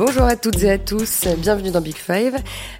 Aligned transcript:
Bonjour 0.00 0.22
à 0.22 0.34
toutes 0.34 0.62
et 0.62 0.70
à 0.70 0.78
tous, 0.78 1.28
bienvenue 1.36 1.70
dans 1.70 1.82
Big 1.82 1.94
Five. 1.94 2.34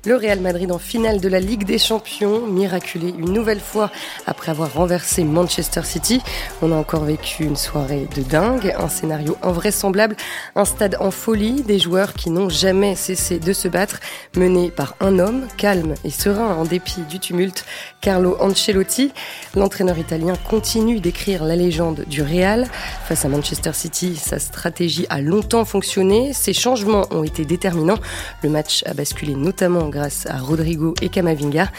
Le 0.07 0.17
Real 0.17 0.41
Madrid 0.41 0.73
en 0.73 0.79
finale 0.79 1.21
de 1.21 1.29
la 1.29 1.39
Ligue 1.39 1.65
des 1.65 1.77
Champions, 1.77 2.47
miraculé 2.47 3.11
une 3.11 3.35
nouvelle 3.35 3.61
fois 3.61 3.91
après 4.27 4.51
avoir 4.51 4.73
renversé 4.73 5.23
Manchester 5.25 5.83
City. 5.85 6.23
On 6.63 6.73
a 6.73 6.77
encore 6.77 7.05
vécu 7.05 7.45
une 7.45 7.57
soirée 7.57 8.09
de 8.17 8.23
dingue, 8.23 8.75
un 8.79 8.89
scénario 8.89 9.37
invraisemblable, 9.43 10.17
un 10.57 10.65
stade 10.65 10.97
en 10.99 11.11
folie, 11.11 11.61
des 11.61 11.79
joueurs 11.79 12.15
qui 12.15 12.31
n'ont 12.31 12.49
jamais 12.49 12.95
cessé 12.95 13.39
de 13.39 13.53
se 13.53 13.69
battre, 13.69 14.01
menés 14.35 14.71
par 14.71 14.97
un 15.01 15.19
homme, 15.19 15.47
calme 15.59 15.97
et 16.05 16.11
serein 16.11 16.55
en 16.55 16.65
dépit 16.65 17.03
du 17.03 17.19
tumulte, 17.19 17.67
Carlo 18.01 18.39
Ancelotti. 18.41 19.13
L'entraîneur 19.55 19.99
italien 19.99 20.37
continue 20.49 21.01
d'écrire 21.01 21.45
la 21.45 21.57
légende 21.57 22.07
du 22.07 22.23
Real. 22.23 22.67
Face 23.05 23.27
à 23.27 23.29
Manchester 23.29 23.75
City, 23.75 24.17
sa 24.17 24.39
stratégie 24.39 25.05
a 25.11 25.21
longtemps 25.21 25.67
fonctionné, 25.67 26.33
ses 26.33 26.55
changements 26.55 27.10
ont 27.11 27.25
été 27.25 27.45
déterminants. 27.45 27.99
Le 28.43 28.49
match 28.49 28.83
a 28.87 28.95
basculé 28.95 29.35
notamment 29.35 29.89
grâce 29.89 30.27
à 30.27 30.39
Rodrigo 30.39 30.95
et 31.03 31.09
Camavinga. 31.09 31.71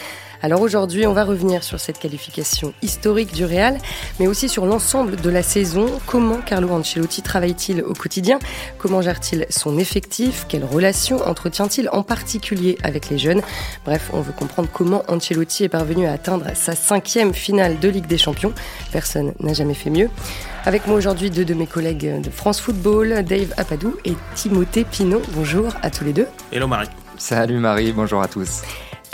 Alors 0.44 0.60
aujourd'hui, 0.60 1.06
on 1.06 1.12
va 1.12 1.22
revenir 1.22 1.62
sur 1.62 1.78
cette 1.78 2.00
qualification 2.00 2.74
historique 2.82 3.32
du 3.32 3.44
Real, 3.44 3.78
mais 4.18 4.26
aussi 4.26 4.48
sur 4.48 4.66
l'ensemble 4.66 5.14
de 5.14 5.30
la 5.30 5.44
saison. 5.44 5.86
Comment 6.06 6.38
Carlo 6.38 6.68
Ancelotti 6.70 7.22
travaille-t-il 7.22 7.80
au 7.84 7.94
quotidien? 7.94 8.40
Comment 8.76 9.02
gère-t-il 9.02 9.46
son 9.50 9.78
effectif? 9.78 10.46
Quelles 10.48 10.64
relations 10.64 11.24
entretient-il 11.24 11.88
en 11.92 12.02
particulier 12.02 12.76
avec 12.82 13.08
les 13.08 13.18
jeunes? 13.18 13.40
Bref, 13.84 14.10
on 14.12 14.20
veut 14.20 14.32
comprendre 14.32 14.68
comment 14.72 15.04
Ancelotti 15.06 15.62
est 15.62 15.68
parvenu 15.68 16.06
à 16.06 16.12
atteindre 16.12 16.46
sa 16.54 16.74
cinquième 16.74 17.34
finale 17.34 17.78
de 17.78 17.88
Ligue 17.88 18.08
des 18.08 18.18
Champions. 18.18 18.52
Personne 18.90 19.34
n'a 19.38 19.52
jamais 19.52 19.74
fait 19.74 19.90
mieux. 19.90 20.10
Avec 20.64 20.88
moi 20.88 20.96
aujourd'hui 20.96 21.30
deux 21.30 21.44
de 21.44 21.54
mes 21.54 21.68
collègues 21.68 22.20
de 22.20 22.30
France 22.30 22.60
Football, 22.60 23.22
Dave 23.22 23.54
Apadou 23.58 23.96
et 24.04 24.14
Timothée 24.34 24.84
Pinot. 24.84 25.22
Bonjour 25.34 25.72
à 25.82 25.90
tous 25.90 26.02
les 26.02 26.12
deux. 26.12 26.26
Hello 26.50 26.66
Marie. 26.66 26.88
Salut 27.16 27.58
Marie, 27.58 27.92
bonjour 27.92 28.20
à 28.20 28.26
tous. 28.26 28.62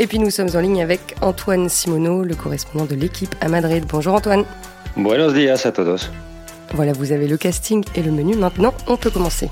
Et 0.00 0.06
puis 0.06 0.20
nous 0.20 0.30
sommes 0.30 0.50
en 0.54 0.60
ligne 0.60 0.80
avec 0.80 1.16
Antoine 1.22 1.68
Simoneau, 1.68 2.22
le 2.22 2.36
correspondant 2.36 2.84
de 2.84 2.94
l'équipe 2.94 3.34
à 3.40 3.48
Madrid. 3.48 3.84
Bonjour 3.88 4.14
Antoine. 4.14 4.44
Buenos 4.96 5.34
días 5.34 5.62
a 5.64 5.72
todos. 5.72 6.08
Voilà, 6.74 6.92
vous 6.92 7.10
avez 7.10 7.26
le 7.26 7.36
casting 7.36 7.84
et 7.96 8.02
le 8.02 8.12
menu. 8.12 8.36
Maintenant, 8.36 8.74
on 8.86 8.96
peut 8.96 9.10
commencer. 9.10 9.50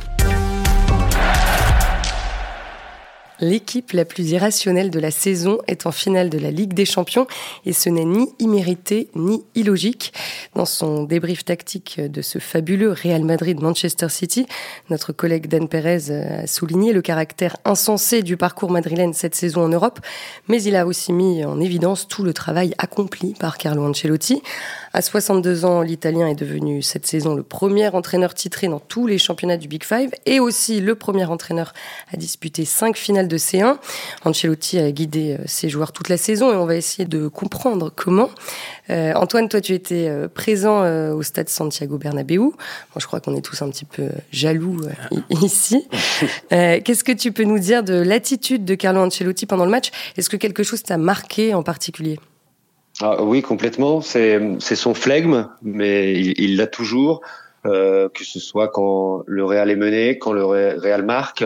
L'équipe 3.41 3.93
la 3.93 4.07
plus 4.07 4.31
irrationnelle 4.31 4.91
de 4.91 4.99
la 4.99 5.11
saison 5.11 5.59
est 5.67 5.87
en 5.87 5.93
finale 5.93 6.31
de 6.31 6.39
la 6.39 6.51
Ligue 6.51 6.73
des 6.73 6.87
Champions 6.87 7.27
et 7.67 7.75
ce 7.75 7.91
n'est 7.91 8.07
ni 8.07 8.29
immérité 8.39 9.09
ni 9.15 9.45
illogique. 9.55 10.15
Dans 10.55 10.65
son 10.65 11.05
débrief 11.05 11.45
tactique 11.45 12.01
de 12.01 12.23
ce 12.23 12.39
fabuleux 12.39 12.93
Real 12.93 13.25
Madrid-Manchester 13.25 14.09
City, 14.09 14.47
notre 14.89 15.13
collègue 15.13 15.49
Dan 15.49 15.69
Perez 15.69 16.11
a 16.11 16.47
souligné 16.47 16.95
le 16.95 17.03
caractère 17.03 17.57
insensé 17.67 18.23
du 18.23 18.39
parcours 18.39 18.71
madrilène 18.71 19.13
cette 19.13 19.35
saison 19.35 19.65
en 19.65 19.69
Europe, 19.69 20.01
mais 20.49 20.63
il 20.63 20.75
a 20.75 20.87
aussi 20.87 21.13
mis 21.13 21.45
en 21.45 21.61
évidence 21.61 22.09
tout 22.09 22.23
le 22.23 22.33
travail 22.33 22.75
accompli 22.79 23.35
par 23.39 23.59
Carlo 23.59 23.85
Ancelotti. 23.85 24.43
À 24.97 25.03
62 25.03 25.67
ans, 25.67 25.83
l'Italien 25.83 26.27
est 26.27 26.35
devenu 26.35 26.81
cette 26.81 27.07
saison 27.07 27.35
le 27.35 27.43
premier 27.43 27.87
entraîneur 27.89 28.33
titré 28.33 28.67
dans 28.67 28.81
tous 28.81 29.07
les 29.07 29.19
championnats 29.19 29.59
du 29.59 29.69
Big 29.69 29.85
Five 29.85 30.09
et 30.25 30.41
aussi 30.41 30.81
le 30.81 30.95
premier 30.95 31.27
entraîneur 31.27 31.75
à 32.15 32.17
disputer 32.17 32.65
cinq 32.65 32.97
finales 32.97 33.29
de 33.29 33.37
C1. 33.37 33.77
Ancelotti 34.25 34.79
a 34.79 34.91
guidé 34.91 35.37
euh, 35.39 35.43
ses 35.45 35.69
joueurs 35.69 35.93
toute 35.93 36.09
la 36.09 36.17
saison 36.17 36.51
et 36.51 36.57
on 36.57 36.65
va 36.65 36.77
essayer 36.77 37.05
de 37.05 37.29
comprendre 37.29 37.93
comment. 37.95 38.31
Euh, 38.89 39.13
Antoine, 39.17 39.51
toi, 39.51 39.61
tu 39.61 39.75
étais 39.75 40.09
euh, 40.09 40.29
présent 40.29 40.81
au 41.13 41.23
stade 41.23 41.51
Santiago 41.51 41.99
Bernabéu. 41.99 42.41
Bon, 42.41 42.55
je 42.97 43.07
crois 43.07 43.21
qu'on 43.21 43.37
est 43.37 43.43
tous 43.43 43.61
un 43.61 43.69
petit 43.69 43.85
peu 43.85 44.09
jaloux 44.33 44.81
ici. 45.29 45.87
Qu'est-ce 46.49 47.05
que 47.05 47.13
tu 47.13 47.33
peux 47.33 47.45
nous 47.45 47.59
dire 47.59 47.83
de 47.83 47.97
l'attitude 47.97 48.65
de 48.65 48.75
Carlo 48.75 49.03
Ancelotti 49.03 49.45
pendant 49.45 49.67
le 49.67 49.71
match? 49.71 49.91
Est-ce 50.17 50.31
que 50.31 50.39
quelque 50.39 50.63
chose 50.63 50.83
t'a 50.83 50.97
marqué 50.97 51.53
en 51.53 51.63
particulier? 51.63 52.19
Ah, 53.01 53.23
oui, 53.23 53.43
complètement. 53.43 54.01
C'est 54.01 54.59
son 54.59 54.95
flegme, 54.95 55.49
mais 55.63 56.19
il 56.21 56.57
l'a 56.57 56.67
toujours, 56.67 57.21
euh, 57.67 58.09
que 58.09 58.25
ce 58.25 58.41
soit 58.41 58.69
quand 58.69 59.23
le 59.27 59.45
Real 59.45 59.71
est 59.71 59.77
mené, 59.77 60.19
quand 60.19 60.33
le 60.33 60.45
Real 60.45 61.05
marque. 61.05 61.45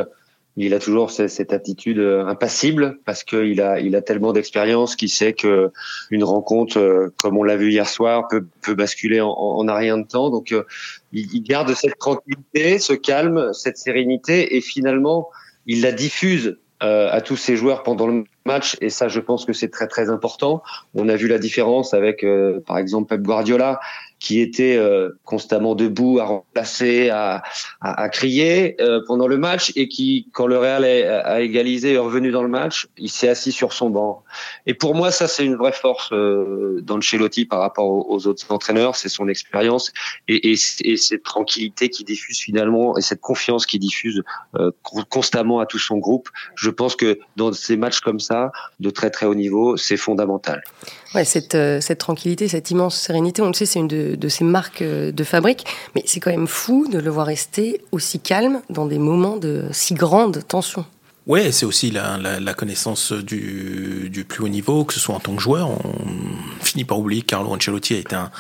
Il 0.57 0.75
a 0.75 0.79
toujours 0.79 1.11
cette 1.11 1.53
attitude 1.53 2.01
euh, 2.01 2.27
impassible 2.27 2.99
parce 3.05 3.25
qu'il 3.25 3.63
a, 3.63 3.79
il 3.79 3.95
a 3.95 4.03
tellement 4.03 4.33
d'expérience 4.33 4.97
qu'il 4.97 5.09
sait 5.09 5.33
que 5.33 5.71
une 6.11 6.25
rencontre, 6.25 6.79
euh, 6.79 7.15
comme 7.17 7.39
on 7.39 7.45
l'a 7.45 7.57
vu 7.57 7.71
hier 7.71 7.89
soir, 7.89 8.27
peut, 8.29 8.45
peut 8.61 8.75
basculer 8.75 9.21
en, 9.21 9.31
en, 9.31 9.69
un 9.69 9.75
rien 9.75 9.97
de 9.97 10.07
temps. 10.07 10.29
Donc, 10.29 10.53
euh, 10.53 10.65
il 11.13 11.43
garde 11.43 11.73
cette 11.75 11.99
tranquillité, 11.99 12.79
ce 12.79 12.93
calme, 12.93 13.53
cette 13.53 13.79
sérénité, 13.79 14.57
et 14.57 14.61
finalement, 14.61 15.29
il 15.67 15.83
la 15.83 15.93
diffuse 15.93 16.59
à 16.83 17.21
tous 17.21 17.37
ses 17.37 17.57
joueurs 17.57 17.83
pendant 17.83 18.07
le 18.07 18.25
match 18.47 18.77
et 18.81 18.91
ça 18.91 19.09
je 19.09 19.21
pense 19.21 19.45
que 19.45 19.53
c'est 19.53 19.69
très 19.69 19.87
très 19.87 20.11
important. 20.11 20.63
On 20.95 21.09
a 21.09 21.17
vu 21.17 21.29
la 21.29 21.39
différence 21.39 21.95
avec 21.95 22.25
euh, 22.25 22.61
par 22.67 22.79
exemple 22.79 23.09
Pep 23.09 23.23
Guardiola 23.23 23.81
qui 24.21 24.41
était 24.41 24.77
euh, 24.77 25.11
constamment 25.25 25.75
debout 25.75 26.21
à 26.21 26.25
remplacer, 26.25 27.11
à, 27.11 27.43
à, 27.81 28.09
crier 28.09 28.81
euh, 28.81 29.01
pendant 29.07 29.27
le 29.27 29.39
match 29.39 29.73
et 29.77 29.89
qui 29.89 30.29
quand 30.33 30.47
le 30.47 30.59
Real 30.59 30.85
a 30.85 31.41
égalisé 31.41 31.95
est 31.95 31.99
revenu 31.99 32.31
dans 32.31 32.43
le 32.43 32.49
match, 32.49 32.87
il 32.97 33.11
s'est 33.11 33.29
assis 33.29 33.51
sur 33.51 33.73
son 33.73 33.91
banc. 33.91 34.23
Et 34.67 34.75
pour 34.75 34.95
moi 34.95 35.11
ça 35.11 35.27
c'est 35.27 35.45
une 35.45 35.57
vraie 35.57 35.73
force 35.73 36.13
d'Ancelotti 36.13 37.47
par 37.47 37.61
rapport 37.61 37.89
aux, 37.89 38.27
autres 38.27 38.53
entraîneurs, 38.53 38.95
c'est 38.95 39.09
son 39.09 39.29
expérience 39.29 39.93
et, 40.29 40.53
et, 40.53 40.57
et, 40.85 40.97
cette 40.97 41.23
tranquillité 41.23 41.89
qui 41.89 42.05
diffuse 42.05 42.39
finalement 42.39 42.97
et 42.99 43.01
cette 43.03 43.21
confiance 43.21 43.67
qui 43.67 43.79
diffuse 43.79 44.23
constamment 45.09 45.61
à 45.61 45.67
tout 45.67 45.79
son 45.79 45.97
groupe. 45.97 46.29
Je 46.55 46.71
pense 46.71 46.95
que 46.95 47.19
dans 47.37 47.53
ces 47.53 47.77
matchs 47.77 48.01
comme 48.01 48.21
ça 48.21 48.53
de 48.81 48.91
très 48.91 49.11
très 49.11 49.27
haut 49.27 49.35
niveau, 49.35 49.77
c'est 49.77 49.97
fondamental. 49.97 50.63
Ouais, 51.15 51.25
cette, 51.25 51.57
euh, 51.57 51.81
cette 51.81 51.99
tranquillité, 51.99 52.47
cette 52.47 52.71
immense 52.71 52.97
sérénité, 52.97 53.43
on 53.43 53.49
le 53.49 53.53
sait, 53.53 53.67
c'est 53.67 53.81
une 53.81 53.89
de, 53.89 54.10
de 54.17 54.29
ces 54.29 54.45
marques 54.45 54.83
de 54.83 55.25
fabrique, 55.25 55.65
mais 55.95 56.03
c'est 56.07 56.21
quand 56.21 56.31
même 56.31 56.47
fou 56.47 56.87
de 56.91 56.99
le 56.99 57.11
voir 57.11 57.27
rester 57.27 57.81
aussi 57.93 58.21
calme 58.21 58.61
dans 58.71 58.87
des 58.87 58.99
moments 58.99 59.37
de 59.37 59.65
si 59.73 59.95
grande 59.95 60.47
tension. 60.47 60.85
Ouais, 61.27 61.53
c'est 61.53 61.67
aussi 61.67 61.91
la, 61.91 62.17
la, 62.19 62.55
connaissance 62.55 63.13
du, 63.13 64.09
du, 64.11 64.25
plus 64.25 64.43
haut 64.43 64.49
niveau, 64.49 64.85
que 64.85 64.95
ce 64.95 64.99
soit 64.99 65.15
en 65.15 65.21
tant 65.21 65.37
que 65.37 65.41
joueur. 65.41 65.69
On 65.69 65.79
finit 66.61 66.85
par 66.85 66.99
oublier 66.99 67.21
que 67.21 67.27
Carlo 67.27 67.53
Ancelotti 67.53 67.95
a 67.95 67.99
été 67.99 68.17
un, 68.17 68.31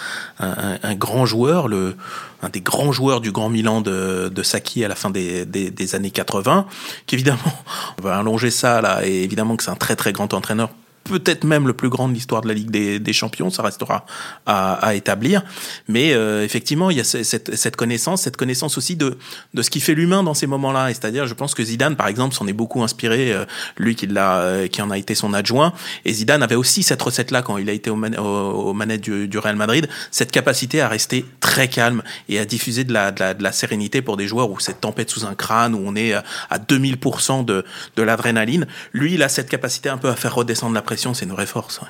un, 0.40 0.94
grand 0.96 1.26
joueur, 1.26 1.68
le, 1.68 1.94
un 2.42 2.48
des 2.48 2.62
grands 2.62 2.90
joueurs 2.90 3.20
du 3.20 3.32
Grand 3.32 3.50
Milan 3.50 3.82
de, 3.82 4.28
de 4.34 4.42
Saki 4.42 4.82
à 4.82 4.88
la 4.88 4.94
fin 4.94 5.10
des, 5.10 5.44
des, 5.44 5.70
des 5.70 5.94
années 5.94 6.10
80, 6.10 6.66
qu'évidemment, 7.06 7.38
on 7.98 8.02
va 8.02 8.18
allonger 8.18 8.50
ça 8.50 8.80
là, 8.80 9.06
et 9.06 9.22
évidemment 9.22 9.56
que 9.56 9.62
c'est 9.62 9.70
un 9.70 9.76
très 9.76 9.94
très 9.94 10.12
grand 10.12 10.32
entraîneur 10.32 10.70
peut-être 11.10 11.44
même 11.44 11.66
le 11.66 11.72
plus 11.72 11.88
grand 11.88 12.08
de 12.08 12.14
l'histoire 12.14 12.40
de 12.40 12.48
la 12.48 12.54
Ligue 12.54 12.70
des, 12.70 12.98
des, 12.98 13.12
Champions, 13.12 13.50
ça 13.50 13.62
restera 13.62 14.06
à, 14.46 14.74
à 14.74 14.94
établir. 14.94 15.42
Mais 15.88 16.12
euh, 16.12 16.44
effectivement, 16.44 16.90
il 16.90 16.96
y 16.96 17.00
a 17.00 17.04
cette, 17.04 17.56
cette, 17.56 17.76
connaissance, 17.76 18.22
cette 18.22 18.36
connaissance 18.36 18.78
aussi 18.78 18.96
de, 18.96 19.18
de 19.54 19.62
ce 19.62 19.70
qui 19.70 19.80
fait 19.80 19.94
l'humain 19.94 20.22
dans 20.22 20.34
ces 20.34 20.46
moments-là. 20.46 20.88
c'est-à-dire, 20.88 21.26
je 21.26 21.34
pense 21.34 21.54
que 21.54 21.64
Zidane, 21.64 21.96
par 21.96 22.06
exemple, 22.06 22.34
s'en 22.34 22.46
est 22.46 22.52
beaucoup 22.52 22.82
inspiré, 22.82 23.32
euh, 23.32 23.44
lui 23.76 23.96
qui, 23.96 24.06
l'a, 24.06 24.38
euh, 24.38 24.68
qui 24.68 24.80
en 24.82 24.90
a 24.90 24.98
été 24.98 25.14
son 25.14 25.34
adjoint. 25.34 25.72
Et 26.04 26.12
Zidane 26.12 26.42
avait 26.42 26.54
aussi 26.54 26.82
cette 26.82 27.02
recette-là 27.02 27.42
quand 27.42 27.58
il 27.58 27.68
a 27.68 27.72
été 27.72 27.90
aux, 27.90 27.96
au, 27.96 28.72
manettes 28.72 29.02
du, 29.02 29.26
du, 29.26 29.38
Real 29.38 29.56
Madrid, 29.56 29.88
cette 30.10 30.30
capacité 30.30 30.80
à 30.80 30.88
rester 30.88 31.24
très 31.40 31.68
calme 31.68 32.02
et 32.28 32.38
à 32.38 32.44
diffuser 32.44 32.84
de 32.84 32.92
la, 32.92 33.10
de 33.10 33.20
la, 33.20 33.34
de 33.34 33.42
la 33.42 33.52
sérénité 33.52 34.02
pour 34.02 34.16
des 34.16 34.26
joueurs 34.26 34.50
où 34.50 34.60
cette 34.60 34.80
tempête 34.80 35.10
sous 35.10 35.24
un 35.24 35.34
crâne, 35.34 35.74
où 35.74 35.82
on 35.84 35.96
est 35.96 36.12
à 36.12 36.58
2000% 36.58 37.44
de, 37.44 37.64
de 37.96 38.02
l'adrénaline. 38.02 38.66
Lui, 38.92 39.14
il 39.14 39.22
a 39.22 39.28
cette 39.28 39.48
capacité 39.48 39.88
un 39.88 39.98
peu 39.98 40.08
à 40.08 40.14
faire 40.14 40.34
redescendre 40.34 40.74
la 40.74 40.82
pression, 40.82 40.99
c'est 41.14 41.24
une 41.24 41.32
vraie 41.32 41.46
force. 41.46 41.80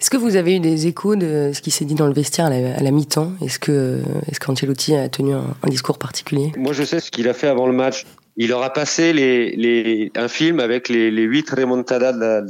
Est-ce 0.00 0.10
que 0.10 0.16
vous 0.16 0.36
avez 0.36 0.56
eu 0.56 0.60
des 0.60 0.86
échos 0.86 1.16
de 1.16 1.52
ce 1.54 1.60
qui 1.60 1.70
s'est 1.70 1.84
dit 1.84 1.94
dans 1.94 2.06
le 2.06 2.12
vestiaire 2.12 2.46
à 2.46 2.50
la, 2.82 2.90
mi-temps? 2.90 3.32
Est-ce 3.42 3.58
que 3.58 4.00
est-ce 4.28 4.40
qu'Ancelotti 4.40 4.94
a 4.94 5.08
tenu 5.08 5.34
un, 5.34 5.54
discours 5.68 5.98
particulier? 5.98 6.52
Moi, 6.56 6.72
je 6.72 6.82
sais 6.82 7.00
ce 7.00 7.10
qu'il 7.10 7.28
a 7.28 7.34
fait 7.34 7.48
avant 7.48 7.66
le 7.66 7.72
match. 7.72 8.04
Il 8.36 8.52
aura 8.52 8.72
passé 8.72 9.12
les, 9.12 9.56
les, 9.56 10.12
un 10.14 10.28
film 10.28 10.60
avec 10.60 10.88
les, 10.88 11.10
les 11.10 11.22
8 11.22 11.50
remontadas 11.50 12.12
de 12.12 12.20
la, 12.20 12.40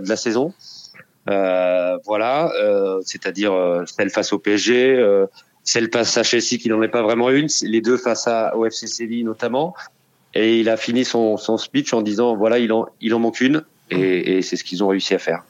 de 0.00 0.08
la, 0.08 0.16
saison. 0.16 0.52
Euh, 1.30 1.96
voilà, 2.04 2.52
euh, 2.60 3.00
c'est-à-dire 3.04 3.52
euh, 3.52 3.84
celle 3.86 4.10
face 4.10 4.32
au 4.32 4.38
PSG, 4.38 4.96
euh, 4.96 5.26
celle 5.64 5.90
face 5.90 6.16
à 6.18 6.22
Chelsea 6.22 6.58
qui 6.60 6.68
n'en 6.68 6.82
est 6.82 6.88
pas 6.88 7.02
vraiment 7.02 7.30
une, 7.30 7.48
les 7.62 7.80
deux 7.80 7.96
face 7.96 8.26
à, 8.26 8.56
au 8.56 8.66
FC 8.66 8.86
Séville 8.86 9.24
notamment. 9.24 9.74
Et 10.34 10.60
il 10.60 10.68
a 10.68 10.76
fini 10.76 11.04
son, 11.04 11.38
son 11.38 11.56
speech 11.56 11.94
en 11.94 12.02
disant 12.02 12.36
voilà, 12.36 12.58
il 12.58 12.72
en, 12.72 12.86
il 13.00 13.14
en 13.14 13.18
manque 13.18 13.40
une 13.40 13.64
et, 13.90 14.42
c'est 14.42 14.56
ce 14.56 14.64
qu'ils 14.64 14.82
ont 14.84 14.88
réussi 14.88 15.14
à 15.14 15.18
faire. 15.18 15.44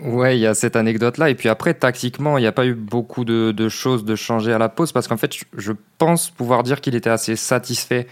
Ouais, 0.00 0.36
il 0.36 0.40
y 0.40 0.46
a 0.46 0.54
cette 0.54 0.76
anecdote-là. 0.76 1.30
Et 1.30 1.34
puis 1.34 1.48
après, 1.48 1.74
tactiquement, 1.74 2.36
il 2.38 2.40
n'y 2.40 2.46
a 2.46 2.52
pas 2.52 2.66
eu 2.66 2.74
beaucoup 2.74 3.24
de, 3.24 3.68
choses 3.68 4.04
de 4.04 4.16
changer 4.16 4.52
à 4.52 4.58
la 4.58 4.68
pause 4.68 4.92
parce 4.92 5.06
qu'en 5.08 5.16
fait, 5.16 5.32
je 5.56 5.72
pense 5.98 6.30
pouvoir 6.30 6.62
dire 6.62 6.80
qu'il 6.80 6.94
était 6.94 7.10
assez 7.10 7.36
satisfait 7.36 8.06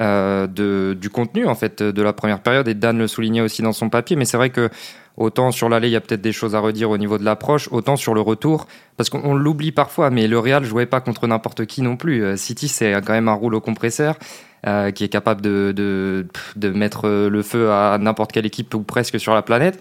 de, 0.00 0.96
du 1.00 1.10
contenu 1.10 1.46
en 1.46 1.54
fait 1.54 1.82
de 1.82 2.02
la 2.02 2.12
première 2.12 2.40
période 2.40 2.68
et 2.68 2.74
Dan 2.74 2.98
le 2.98 3.06
soulignait 3.06 3.40
aussi 3.40 3.62
dans 3.62 3.72
son 3.72 3.88
papier. 3.88 4.16
Mais 4.16 4.24
c'est 4.24 4.36
vrai 4.36 4.50
que 4.50 4.68
autant 5.16 5.50
sur 5.50 5.68
l'aller 5.68 5.88
il 5.88 5.92
y 5.92 5.96
a 5.96 6.00
peut-être 6.00 6.20
des 6.20 6.32
choses 6.32 6.54
à 6.54 6.60
redire 6.60 6.90
au 6.90 6.98
niveau 6.98 7.18
de 7.18 7.24
l'approche, 7.24 7.68
autant 7.72 7.96
sur 7.96 8.14
le 8.14 8.20
retour 8.20 8.66
parce 8.96 9.10
qu'on 9.10 9.34
l'oublie 9.34 9.72
parfois, 9.72 10.10
mais 10.10 10.28
le 10.28 10.38
Real 10.38 10.64
jouait 10.64 10.86
pas 10.86 11.00
contre 11.00 11.26
n'importe 11.26 11.66
qui 11.66 11.82
non 11.82 11.96
plus. 11.96 12.36
City 12.36 12.68
c'est 12.68 12.92
quand 13.02 13.12
même 13.12 13.28
un 13.28 13.34
rouleau 13.34 13.60
compresseur. 13.60 14.16
qui 14.94 15.04
est 15.04 15.08
capable 15.08 15.42
de, 15.42 15.72
de, 15.76 16.26
de 16.56 16.70
mettre 16.70 17.08
le 17.08 17.42
feu 17.42 17.70
à 17.70 17.98
n'importe 17.98 18.32
quelle 18.32 18.46
équipe 18.46 18.74
ou 18.74 18.80
presque 18.80 19.20
sur 19.20 19.32
la 19.32 19.42
planète. 19.42 19.78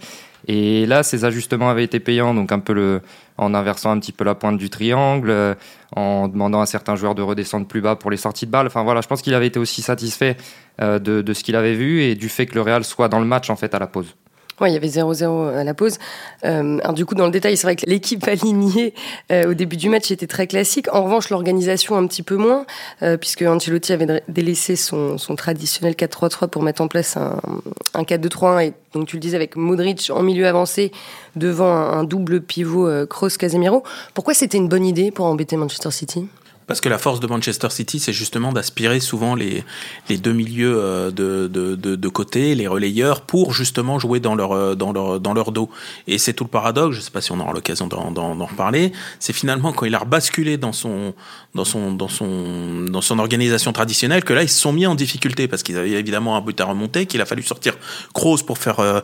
Et 0.47 0.85
là, 0.85 1.01
ces 1.01 1.25
ajustements 1.25 1.69
avaient 1.69 1.83
été 1.83 1.99
payants, 1.99 2.35
donc 2.35 2.51
un 2.51 2.59
peu 2.59 2.73
le, 2.73 3.01
en 3.37 3.53
inversant 3.53 3.91
un 3.91 3.99
petit 3.99 4.11
peu 4.11 4.23
la 4.23 4.35
pointe 4.35 4.57
du 4.57 4.69
triangle, 4.69 5.29
euh, 5.29 5.55
en 5.95 6.27
demandant 6.27 6.61
à 6.61 6.65
certains 6.65 6.95
joueurs 6.95 7.15
de 7.15 7.21
redescendre 7.21 7.67
plus 7.67 7.81
bas 7.81 7.95
pour 7.95 8.11
les 8.11 8.17
sorties 8.17 8.45
de 8.45 8.51
balles. 8.51 8.67
Enfin 8.67 8.83
voilà, 8.83 9.01
je 9.01 9.07
pense 9.07 9.21
qu'il 9.21 9.33
avait 9.33 9.47
été 9.47 9.59
aussi 9.59 9.81
satisfait 9.81 10.37
euh, 10.81 10.99
de, 10.99 11.21
de, 11.21 11.33
ce 11.33 11.43
qu'il 11.43 11.55
avait 11.55 11.75
vu 11.75 12.01
et 12.01 12.15
du 12.15 12.29
fait 12.29 12.45
que 12.45 12.55
le 12.55 12.61
Real 12.61 12.83
soit 12.83 13.09
dans 13.09 13.19
le 13.19 13.25
match 13.25 13.49
en 13.49 13.55
fait 13.55 13.73
à 13.73 13.79
la 13.79 13.87
pause. 13.87 14.15
Ouais, 14.61 14.71
il 14.71 14.73
y 14.73 14.77
avait 14.77 14.87
0-0 14.87 15.53
à 15.53 15.63
la 15.63 15.73
pause. 15.73 15.97
Euh, 16.45 16.79
du 16.93 17.05
coup, 17.05 17.15
dans 17.15 17.25
le 17.25 17.31
détail, 17.31 17.57
c'est 17.57 17.67
vrai 17.67 17.75
que 17.75 17.85
l'équipe 17.87 18.25
alignée 18.27 18.93
euh, 19.31 19.51
au 19.51 19.53
début 19.53 19.75
du 19.75 19.89
match 19.89 20.11
était 20.11 20.27
très 20.27 20.47
classique. 20.47 20.87
En 20.93 21.03
revanche, 21.03 21.29
l'organisation 21.29 21.97
un 21.97 22.07
petit 22.07 22.23
peu 22.23 22.37
moins, 22.37 22.65
euh, 23.01 23.17
puisque 23.17 23.41
Ancelotti 23.41 23.91
avait 23.91 24.23
délaissé 24.29 24.75
son, 24.75 25.17
son 25.17 25.35
traditionnel 25.35 25.93
4-3-3 25.93 26.47
pour 26.47 26.63
mettre 26.63 26.81
en 26.81 26.87
place 26.87 27.17
un, 27.17 27.39
un 27.93 28.03
4-2-3-1. 28.03 28.67
Et 28.67 28.73
donc 28.93 29.07
tu 29.07 29.17
le 29.17 29.19
disais 29.19 29.35
avec 29.35 29.57
Modric 29.57 30.09
en 30.13 30.23
milieu 30.23 30.47
avancé 30.47 30.91
devant 31.35 31.73
un, 31.73 32.03
double 32.05 32.41
pivot 32.41 32.87
euh, 32.87 33.05
Kroos-Casemiro. 33.05 33.83
Pourquoi 34.13 34.33
c'était 34.33 34.57
une 34.57 34.69
bonne 34.69 34.85
idée 34.85 35.11
pour 35.11 35.25
embêter 35.25 35.57
Manchester 35.57 35.91
City? 35.91 36.27
Parce 36.67 36.81
que 36.81 36.89
la 36.89 36.97
force 36.97 37.19
de 37.19 37.27
Manchester 37.27 37.69
City, 37.69 37.99
c'est 37.99 38.13
justement 38.13 38.51
d'aspirer 38.51 38.99
souvent 38.99 39.35
les, 39.35 39.63
les 40.09 40.17
deux 40.17 40.33
milieux 40.33 40.75
euh, 40.77 41.11
de, 41.11 41.47
de, 41.47 41.75
de, 41.75 42.07
côté, 42.09 42.55
les 42.55 42.67
relayeurs, 42.67 43.21
pour 43.21 43.53
justement 43.53 43.99
jouer 43.99 44.19
dans 44.19 44.35
leur, 44.35 44.51
euh, 44.51 44.75
dans 44.75 44.91
leur, 44.91 45.19
dans 45.19 45.33
leur 45.33 45.51
dos. 45.51 45.69
Et 46.07 46.17
c'est 46.17 46.33
tout 46.33 46.43
le 46.43 46.49
paradoxe, 46.49 46.95
je 46.95 46.99
ne 46.99 47.03
sais 47.03 47.11
pas 47.11 47.21
si 47.21 47.31
on 47.31 47.39
aura 47.39 47.53
l'occasion 47.53 47.87
d'en 47.87 48.45
reparler, 48.45 48.91
c'est 49.19 49.33
finalement 49.33 49.73
quand 49.73 49.85
il 49.85 49.93
a 49.93 49.99
rebasculé 49.99 50.57
dans 50.57 50.73
son, 50.73 51.13
dans 51.53 51.65
son, 51.65 51.91
dans 51.91 52.07
son, 52.07 52.85
dans 52.85 53.01
son 53.01 53.19
organisation 53.19 53.71
traditionnelle 53.71 54.23
que 54.23 54.33
là, 54.33 54.43
ils 54.43 54.49
se 54.49 54.59
sont 54.59 54.73
mis 54.73 54.87
en 54.87 54.95
difficulté 54.95 55.47
parce 55.47 55.61
qu'ils 55.61 55.77
avaient 55.77 55.91
évidemment 55.91 56.35
un 56.35 56.41
but 56.41 56.59
à 56.61 56.65
remonter, 56.65 57.05
qu'il 57.05 57.21
a 57.21 57.25
fallu 57.25 57.43
sortir 57.43 57.75
Kroos 58.13 58.43
pour 58.45 58.57
faire 58.57 58.79
euh, 58.79 59.01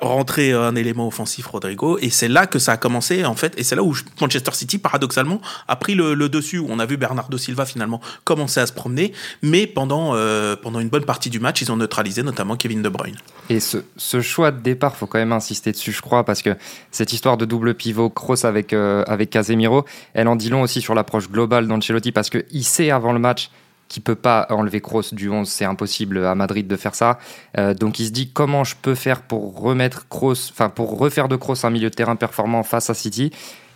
rentrer 0.00 0.52
un 0.52 0.74
élément 0.74 1.06
offensif, 1.06 1.46
Rodrigo. 1.46 1.98
Et 2.00 2.10
c'est 2.10 2.28
là 2.28 2.46
que 2.46 2.58
ça 2.58 2.72
a 2.72 2.76
commencé, 2.76 3.24
en 3.24 3.36
fait, 3.36 3.54
et 3.56 3.62
c'est 3.62 3.76
là 3.76 3.82
où 3.82 3.94
Manchester 4.20 4.52
City, 4.54 4.78
paradoxalement, 4.78 5.40
a 5.68 5.76
pris 5.76 5.94
le, 5.94 6.14
le 6.14 6.28
dessus. 6.28 6.60
On 6.68 6.78
a 6.78 6.86
vu 6.86 6.95
Bernardo 6.96 7.38
Silva 7.38 7.66
finalement 7.66 8.00
commencer 8.24 8.60
à 8.60 8.66
se 8.66 8.72
promener, 8.72 9.12
mais 9.42 9.66
pendant, 9.66 10.14
euh, 10.14 10.56
pendant 10.56 10.80
une 10.80 10.88
bonne 10.88 11.04
partie 11.04 11.30
du 11.30 11.40
match, 11.40 11.62
ils 11.62 11.72
ont 11.72 11.76
neutralisé 11.76 12.22
notamment 12.22 12.56
Kevin 12.56 12.82
De 12.82 12.88
Bruyne. 12.88 13.16
Et 13.48 13.60
ce, 13.60 14.20
choix 14.20 14.50
de 14.50 14.60
départ, 14.60 14.96
faut 14.96 15.06
quand 15.06 15.18
même 15.18 15.32
insister 15.32 15.72
dessus, 15.72 15.92
je 15.92 16.02
crois, 16.02 16.24
parce 16.24 16.42
que 16.42 16.56
cette 16.90 17.12
histoire 17.12 17.36
de 17.36 17.44
double 17.44 17.74
pivot 17.74 18.10
Kroos 18.10 18.44
avec, 18.44 18.72
euh, 18.72 19.04
avec 19.06 19.30
Casemiro, 19.30 19.84
elle 20.14 20.28
en 20.28 20.36
dit 20.36 20.50
long 20.50 20.62
aussi 20.62 20.80
sur 20.80 20.94
l'approche 20.94 21.30
globale 21.30 21.68
d'Ancelotti, 21.68 22.12
parce 22.12 22.30
qu'il 22.30 22.64
sait 22.64 22.90
avant 22.90 23.12
le 23.12 23.18
match 23.18 23.50
qu'il 23.88 24.02
peut 24.02 24.16
pas 24.16 24.46
enlever 24.50 24.80
Kroos 24.80 25.12
du 25.12 25.30
11, 25.30 25.48
c'est 25.48 25.64
impossible 25.64 26.24
à 26.24 26.34
Madrid 26.34 26.66
de 26.66 26.76
faire 26.76 26.94
ça. 26.94 27.18
Euh, 27.58 27.74
donc 27.74 28.00
il 28.00 28.06
se 28.06 28.10
dit 28.10 28.30
comment 28.30 28.64
je 28.64 28.74
peux 28.80 28.94
faire 28.94 29.22
pour 29.22 29.60
remettre 29.60 30.08
Kroos, 30.08 30.50
enfin 30.50 30.68
pour 30.68 30.98
refaire 30.98 31.28
de 31.28 31.36
Kroos 31.36 31.64
un 31.64 31.70
milieu 31.70 31.90
de 31.90 31.94
terrain 31.94 32.16
performant 32.16 32.62
face 32.62 32.90
à 32.90 32.94
City? 32.94 33.30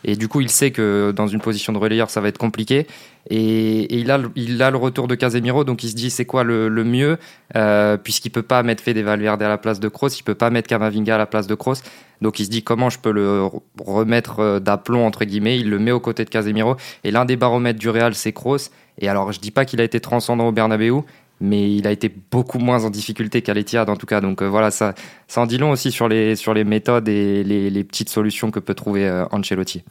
Et 0.04 0.16
du 0.16 0.28
coup, 0.28 0.40
il 0.40 0.48
sait 0.48 0.70
que 0.70 1.12
dans 1.14 1.26
une 1.26 1.40
position 1.40 1.72
de 1.72 1.78
relayeur, 1.78 2.10
ça 2.10 2.20
va 2.20 2.28
être 2.28 2.38
compliqué. 2.38 2.86
Et, 3.28 3.98
il, 3.98 4.10
a, 4.10 4.20
il 4.34 4.62
a 4.62 4.70
le 4.70 4.78
retour 4.78 5.08
de 5.08 5.14
Casemiro, 5.14 5.64
donc 5.64 5.84
il 5.84 5.90
se 5.90 5.94
dit 5.94 6.10
c'est 6.10 6.24
quoi 6.24 6.42
le, 6.42 6.70
mieux, 6.84 7.18
euh, 7.56 7.96
puisqu'il 7.96 8.30
peut 8.30 8.42
pas 8.42 8.62
mettre 8.62 8.82
Fede 8.82 8.98
Valverde 8.98 9.42
à 9.42 9.48
la 9.48 9.58
place 9.58 9.78
de 9.78 9.88
Kroos, 9.88 10.08
il 10.08 10.22
peut 10.22 10.34
pas 10.34 10.50
mettre 10.50 10.68
Kamavinga 10.68 11.16
à 11.16 11.18
la 11.18 11.26
place 11.26 11.46
de 11.46 11.54
Kroos. 11.54 11.82
Donc 12.22 12.38
il 12.38 12.44
se 12.44 12.50
dit 12.50 12.62
comment 12.62 12.90
je 12.90 12.98
peux 12.98 13.12
le 13.12 13.44
remettre 13.78 14.40
euh, 14.40 14.60
d'aplomb 14.60 15.06
entre 15.06 15.24
guillemets. 15.24 15.58
Il 15.58 15.70
le 15.70 15.78
met 15.78 15.90
aux 15.90 16.00
côtés 16.00 16.24
de 16.24 16.30
Casemiro. 16.30 16.76
Et 17.04 17.10
l'un 17.10 17.24
des 17.24 17.36
baromètres 17.36 17.78
du 17.78 17.88
Real, 17.88 18.14
c'est 18.14 18.32
Kroos. 18.32 18.70
Et 18.98 19.08
alors 19.08 19.32
je 19.32 19.40
dis 19.40 19.50
pas 19.50 19.64
qu'il 19.64 19.80
a 19.80 19.84
été 19.84 20.00
transcendant 20.00 20.48
au 20.48 20.52
Bernabeu, 20.52 21.02
mais 21.40 21.74
il 21.74 21.86
a 21.86 21.90
été 21.90 22.14
beaucoup 22.30 22.58
moins 22.58 22.84
en 22.84 22.90
difficulté 22.90 23.42
qu'à 23.42 23.54
l'Etihad 23.54 23.88
en 23.88 23.96
tout 23.96 24.06
cas. 24.06 24.20
Donc 24.20 24.42
euh, 24.42 24.46
voilà, 24.46 24.70
ça, 24.70 24.94
ça 25.26 25.40
en 25.40 25.46
dit 25.46 25.58
long 25.58 25.70
aussi 25.70 25.90
sur 25.90 26.08
les, 26.08 26.36
sur 26.36 26.54
les 26.54 26.64
méthodes 26.64 27.08
et 27.08 27.42
les, 27.42 27.84
petites 27.84 28.10
solutions 28.10 28.50
que 28.50 28.60
peut 28.60 28.74
trouver 28.74 29.08
euh, 29.08 29.24
Ancelotti. 29.32 29.82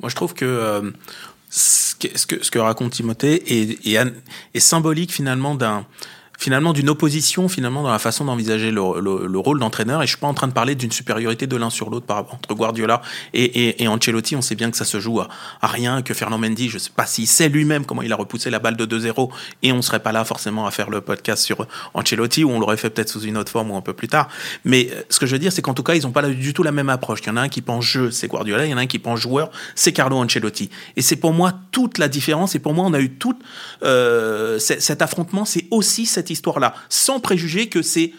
Moi, 0.00 0.08
je 0.08 0.16
trouve 0.16 0.34
que 0.34 0.44
euh, 0.44 0.90
ce, 1.50 1.94
que, 1.94 2.08
ce, 2.16 2.50
que, 2.50 2.58
raconte 2.58 2.92
Timothée 2.92 3.42
est 3.46 4.58
symbolique 4.58 5.12
finalement 5.12 5.54
d'un 5.54 5.86
finalement 6.38 6.72
d'une 6.72 6.88
opposition 6.88 7.48
finalement 7.48 7.82
dans 7.82 7.90
la 7.90 7.98
façon 7.98 8.24
d'envisager 8.24 8.70
le, 8.70 9.00
le, 9.00 9.26
le, 9.26 9.38
rôle 9.38 9.58
d'entraîneur. 9.58 10.02
Et 10.02 10.06
je 10.06 10.10
suis 10.12 10.20
pas 10.20 10.26
en 10.26 10.34
train 10.34 10.48
de 10.48 10.52
parler 10.52 10.74
d'une 10.74 10.92
supériorité 10.92 11.46
de 11.46 11.56
l'un 11.56 11.70
sur 11.70 11.90
l'autre 11.90 12.06
entre 12.12 12.54
Guardiola 12.54 13.02
et, 13.34 13.44
et, 13.44 13.82
et, 13.82 13.88
Ancelotti. 13.88 14.36
On 14.36 14.42
sait 14.42 14.54
bien 14.54 14.70
que 14.70 14.76
ça 14.76 14.84
se 14.84 15.00
joue 15.00 15.20
à, 15.20 15.28
à 15.60 15.66
rien 15.66 16.02
que 16.02 16.14
Fernand 16.14 16.38
Mendy 16.38 16.68
je 16.68 16.78
sais 16.78 16.90
pas 16.94 17.06
s'il 17.06 17.26
sait 17.26 17.48
lui-même 17.48 17.84
comment 17.84 18.02
il 18.02 18.12
a 18.12 18.16
repoussé 18.16 18.50
la 18.50 18.58
balle 18.58 18.76
de 18.76 18.86
2-0 18.86 19.30
et 19.62 19.72
on 19.72 19.82
serait 19.82 20.00
pas 20.00 20.12
là 20.12 20.24
forcément 20.24 20.66
à 20.66 20.70
faire 20.70 20.90
le 20.90 21.00
podcast 21.00 21.42
sur 21.42 21.66
Ancelotti 21.94 22.44
ou 22.44 22.50
on 22.50 22.60
l'aurait 22.60 22.76
fait 22.76 22.90
peut-être 22.90 23.08
sous 23.08 23.22
une 23.22 23.36
autre 23.36 23.50
forme 23.50 23.70
ou 23.70 23.76
un 23.76 23.80
peu 23.80 23.92
plus 23.92 24.08
tard. 24.08 24.28
Mais 24.64 24.88
euh, 24.92 25.02
ce 25.08 25.18
que 25.18 25.26
je 25.26 25.32
veux 25.32 25.38
dire 25.38 25.52
c'est 25.52 25.62
qu'en 25.62 25.74
tout 25.74 25.82
cas 25.82 25.94
ils 25.94 26.06
ont 26.06 26.12
pas 26.12 26.22
du 26.22 26.52
tout 26.52 26.62
la 26.62 26.72
même 26.72 26.88
approche. 26.88 27.20
Il 27.22 27.28
y 27.28 27.30
en 27.30 27.36
a 27.36 27.42
un 27.42 27.48
qui 27.48 27.62
pense 27.62 27.84
jeu 27.84 28.10
c'est 28.10 28.28
Guardiola. 28.28 28.66
Il 28.66 28.70
y 28.70 28.74
en 28.74 28.78
a 28.78 28.82
un 28.82 28.86
qui 28.86 28.98
pense 28.98 29.20
joueur 29.20 29.50
c'est 29.74 29.92
Carlo 29.92 30.16
Ancelotti. 30.16 30.70
Et 30.96 31.02
c'est 31.02 31.16
pour 31.16 31.32
moi 31.32 31.54
toute 31.72 31.98
la 31.98 32.08
différence. 32.08 32.54
Et 32.54 32.58
pour 32.58 32.74
moi 32.74 32.84
on 32.86 32.92
a 32.92 33.00
eu 33.00 33.10
tout 33.10 33.38
euh, 33.82 34.58
cet 34.58 35.02
affrontement 35.02 35.44
c'est 35.44 35.66
aussi 35.70 36.06
cette 36.06 36.25
histoire-là, 36.30 36.74
sans 36.88 37.20
préjuger 37.20 37.68
que 37.68 37.82
c'est 37.82 38.12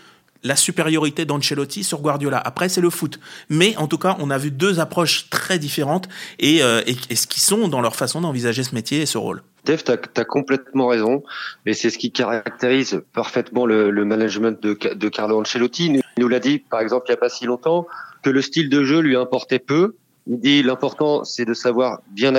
la 0.43 0.55
supériorité 0.55 1.25
d'Ancelotti 1.25 1.83
sur 1.83 2.01
Guardiola. 2.01 2.41
Après, 2.43 2.69
c'est 2.69 2.81
le 2.81 2.89
foot. 2.89 3.19
Mais 3.49 3.75
en 3.77 3.87
tout 3.87 3.97
cas, 3.97 4.15
on 4.19 4.29
a 4.29 4.37
vu 4.37 4.51
deux 4.51 4.79
approches 4.79 5.29
très 5.29 5.59
différentes 5.59 6.07
et, 6.39 6.63
euh, 6.63 6.81
ce 7.13 7.27
qui 7.27 7.39
sont 7.39 7.67
dans 7.67 7.81
leur 7.81 7.95
façon 7.95 8.21
d'envisager 8.21 8.63
ce 8.63 8.75
métier 8.75 9.01
et 9.01 9.05
ce 9.05 9.17
rôle. 9.17 9.43
Steph, 9.63 9.83
tu 9.83 9.91
as, 9.91 10.25
complètement 10.25 10.87
raison. 10.87 11.23
Et 11.65 11.73
c'est 11.73 11.89
ce 11.89 11.97
qui 11.97 12.11
caractérise 12.11 13.01
parfaitement 13.13 13.65
le, 13.65 13.91
management 14.05 14.61
de, 14.61 14.77
de, 14.93 15.09
Carlo 15.09 15.41
Ancelotti. 15.41 15.87
Il 15.87 16.01
nous 16.17 16.29
l'a 16.29 16.39
dit, 16.39 16.59
par 16.59 16.79
exemple, 16.79 17.05
il 17.07 17.11
n'y 17.11 17.15
a 17.15 17.19
pas 17.19 17.29
si 17.29 17.45
longtemps, 17.45 17.85
que 18.23 18.29
le 18.29 18.41
style 18.41 18.69
de 18.69 18.83
jeu 18.85 18.99
lui 18.99 19.17
importait 19.17 19.59
peu. 19.59 19.95
Il 20.27 20.39
dit 20.39 20.63
l'important, 20.63 21.23
c'est 21.23 21.45
de 21.45 21.53
savoir 21.53 22.01
bien 22.11 22.31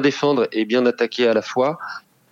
défendre 0.00 0.48
et 0.52 0.64
bien 0.64 0.86
attaquer 0.86 1.26
à 1.26 1.34
la 1.34 1.42
fois. 1.42 1.78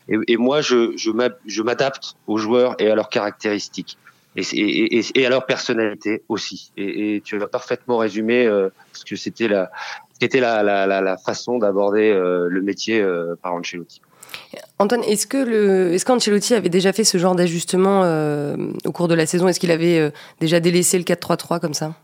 Et, 0.08 0.36
moi, 0.36 0.60
je, 0.60 1.62
m'adapte 1.62 2.16
aux 2.26 2.38
joueurs 2.38 2.76
et 2.78 2.90
à 2.90 2.94
leurs 2.94 3.08
caractéristiques. 3.08 3.98
Et, 4.36 5.26
à 5.26 5.30
leur 5.30 5.46
personnalité 5.46 6.22
aussi. 6.28 6.70
Et, 6.76 7.22
tu 7.24 7.42
as 7.42 7.46
parfaitement 7.46 7.98
résumé 7.98 8.46
euh, 8.46 8.68
ce 8.92 9.04
que 9.04 9.16
c'était 9.16 9.48
la, 9.48 11.16
façon 11.24 11.58
d'aborder 11.58 12.10
euh, 12.10 12.48
le 12.48 12.62
métier 12.62 13.00
euh, 13.00 13.34
par 13.40 13.54
Ancelotti. 13.54 14.00
Antoine, 14.78 15.02
est-ce 15.04 15.26
que 15.26 15.38
le, 15.38 15.94
est-ce 15.94 16.04
qu'Ancelotti 16.04 16.54
avait 16.54 16.68
déjà 16.68 16.92
fait 16.92 17.04
ce 17.04 17.16
genre 17.18 17.34
d'ajustement 17.34 18.02
au 18.84 18.92
cours 18.92 19.08
de 19.08 19.14
la 19.14 19.26
saison? 19.26 19.48
Est-ce 19.48 19.58
qu'il 19.58 19.70
avait 19.70 20.12
déjà 20.40 20.60
délaissé 20.60 20.98
le 20.98 21.04
4-3-3 21.04 21.60
comme 21.60 21.74
ça? 21.74 21.94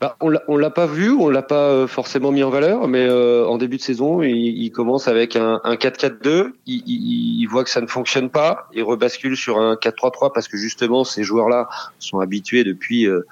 Bah, 0.00 0.16
on 0.20 0.56
l'a 0.56 0.70
pas 0.70 0.86
vu, 0.86 1.10
on 1.10 1.28
l'a 1.28 1.42
pas 1.42 1.86
forcément 1.86 2.32
mis 2.32 2.42
en 2.42 2.50
valeur, 2.50 2.88
mais 2.88 3.06
euh, 3.06 3.46
en 3.46 3.58
début 3.58 3.76
de 3.76 3.82
saison, 3.82 4.22
il, 4.22 4.34
il 4.34 4.70
commence 4.70 5.08
avec 5.08 5.36
un, 5.36 5.60
un 5.64 5.74
4-4-2. 5.74 6.52
Il, 6.66 6.82
il, 6.86 7.40
il, 7.40 7.46
voit 7.46 7.64
que 7.64 7.70
ça 7.70 7.80
ne 7.80 7.86
fonctionne 7.86 8.30
pas, 8.30 8.68
il 8.72 8.82
rebascule 8.82 9.36
sur 9.36 9.58
un 9.58 9.74
4-3-3 9.74 10.32
parce 10.32 10.48
que 10.48 10.56
justement 10.56 11.04
ces 11.04 11.22
joueurs-là 11.22 11.68
sont 11.98 12.20
habitués 12.20 12.64
depuis 12.64 13.06
euh, 13.06 13.26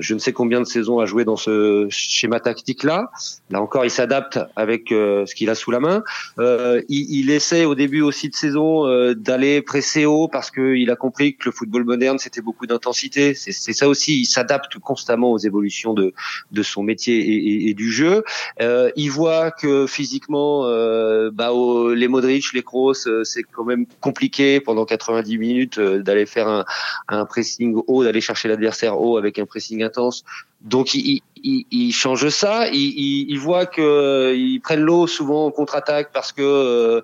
je 0.00 0.14
ne 0.14 0.18
sais 0.18 0.32
combien 0.32 0.60
de 0.60 0.66
saisons 0.66 1.00
à 1.00 1.06
jouer 1.06 1.24
dans 1.24 1.36
ce 1.36 1.86
schéma 1.90 2.40
tactique-là. 2.40 3.10
Là 3.50 3.60
encore, 3.60 3.84
il 3.84 3.90
s'adapte 3.90 4.38
avec 4.56 4.92
euh, 4.92 5.26
ce 5.26 5.34
qu'il 5.34 5.50
a 5.50 5.54
sous 5.54 5.70
la 5.70 5.80
main. 5.80 6.02
Euh, 6.38 6.82
il, 6.88 7.30
essaie 7.30 7.64
au 7.64 7.74
début 7.74 8.02
aussi 8.02 8.28
de 8.28 8.34
saison 8.34 8.86
euh, 8.86 9.14
d'aller 9.14 9.62
presser 9.62 10.06
haut 10.06 10.28
parce 10.28 10.50
qu'il 10.50 10.90
a 10.90 10.96
compris 10.96 11.36
que 11.36 11.46
le 11.46 11.52
football 11.52 11.84
moderne 11.84 12.18
c'était 12.18 12.40
beaucoup 12.40 12.66
d'intensité. 12.66 13.34
C'est 13.34 13.72
ça 13.72 13.88
aussi, 13.88 14.20
il 14.20 14.26
s'adapte 14.26 14.78
constamment 14.78 15.32
aux 15.32 15.38
évolutions 15.38 15.75
de 15.94 16.62
son 16.62 16.82
métier 16.82 17.68
et, 17.68 17.74
du 17.74 17.90
jeu. 17.92 18.24
Euh, 18.60 18.90
il 18.96 19.10
voit 19.10 19.50
que 19.50 19.86
physiquement, 19.86 20.64
euh, 20.64 21.30
bah, 21.32 21.50
les 21.94 22.08
Modric, 22.08 22.52
les 22.54 22.62
Kroos, 22.62 23.06
euh, 23.06 23.24
c'est 23.24 23.42
quand 23.42 23.64
même 23.64 23.86
compliqué 24.00 24.60
pendant 24.60 24.84
90 24.84 25.38
minutes 25.38 25.80
d'aller 25.80 26.26
faire 26.26 26.64
un, 27.08 27.24
pressing 27.26 27.80
haut, 27.86 28.04
d'aller 28.04 28.20
chercher 28.20 28.48
l'adversaire 28.48 29.00
haut 29.00 29.16
avec 29.16 29.38
un 29.38 29.46
pressing 29.46 29.82
intense. 29.82 30.24
Donc 30.62 30.94
il, 30.94 31.20
il, 31.46 31.92
change 31.92 32.28
ça. 32.28 32.68
Il, 32.72 33.30
il 33.30 33.38
voit 33.38 33.66
que 33.66 34.34
ils 34.34 34.60
prennent 34.60 34.80
l'eau 34.80 35.06
souvent 35.06 35.46
en 35.46 35.50
contre-attaque 35.50 36.10
parce 36.12 36.32
que 36.32 36.42
euh, 36.42 37.02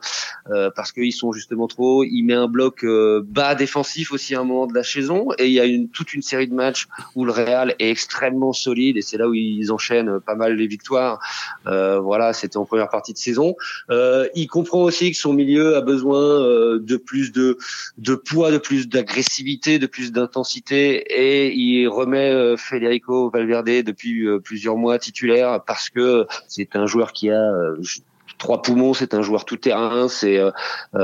euh, 0.51 0.71
parce 0.75 0.93
qu'ils 0.93 1.13
sont 1.13 1.33
justement 1.33 1.69
trop. 1.69 2.05
Il 2.05 2.25
met 2.25 2.35
un 2.35 2.49
bloc 2.49 2.85
euh, 2.85 3.23
bas 3.25 3.55
défensif 3.55 4.13
aussi 4.13 4.35
à 4.35 4.41
un 4.41 4.45
moment 4.45 4.67
de 4.67 4.75
la 4.75 4.83
saison. 4.83 5.29
Et 5.39 5.47
il 5.47 5.53
y 5.53 5.61
a 5.61 5.65
une, 5.65 5.89
toute 5.89 6.15
une 6.15 6.23
série 6.23 6.49
de 6.49 6.55
matchs 6.55 6.89
où 7.15 7.25
le 7.25 7.33
Real 7.33 7.75
est 7.79 7.91
extrêmement 7.91 8.53
solide 8.53 8.97
et 8.97 9.03
c'est 9.03 9.17
là 9.17 9.29
où 9.29 9.35
ils 9.35 9.71
enchaînent 9.73 10.21
pas 10.21 10.35
mal 10.35 10.57
les 10.57 10.67
victoires. 10.67 11.21
voilà, 11.65 12.33
c'était 12.33 12.57
en 12.57 12.65
première 12.65 12.89
partie 12.89 13.13
de 13.13 13.19
saison. 13.19 13.55
il 13.91 14.47
comprend 14.49 14.83
aussi 14.83 15.11
que 15.13 15.17
son 15.17 15.33
milieu 15.33 15.77
a 15.77 15.81
besoin 15.81 16.19
de 16.79 16.97
plus 16.97 17.33
de 17.33 17.59
de 17.99 18.15
poids, 18.15 18.51
de 18.51 18.59
plus 18.59 18.89
d'agressivité, 18.89 19.79
de 19.79 19.87
plus 19.87 20.13
d'intensité 20.13 20.97
et 21.09 21.53
il 21.55 21.89
remet 21.89 22.57
Federico 22.57 23.31
Valverde 23.43 23.85
depuis 23.85 24.27
euh, 24.27 24.39
plusieurs 24.39 24.77
mois 24.77 24.99
titulaire 24.99 25.63
parce 25.67 25.91
que 25.91 26.27
c'est 26.49 26.77
un 26.77 26.87
joueur 26.87 27.13
qui 27.13 27.31
a 27.31 27.41
euh, 27.41 27.77
trois 28.39 28.63
poumons, 28.63 28.95
c'est 28.95 29.15
un 29.15 29.23
joueur 29.23 29.45
tout 29.45 29.57
terrain, 29.57 30.09
c'est 30.09 30.39
euh, 30.39 30.51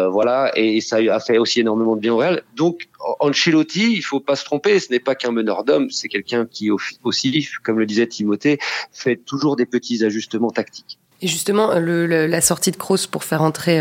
voilà, 0.08 0.50
et 0.56 0.80
ça 0.80 0.96
a 0.96 1.20
fait 1.20 1.38
aussi 1.38 1.60
énormément 1.60 1.94
de 1.94 2.00
bien 2.00 2.12
au 2.12 2.16
Real. 2.16 2.42
Donc 2.56 2.88
Ancelotti, 3.20 3.92
il 3.92 4.02
faut 4.02 4.20
pas 4.20 4.36
se 4.36 4.44
tromper, 4.44 4.78
ce 4.80 4.90
n'est 4.90 5.00
pas 5.00 5.14
qu'un 5.14 5.30
meneur 5.30 5.64
d'hommes, 5.64 5.90
c'est 5.90 6.08
quelqu'un 6.08 6.46
qui 6.46 6.70
aussi, 6.70 7.48
comme 7.62 7.78
le 7.78 7.86
disait 7.86 8.06
Timothée, 8.06 8.58
fait 8.92 9.16
toujours 9.16 9.56
des 9.56 9.66
petits 9.66 10.04
ajustements 10.04 10.50
tactiques. 10.50 10.98
Et 11.20 11.26
justement, 11.26 11.72
la 11.74 12.40
sortie 12.40 12.70
de 12.70 12.76
Kroos 12.76 13.08
pour 13.10 13.24
faire 13.24 13.42
entrer 13.42 13.80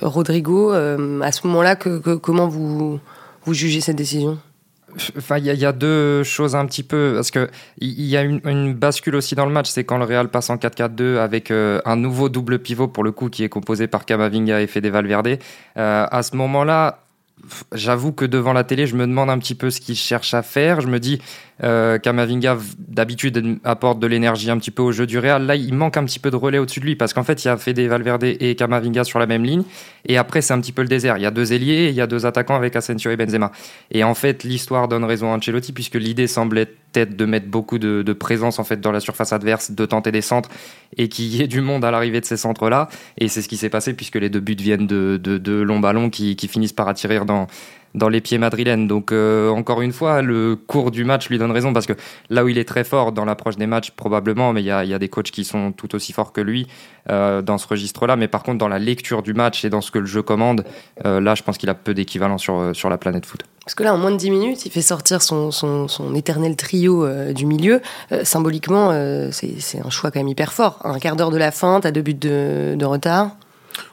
Rodrigo, 0.00 0.70
à 0.70 1.32
ce 1.32 1.46
moment-là, 1.46 1.76
que, 1.76 2.16
comment 2.16 2.48
vous 2.48 3.00
vous 3.44 3.54
jugez 3.54 3.80
cette 3.80 3.96
décision? 3.96 4.38
Enfin, 5.16 5.38
il 5.38 5.46
y, 5.46 5.66
a 5.66 5.72
deux 5.72 6.22
choses 6.22 6.54
un 6.54 6.66
petit 6.66 6.82
peu 6.82 7.12
parce 7.14 7.30
que 7.30 7.48
il 7.78 8.04
y 8.04 8.16
a 8.16 8.22
une, 8.22 8.74
bascule 8.74 9.16
aussi 9.16 9.34
dans 9.34 9.46
le 9.46 9.52
match, 9.52 9.68
c'est 9.68 9.84
quand 9.84 9.98
le 9.98 10.04
Real 10.04 10.28
passe 10.28 10.50
en 10.50 10.56
4-4-2 10.56 11.18
avec 11.18 11.50
euh, 11.50 11.80
un 11.84 11.96
nouveau 11.96 12.28
double 12.28 12.58
pivot 12.58 12.88
pour 12.88 13.04
le 13.04 13.12
coup 13.12 13.28
qui 13.28 13.44
est 13.44 13.48
composé 13.48 13.86
par 13.86 14.04
Camavinga 14.04 14.60
et 14.60 14.66
Fede 14.66 14.86
Valverde. 14.86 15.38
Euh, 15.76 16.06
à 16.10 16.22
ce 16.22 16.36
moment-là, 16.36 17.02
j'avoue 17.72 18.12
que 18.12 18.24
devant 18.24 18.52
la 18.52 18.64
télé, 18.64 18.86
je 18.86 18.96
me 18.96 19.06
demande 19.06 19.30
un 19.30 19.38
petit 19.38 19.54
peu 19.54 19.70
ce 19.70 19.80
qu'il 19.80 19.96
cherche 19.96 20.34
à 20.34 20.42
faire. 20.42 20.80
Je 20.80 20.88
me 20.88 20.98
dis, 20.98 21.20
euh, 21.62 21.98
Kamavinga, 21.98 22.58
d'habitude, 22.78 23.58
apporte 23.64 23.98
de 23.98 24.06
l'énergie 24.06 24.50
un 24.50 24.58
petit 24.58 24.70
peu 24.70 24.82
au 24.82 24.92
jeu 24.92 25.06
du 25.06 25.18
Real. 25.18 25.46
Là, 25.46 25.56
il 25.56 25.74
manque 25.74 25.96
un 25.96 26.04
petit 26.04 26.18
peu 26.18 26.30
de 26.30 26.36
relais 26.36 26.58
au-dessus 26.58 26.80
de 26.80 26.84
lui 26.84 26.96
parce 26.96 27.12
qu'en 27.12 27.24
fait, 27.24 27.44
il 27.44 27.48
y 27.48 27.50
a 27.50 27.56
Fede 27.56 27.80
Valverde 27.80 28.24
et 28.24 28.54
Kamavinga 28.54 29.04
sur 29.04 29.18
la 29.18 29.26
même 29.26 29.44
ligne. 29.44 29.64
Et 30.06 30.16
après, 30.18 30.42
c'est 30.42 30.54
un 30.54 30.60
petit 30.60 30.72
peu 30.72 30.82
le 30.82 30.88
désert. 30.88 31.18
Il 31.18 31.22
y 31.22 31.26
a 31.26 31.30
deux 31.30 31.52
ailiers 31.52 31.84
et 31.84 31.88
il 31.88 31.94
y 31.94 32.00
a 32.00 32.06
deux 32.06 32.26
attaquants 32.26 32.56
avec 32.56 32.74
Asensio 32.76 33.10
et 33.10 33.16
Benzema. 33.16 33.52
Et 33.90 34.04
en 34.04 34.14
fait, 34.14 34.44
l'histoire 34.44 34.88
donne 34.88 35.04
raison 35.04 35.32
à 35.32 35.36
Ancelotti 35.36 35.72
puisque 35.72 35.94
l'idée 35.94 36.26
semblait 36.26 36.62
être 36.62 36.76
de 36.94 37.24
mettre 37.24 37.46
beaucoup 37.46 37.78
de, 37.78 38.12
présence 38.12 38.58
en 38.58 38.64
fait 38.64 38.80
dans 38.80 38.92
la 38.92 39.00
surface 39.00 39.32
adverse, 39.32 39.70
de 39.70 39.86
tenter 39.86 40.12
des 40.12 40.20
centres 40.20 40.50
et 40.96 41.08
qu'il 41.08 41.26
y 41.26 41.42
ait 41.42 41.48
du 41.48 41.60
monde 41.60 41.84
à 41.84 41.90
l'arrivée 41.90 42.20
de 42.20 42.26
ces 42.26 42.36
centres-là. 42.36 42.88
Et 43.18 43.28
c'est 43.28 43.42
ce 43.42 43.48
qui 43.48 43.56
s'est 43.56 43.70
passé 43.70 43.94
puisque 43.94 44.16
les 44.16 44.28
deux 44.28 44.40
buts 44.40 44.56
viennent 44.58 44.86
de, 44.86 45.62
longs 45.62 45.80
ballons 45.80 46.10
qui 46.10 46.36
finissent 46.48 46.72
par 46.72 46.88
attirer 46.88 47.24
dans 47.24 47.46
dans 47.94 48.08
les 48.08 48.20
pieds 48.20 48.38
madrilènes. 48.38 48.86
Donc 48.86 49.12
euh, 49.12 49.50
encore 49.50 49.82
une 49.82 49.92
fois, 49.92 50.22
le 50.22 50.56
cours 50.56 50.90
du 50.90 51.04
match 51.04 51.28
lui 51.28 51.38
donne 51.38 51.50
raison 51.50 51.72
parce 51.72 51.86
que 51.86 51.92
là 52.30 52.44
où 52.44 52.48
il 52.48 52.58
est 52.58 52.64
très 52.64 52.84
fort 52.84 53.12
dans 53.12 53.24
l'approche 53.24 53.56
des 53.56 53.66
matchs, 53.66 53.90
probablement, 53.90 54.52
mais 54.52 54.62
il 54.62 54.66
y 54.66 54.70
a, 54.70 54.98
des 54.98 55.08
coachs 55.08 55.30
qui 55.30 55.44
sont 55.44 55.72
tout 55.72 55.94
aussi 55.94 56.12
forts 56.12 56.32
que 56.32 56.40
lui 56.40 56.66
euh, 57.10 57.42
dans 57.42 57.58
ce 57.58 57.66
registre-là. 57.66 58.16
Mais 58.16 58.28
par 58.28 58.42
contre, 58.42 58.58
dans 58.58 58.68
la 58.68 58.78
lecture 58.78 59.22
du 59.22 59.34
match 59.34 59.64
et 59.64 59.70
dans 59.70 59.80
ce 59.80 59.90
que 59.90 59.98
le 59.98 60.06
jeu 60.06 60.22
commande, 60.22 60.64
euh, 61.04 61.20
là, 61.20 61.34
je 61.34 61.42
pense 61.42 61.58
qu'il 61.58 61.68
a 61.68 61.74
peu 61.74 61.94
d'équivalent 61.94 62.38
sur, 62.38 62.70
sur 62.74 62.88
la 62.88 62.98
planète 62.98 63.26
foot. 63.26 63.42
Parce 63.64 63.76
que 63.76 63.84
là, 63.84 63.94
en 63.94 63.98
moins 63.98 64.10
de 64.10 64.16
10 64.16 64.30
minutes, 64.30 64.66
il 64.66 64.72
fait 64.72 64.82
sortir 64.82 65.22
son, 65.22 65.52
son, 65.52 66.14
éternel 66.16 66.56
trio 66.56 67.06
du 67.32 67.46
milieu. 67.46 67.80
symboliquement, 68.24 68.90
c'est 69.30 69.80
un 69.84 69.88
choix 69.88 70.10
quand 70.10 70.18
même 70.18 70.26
hyper 70.26 70.52
fort. 70.52 70.80
Un 70.82 70.98
quart 70.98 71.14
d'heure 71.14 71.30
de 71.30 71.36
la 71.36 71.52
fin, 71.52 71.78
t'as 71.80 71.92
deux 71.92 72.02
buts 72.02 72.14
de 72.14 72.84
retard. 72.84 73.36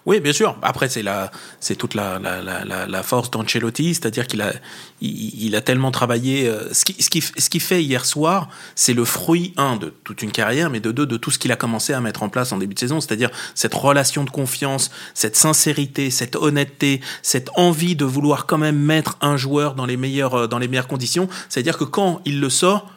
Oui, 0.05 0.19
bien 0.19 0.33
sûr. 0.33 0.57
Après, 0.62 0.89
c'est 0.89 1.03
la, 1.03 1.31
c'est 1.59 1.75
toute 1.75 1.93
la, 1.93 2.19
la, 2.19 2.41
la, 2.41 2.88
la 2.88 3.03
force 3.03 3.29
d'Ancelotti, 3.31 3.93
c'est-à-dire 3.93 4.27
qu'il 4.27 4.41
a, 4.41 4.53
il, 5.01 5.55
a 5.55 5.62
tellement 5.62 5.91
travaillé. 5.91 6.48
Euh, 6.48 6.74
ce 6.74 6.86
qui, 6.86 7.01
ce 7.01 7.09
qui, 7.09 7.21
ce 7.21 7.50
qui 7.50 7.59
fait 7.59 7.83
hier 7.83 8.05
soir, 8.05 8.50
c'est 8.75 8.93
le 8.93 9.05
fruit 9.05 9.53
un 9.57 9.75
de 9.75 9.93
toute 10.03 10.21
une 10.21 10.31
carrière, 10.31 10.69
mais 10.69 10.79
de 10.79 10.91
deux 10.91 11.05
de 11.05 11.17
tout 11.17 11.31
ce 11.31 11.39
qu'il 11.39 11.51
a 11.51 11.55
commencé 11.55 11.93
à 11.93 12.01
mettre 12.01 12.24
en 12.24 12.29
place 12.29 12.51
en 12.51 12.57
début 12.57 12.74
de 12.74 12.79
saison, 12.79 13.01
c'est-à-dire 13.01 13.29
cette 13.55 13.74
relation 13.74 14.24
de 14.24 14.29
confiance, 14.29 14.91
cette 15.13 15.36
sincérité, 15.36 16.09
cette 16.09 16.36
honnêteté, 16.36 17.01
cette 17.21 17.50
envie 17.55 17.95
de 17.95 18.05
vouloir 18.05 18.45
quand 18.45 18.57
même 18.57 18.77
mettre 18.77 19.17
un 19.21 19.38
joueur 19.38 19.75
dans 19.75 19.86
les 19.86 19.98
meilleures, 19.98 20.36
euh, 20.36 20.48
dans 20.48 20.59
les 20.59 20.67
meilleures 20.67 20.88
conditions. 20.88 21.29
C'est-à-dire 21.50 21.77
que 21.77 21.83
quand 21.83 22.21
il 22.25 22.39
le 22.39 22.50
sort 22.50 22.91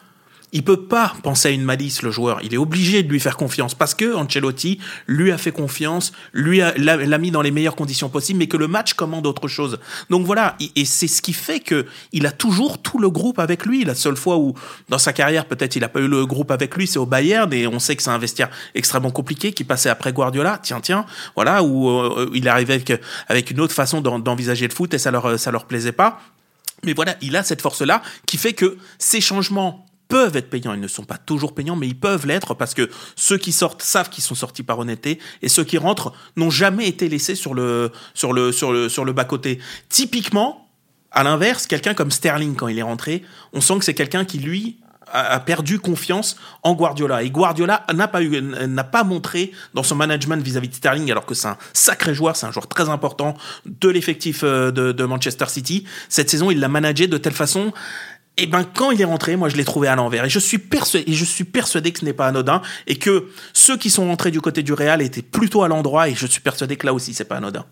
il 0.53 0.63
peut 0.63 0.85
pas 0.85 1.13
penser 1.23 1.49
à 1.49 1.51
une 1.51 1.63
malice, 1.63 2.03
le 2.03 2.11
joueur. 2.11 2.39
Il 2.43 2.53
est 2.53 2.57
obligé 2.57 3.03
de 3.03 3.09
lui 3.09 3.19
faire 3.19 3.37
confiance 3.37 3.73
parce 3.73 3.95
que 3.95 4.13
Ancelotti 4.15 4.79
lui 5.07 5.31
a 5.31 5.37
fait 5.37 5.51
confiance, 5.51 6.13
lui 6.31 6.61
l'a 6.77 7.17
mis 7.17 7.31
dans 7.31 7.41
les 7.41 7.51
meilleures 7.51 7.75
conditions 7.75 8.07
possibles, 8.07 8.39
mais 8.39 8.47
que 8.47 8.57
le 8.57 8.67
match 8.67 8.93
commande 8.93 9.25
autre 9.25 9.47
chose. 9.47 9.79
Donc 10.11 10.25
voilà, 10.25 10.55
et 10.75 10.85
c'est 10.85 11.07
ce 11.07 11.21
qui 11.21 11.33
fait 11.33 11.59
que 11.59 11.87
il 12.11 12.27
a 12.27 12.31
toujours 12.31 12.81
tout 12.81 12.99
le 12.99 13.09
groupe 13.09 13.39
avec 13.39 13.65
lui. 13.65 13.83
La 13.83 13.95
seule 13.95 14.15
fois 14.15 14.37
où, 14.37 14.53
dans 14.89 14.99
sa 14.99 15.11
carrière, 15.11 15.45
peut-être 15.45 15.75
il 15.75 15.83
a 15.83 15.89
pas 15.89 15.99
eu 15.99 16.07
le 16.07 16.25
groupe 16.25 16.51
avec 16.51 16.75
lui, 16.75 16.85
c'est 16.85 16.99
au 16.99 17.07
Bayern, 17.07 17.51
et 17.51 17.65
on 17.65 17.79
sait 17.79 17.95
que 17.95 18.03
c'est 18.03 18.11
un 18.11 18.19
vestiaire 18.19 18.49
extrêmement 18.75 19.11
compliqué 19.11 19.53
qui 19.53 19.63
passait 19.63 19.89
après 19.89 20.13
Guardiola. 20.13 20.59
Tiens, 20.61 20.81
tiens, 20.81 21.05
voilà, 21.35 21.63
où 21.63 21.89
euh, 21.89 22.29
il 22.33 22.47
arrivait 22.47 22.75
avec, 22.75 22.93
avec 23.27 23.49
une 23.49 23.59
autre 23.59 23.73
façon 23.73 24.01
d'envisager 24.01 24.67
le 24.67 24.73
foot 24.73 24.93
et 24.93 24.99
ça 24.99 25.09
leur, 25.09 25.39
ça 25.39 25.51
leur 25.51 25.65
plaisait 25.65 25.91
pas. 25.91 26.21
Mais 26.83 26.93
voilà, 26.93 27.15
il 27.21 27.35
a 27.35 27.43
cette 27.43 27.61
force-là 27.61 28.03
qui 28.27 28.37
fait 28.37 28.53
que 28.53 28.77
ces 28.99 29.21
changements 29.21 29.85
peuvent 30.13 30.37
être 30.37 30.51
payants. 30.51 30.75
Ils 30.75 30.79
ne 30.79 30.87
sont 30.87 31.05
pas 31.05 31.17
toujours 31.17 31.55
payants, 31.55 31.75
mais 31.75 31.87
ils 31.87 31.99
peuvent 31.99 32.27
l'être 32.27 32.53
parce 32.53 32.75
que 32.75 32.87
ceux 33.15 33.39
qui 33.39 33.51
sortent 33.51 33.81
savent 33.81 34.11
qu'ils 34.11 34.23
sont 34.23 34.35
sortis 34.35 34.61
par 34.61 34.77
honnêteté 34.77 35.17
et 35.41 35.49
ceux 35.49 35.63
qui 35.63 35.79
rentrent 35.79 36.13
n'ont 36.35 36.51
jamais 36.51 36.87
été 36.87 37.09
laissés 37.09 37.33
sur 37.33 37.55
le, 37.55 37.91
sur 38.13 38.31
le, 38.31 38.51
sur 38.51 38.71
le, 38.71 38.89
sur 38.89 39.05
le 39.05 39.11
bas-côté. 39.11 39.57
Typiquement, 39.89 40.69
à 41.09 41.23
l'inverse, 41.23 41.65
quelqu'un 41.65 41.95
comme 41.95 42.11
Sterling, 42.11 42.55
quand 42.55 42.67
il 42.67 42.77
est 42.77 42.83
rentré, 42.83 43.23
on 43.53 43.61
sent 43.61 43.79
que 43.79 43.85
c'est 43.85 43.95
quelqu'un 43.95 44.23
qui, 44.23 44.37
lui, 44.37 44.77
a 45.11 45.39
perdu 45.39 45.79
confiance 45.79 46.37
en 46.63 46.73
Guardiola. 46.73 47.23
Et 47.23 47.29
Guardiola 47.29 47.85
n'a 47.93 48.07
pas 48.07 48.19
pas 48.91 49.03
montré 49.03 49.51
dans 49.73 49.83
son 49.83 49.95
management 49.95 50.43
vis-à-vis 50.43 50.69
de 50.69 50.75
Sterling, 50.75 51.09
alors 51.11 51.25
que 51.25 51.33
c'est 51.33 51.47
un 51.47 51.57
sacré 51.71 52.13
joueur, 52.13 52.35
c'est 52.35 52.45
un 52.45 52.51
joueur 52.51 52.67
très 52.67 52.89
important 52.89 53.35
de 53.65 53.89
l'effectif 53.89 54.41
euh, 54.43 54.71
de, 54.71 54.91
de, 54.91 55.03
Manchester 55.05 55.45
City. 55.47 55.85
Cette 56.09 56.29
saison, 56.29 56.51
il 56.51 56.59
l'a 56.59 56.67
managé 56.67 57.07
de 57.07 57.17
telle 57.17 57.33
façon 57.33 57.73
et 58.35 58.43
eh 58.43 58.47
ben 58.47 58.63
quand 58.63 58.89
il 58.89 58.99
est 58.99 59.05
rentré, 59.05 59.35
moi 59.35 59.47
je 59.47 59.55
l'ai 59.55 59.63
trouvé 59.63 59.87
à 59.87 59.95
l'envers 59.95 60.25
et 60.25 60.29
je 60.29 60.39
suis 60.39 60.57
persuadé 60.57 61.05
et 61.07 61.13
je 61.13 61.23
suis 61.23 61.43
persuadé 61.43 61.91
que 61.91 61.99
ce 61.99 62.05
n'est 62.05 62.13
pas 62.13 62.25
anodin 62.25 62.63
et 62.87 62.95
que 62.95 63.27
ceux 63.53 63.77
qui 63.77 63.91
sont 63.91 64.07
rentrés 64.07 64.31
du 64.31 64.41
côté 64.41 64.63
du 64.63 64.73
Real 64.73 65.03
étaient 65.03 65.21
plutôt 65.21 65.61
à 65.61 65.67
l'endroit 65.67 66.09
et 66.09 66.15
je 66.15 66.25
suis 66.25 66.41
persuadé 66.41 66.75
que 66.75 66.87
là 66.87 66.95
aussi 66.95 67.13
c'est 67.13 67.25
pas 67.25 67.35
anodin. 67.35 67.63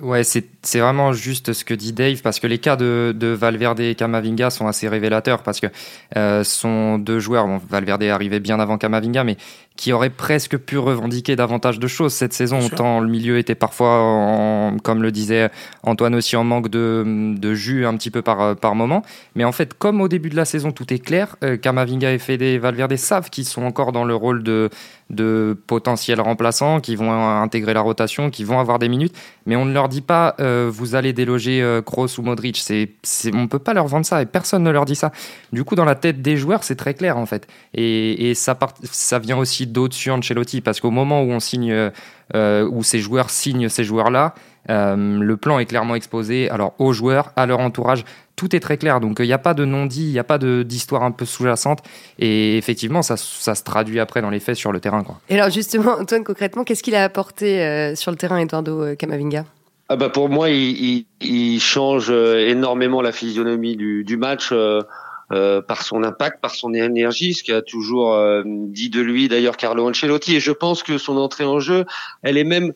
Ouais, 0.00 0.24
c'est 0.24 0.44
c'est 0.62 0.80
vraiment 0.80 1.12
juste 1.12 1.52
ce 1.52 1.64
que 1.64 1.72
dit 1.72 1.92
Dave 1.92 2.20
parce 2.20 2.40
que 2.40 2.48
les 2.48 2.58
cas 2.58 2.74
de, 2.74 3.14
de 3.16 3.28
Valverde 3.28 3.78
et 3.80 3.94
Camavinga 3.94 4.50
sont 4.50 4.66
assez 4.66 4.88
révélateurs 4.88 5.42
parce 5.44 5.60
que 5.60 5.68
euh, 6.16 6.42
sont 6.42 6.98
deux 6.98 7.20
joueurs. 7.20 7.46
Bon, 7.46 7.60
Valverde 7.70 8.02
est 8.02 8.10
arrivé 8.10 8.40
bien 8.40 8.58
avant 8.60 8.76
Camavinga, 8.76 9.24
mais 9.24 9.36
qui 9.76 9.92
aurait 9.92 10.10
presque 10.10 10.56
pu 10.56 10.76
revendiquer 10.76 11.36
davantage 11.36 11.78
de 11.78 11.86
choses 11.86 12.12
cette 12.12 12.32
saison. 12.32 12.58
Autant 12.60 12.98
le 12.98 13.08
milieu 13.08 13.38
était 13.38 13.54
parfois, 13.54 14.00
en, 14.00 14.76
comme 14.78 15.02
le 15.02 15.12
disait 15.12 15.50
Antoine 15.84 16.16
aussi, 16.16 16.36
en 16.36 16.42
manque 16.42 16.68
de, 16.68 17.34
de 17.36 17.54
jus 17.54 17.86
un 17.86 17.96
petit 17.96 18.10
peu 18.10 18.20
par, 18.20 18.56
par 18.56 18.74
moment. 18.74 19.02
Mais 19.36 19.44
en 19.44 19.52
fait, 19.52 19.74
comme 19.74 20.00
au 20.00 20.07
début 20.08 20.30
de 20.30 20.36
la 20.36 20.44
saison, 20.44 20.72
tout 20.72 20.92
est 20.92 20.98
clair, 20.98 21.36
euh, 21.44 21.56
Kamavinga 21.56 22.12
et 22.12 22.18
Fede 22.18 22.60
Valverde 22.60 22.96
savent 22.96 23.30
qu'ils 23.30 23.44
sont 23.44 23.62
encore 23.62 23.92
dans 23.92 24.04
le 24.04 24.14
rôle 24.14 24.42
de, 24.42 24.70
de 25.10 25.56
potentiels 25.66 26.20
remplaçants, 26.20 26.80
qui 26.80 26.96
vont 26.96 27.10
intégrer 27.12 27.72
la 27.72 27.80
rotation, 27.80 28.30
qui 28.30 28.44
vont 28.44 28.58
avoir 28.58 28.78
des 28.78 28.88
minutes. 28.88 29.16
Mais 29.46 29.56
on 29.56 29.64
ne 29.64 29.72
leur 29.72 29.88
dit 29.88 30.02
pas, 30.02 30.34
euh, 30.40 30.70
vous 30.72 30.94
allez 30.94 31.12
déloger 31.12 31.62
euh, 31.62 31.80
Kroos 31.80 32.18
ou 32.18 32.22
Modric. 32.22 32.58
C'est, 32.58 32.90
on 33.32 33.42
ne 33.42 33.46
peut 33.46 33.58
pas 33.58 33.72
leur 33.72 33.86
vendre 33.86 34.04
ça 34.04 34.20
et 34.20 34.26
personne 34.26 34.62
ne 34.62 34.70
leur 34.70 34.84
dit 34.84 34.96
ça. 34.96 35.12
Du 35.52 35.64
coup, 35.64 35.74
dans 35.74 35.86
la 35.86 35.94
tête 35.94 36.20
des 36.20 36.36
joueurs, 36.36 36.62
c'est 36.64 36.76
très 36.76 36.94
clair 36.94 37.16
en 37.16 37.26
fait. 37.26 37.46
Et, 37.74 38.34
ça, 38.34 38.54
part, 38.54 38.74
ça 38.82 39.18
vient 39.18 39.38
aussi 39.38 39.66
d'au-dessus 39.66 40.10
Ancelotti, 40.10 40.60
parce 40.60 40.80
qu'au 40.80 40.90
moment 40.90 41.22
où 41.22 41.30
on 41.30 41.40
signe, 41.40 41.90
euh, 42.34 42.68
où 42.70 42.82
ces 42.82 42.98
joueurs 42.98 43.30
signent 43.30 43.68
ces 43.68 43.84
joueurs-là, 43.84 44.34
le 44.68 45.34
plan 45.36 45.58
est 45.58 45.64
clairement 45.64 45.94
exposé 45.94 46.50
alors 46.50 46.74
aux 46.78 46.92
joueurs, 46.92 47.32
à 47.36 47.46
leur 47.46 47.60
entourage. 47.60 48.04
Tout 48.38 48.54
est 48.56 48.60
très 48.60 48.78
clair, 48.78 49.00
donc 49.00 49.16
il 49.18 49.26
n'y 49.26 49.32
a 49.32 49.38
pas 49.38 49.52
de 49.52 49.64
non-dit, 49.64 50.06
il 50.06 50.12
n'y 50.12 50.18
a 50.18 50.24
pas 50.24 50.38
d'histoire 50.38 51.02
un 51.02 51.10
peu 51.10 51.24
sous-jacente. 51.24 51.80
Et 52.18 52.56
effectivement, 52.56 53.02
ça, 53.02 53.16
ça, 53.16 53.54
se 53.54 53.64
traduit 53.64 53.98
après 53.98 54.22
dans 54.22 54.30
les 54.30 54.40
faits 54.40 54.56
sur 54.56 54.72
le 54.72 54.80
terrain. 54.80 55.02
Quoi. 55.02 55.20
Et 55.28 55.34
alors 55.34 55.50
justement, 55.50 55.98
Antoine, 55.98 56.22
concrètement, 56.22 56.62
qu'est-ce 56.64 56.84
qu'il 56.84 56.94
a 56.94 57.02
apporté 57.02 57.60
euh, 57.62 57.96
sur 57.96 58.12
le 58.12 58.16
terrain, 58.16 58.38
Eduardo 58.38 58.94
Camavinga? 58.96 59.44
Ah 59.90 59.96
bah 59.96 60.08
pour 60.08 60.28
moi, 60.28 60.50
il, 60.50 60.70
il, 60.70 61.06
il, 61.20 61.60
change 61.60 62.10
énormément 62.10 63.02
la 63.02 63.10
physionomie 63.10 63.76
du, 63.76 64.04
du 64.04 64.16
match. 64.16 64.50
euh, 64.52 64.82
par 65.30 65.82
son 65.82 66.02
impact, 66.02 66.40
par 66.40 66.54
son 66.54 66.72
énergie, 66.72 67.34
ce 67.34 67.44
qu'a 67.44 67.62
toujours 67.62 68.14
euh, 68.14 68.42
dit 68.46 68.88
de 68.88 69.00
lui 69.00 69.28
d'ailleurs 69.28 69.56
Carlo 69.56 69.88
Ancelotti. 69.88 70.36
Et 70.36 70.40
je 70.40 70.52
pense 70.52 70.82
que 70.82 70.98
son 70.98 71.16
entrée 71.16 71.44
en 71.44 71.60
jeu, 71.60 71.84
elle 72.22 72.38
est 72.38 72.44
même 72.44 72.72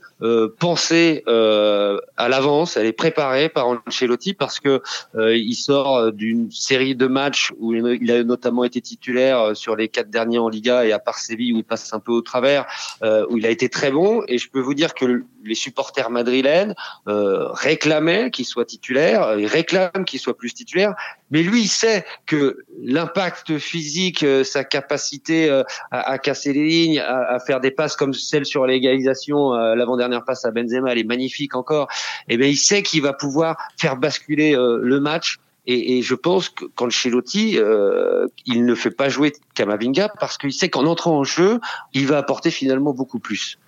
pensée 0.59 1.25
à 1.27 2.29
l'avance, 2.29 2.77
elle 2.77 2.87
est 2.87 2.93
préparée 2.93 3.49
par 3.49 3.67
Ancelotti 3.87 4.35
parce 4.35 4.61
que 4.61 4.83
il 5.17 5.55
sort 5.55 6.13
d'une 6.13 6.51
série 6.51 6.95
de 6.95 7.07
matchs 7.07 7.53
où 7.59 7.75
il 7.75 8.11
a 8.11 8.23
notamment 8.23 8.65
été 8.65 8.81
titulaire 8.81 9.57
sur 9.57 9.77
les 9.77 9.89
quatre 9.89 10.11
derniers 10.11 10.39
en 10.39 10.49
Liga 10.49 10.85
et 10.85 10.93
à 10.93 10.99
part 10.99 11.19
Séville 11.19 11.53
où 11.55 11.59
il 11.59 11.65
passe 11.65 11.93
un 11.93 12.01
peu 12.01 12.13
au 12.13 12.23
travers, 12.23 12.67
où 13.03 13.37
il 13.37 13.47
a 13.47 13.51
été 13.51 13.69
très 13.69 13.91
bon. 13.91 14.23
Et 14.29 14.39
je 14.39 14.51
peux 14.51 14.61
vous 14.61 14.75
dire 14.75 14.95
que 14.95 15.25
les 15.45 15.55
supporters 15.55 16.11
madrilènes 16.11 16.75
réclamaient 17.07 18.31
qu'il 18.31 18.47
soit 18.47 18.65
titulaire, 18.65 19.39
ils 19.39 19.47
réclament 19.47 20.05
qu'il 20.05 20.21
soit 20.21 20.37
plus 20.37 20.55
titulaire, 20.55 20.95
mais 21.33 21.43
lui 21.43 21.63
il 21.63 21.69
sait 21.69 22.05
que 22.27 22.59
l'impact 22.81 23.59
physique, 23.59 24.23
euh, 24.23 24.45
sa 24.45 24.63
capacité 24.63 25.51
euh, 25.51 25.65
à, 25.91 26.19
casser 26.19 26.53
les 26.53 26.65
lignes, 26.65 27.01
à, 27.01 27.41
faire 27.41 27.61
des 27.61 27.73
passes 27.73 27.97
comme 27.97 28.15
celle 28.15 28.47
sur 28.47 28.67
l'égalisation, 28.67 29.55
euh, 29.55 29.75
l'avant-dernière 29.75 30.25
passe 30.25 30.45
à 30.45 30.53
Benzema, 30.53 30.93
elle 30.93 30.99
est 30.99 31.05
magnifique 31.05 31.57
encore. 31.57 31.89
Et 32.29 32.35
eh 32.35 32.37
bien 32.37 32.47
il 32.47 32.57
sait 32.57 32.85
qu'il 32.85 33.03
va 33.03 33.13
pouvoir 33.13 33.57
faire 33.77 33.97
basculer 33.97 34.55
le 34.55 35.01
match 35.01 35.39
et, 35.67 36.03
je 36.03 36.15
pense 36.15 36.49
que 36.49 36.65
qu'Ancelotti, 36.65 37.57
euh, 37.57 38.27
il 38.47 38.65
ne 38.65 38.75
fait 38.75 38.91
pas 38.91 39.09
jouer 39.09 39.33
Kamavinga 39.55 40.09
parce 40.19 40.37
qu'il 40.37 40.53
sait 40.53 40.69
qu'en 40.69 40.87
entrant 40.87 41.19
en 41.19 41.25
jeu, 41.25 41.61
il 41.93 42.07
va 42.07 42.19
apporter 42.19 42.51
finalement 42.51 42.93
beaucoup 42.93 43.21
plus. 43.21 43.59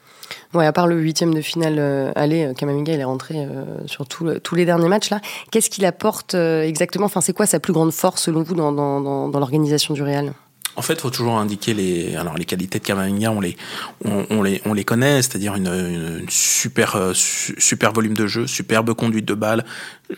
Ouais, 0.55 0.67
à 0.67 0.73
part 0.73 0.87
le 0.87 0.97
huitième 1.01 1.35
de 1.35 1.41
finale 1.41 1.77
euh, 1.79 2.13
aller, 2.15 2.45
euh, 2.45 2.53
Kamavinga, 2.53 2.93
il 2.93 3.01
est 3.01 3.05
rentré 3.05 3.35
euh, 3.37 3.65
sur 3.87 4.07
tous 4.07 4.55
les 4.55 4.65
derniers 4.65 4.89
matchs 4.89 5.11
là. 5.11 5.21
Qu'est-ce 5.51 5.71
qu'il 5.71 5.85
apporte 5.85 6.35
exactement? 6.35 7.07
Enfin, 7.07 7.21
c'est 7.21 7.33
quoi 7.33 7.47
sa 7.47 7.61
plus 7.61 7.73
grande 7.73 7.93
force 7.93 8.23
selon 8.23 8.43
vous 8.43 8.55
dans, 8.55 8.73
dans, 8.73 9.29
dans 9.29 9.39
l'organisation 9.39 9.95
du 9.95 10.03
Real? 10.03 10.33
En 10.77 10.83
fait, 10.83 11.01
faut 11.01 11.11
toujours 11.11 11.39
indiquer 11.39 11.75
les, 11.75 12.17
alors 12.17 12.37
les 12.37 12.45
qualités 12.45 12.79
de 12.79 12.85
Camavinga, 12.85 13.31
on 13.31 13.41
les, 13.41 13.57
on, 14.05 14.43
les, 14.43 14.61
on 14.65 14.73
les 14.73 14.85
connaît, 14.85 15.23
c'est-à-dire 15.23 15.55
une, 15.55 16.25
super, 16.29 17.13
super 17.15 17.93
volume 17.93 18.15
de 18.15 18.27
jeu, 18.27 18.47
superbe 18.47 18.93
conduite 18.95 19.25
de 19.25 19.35
balle, 19.35 19.65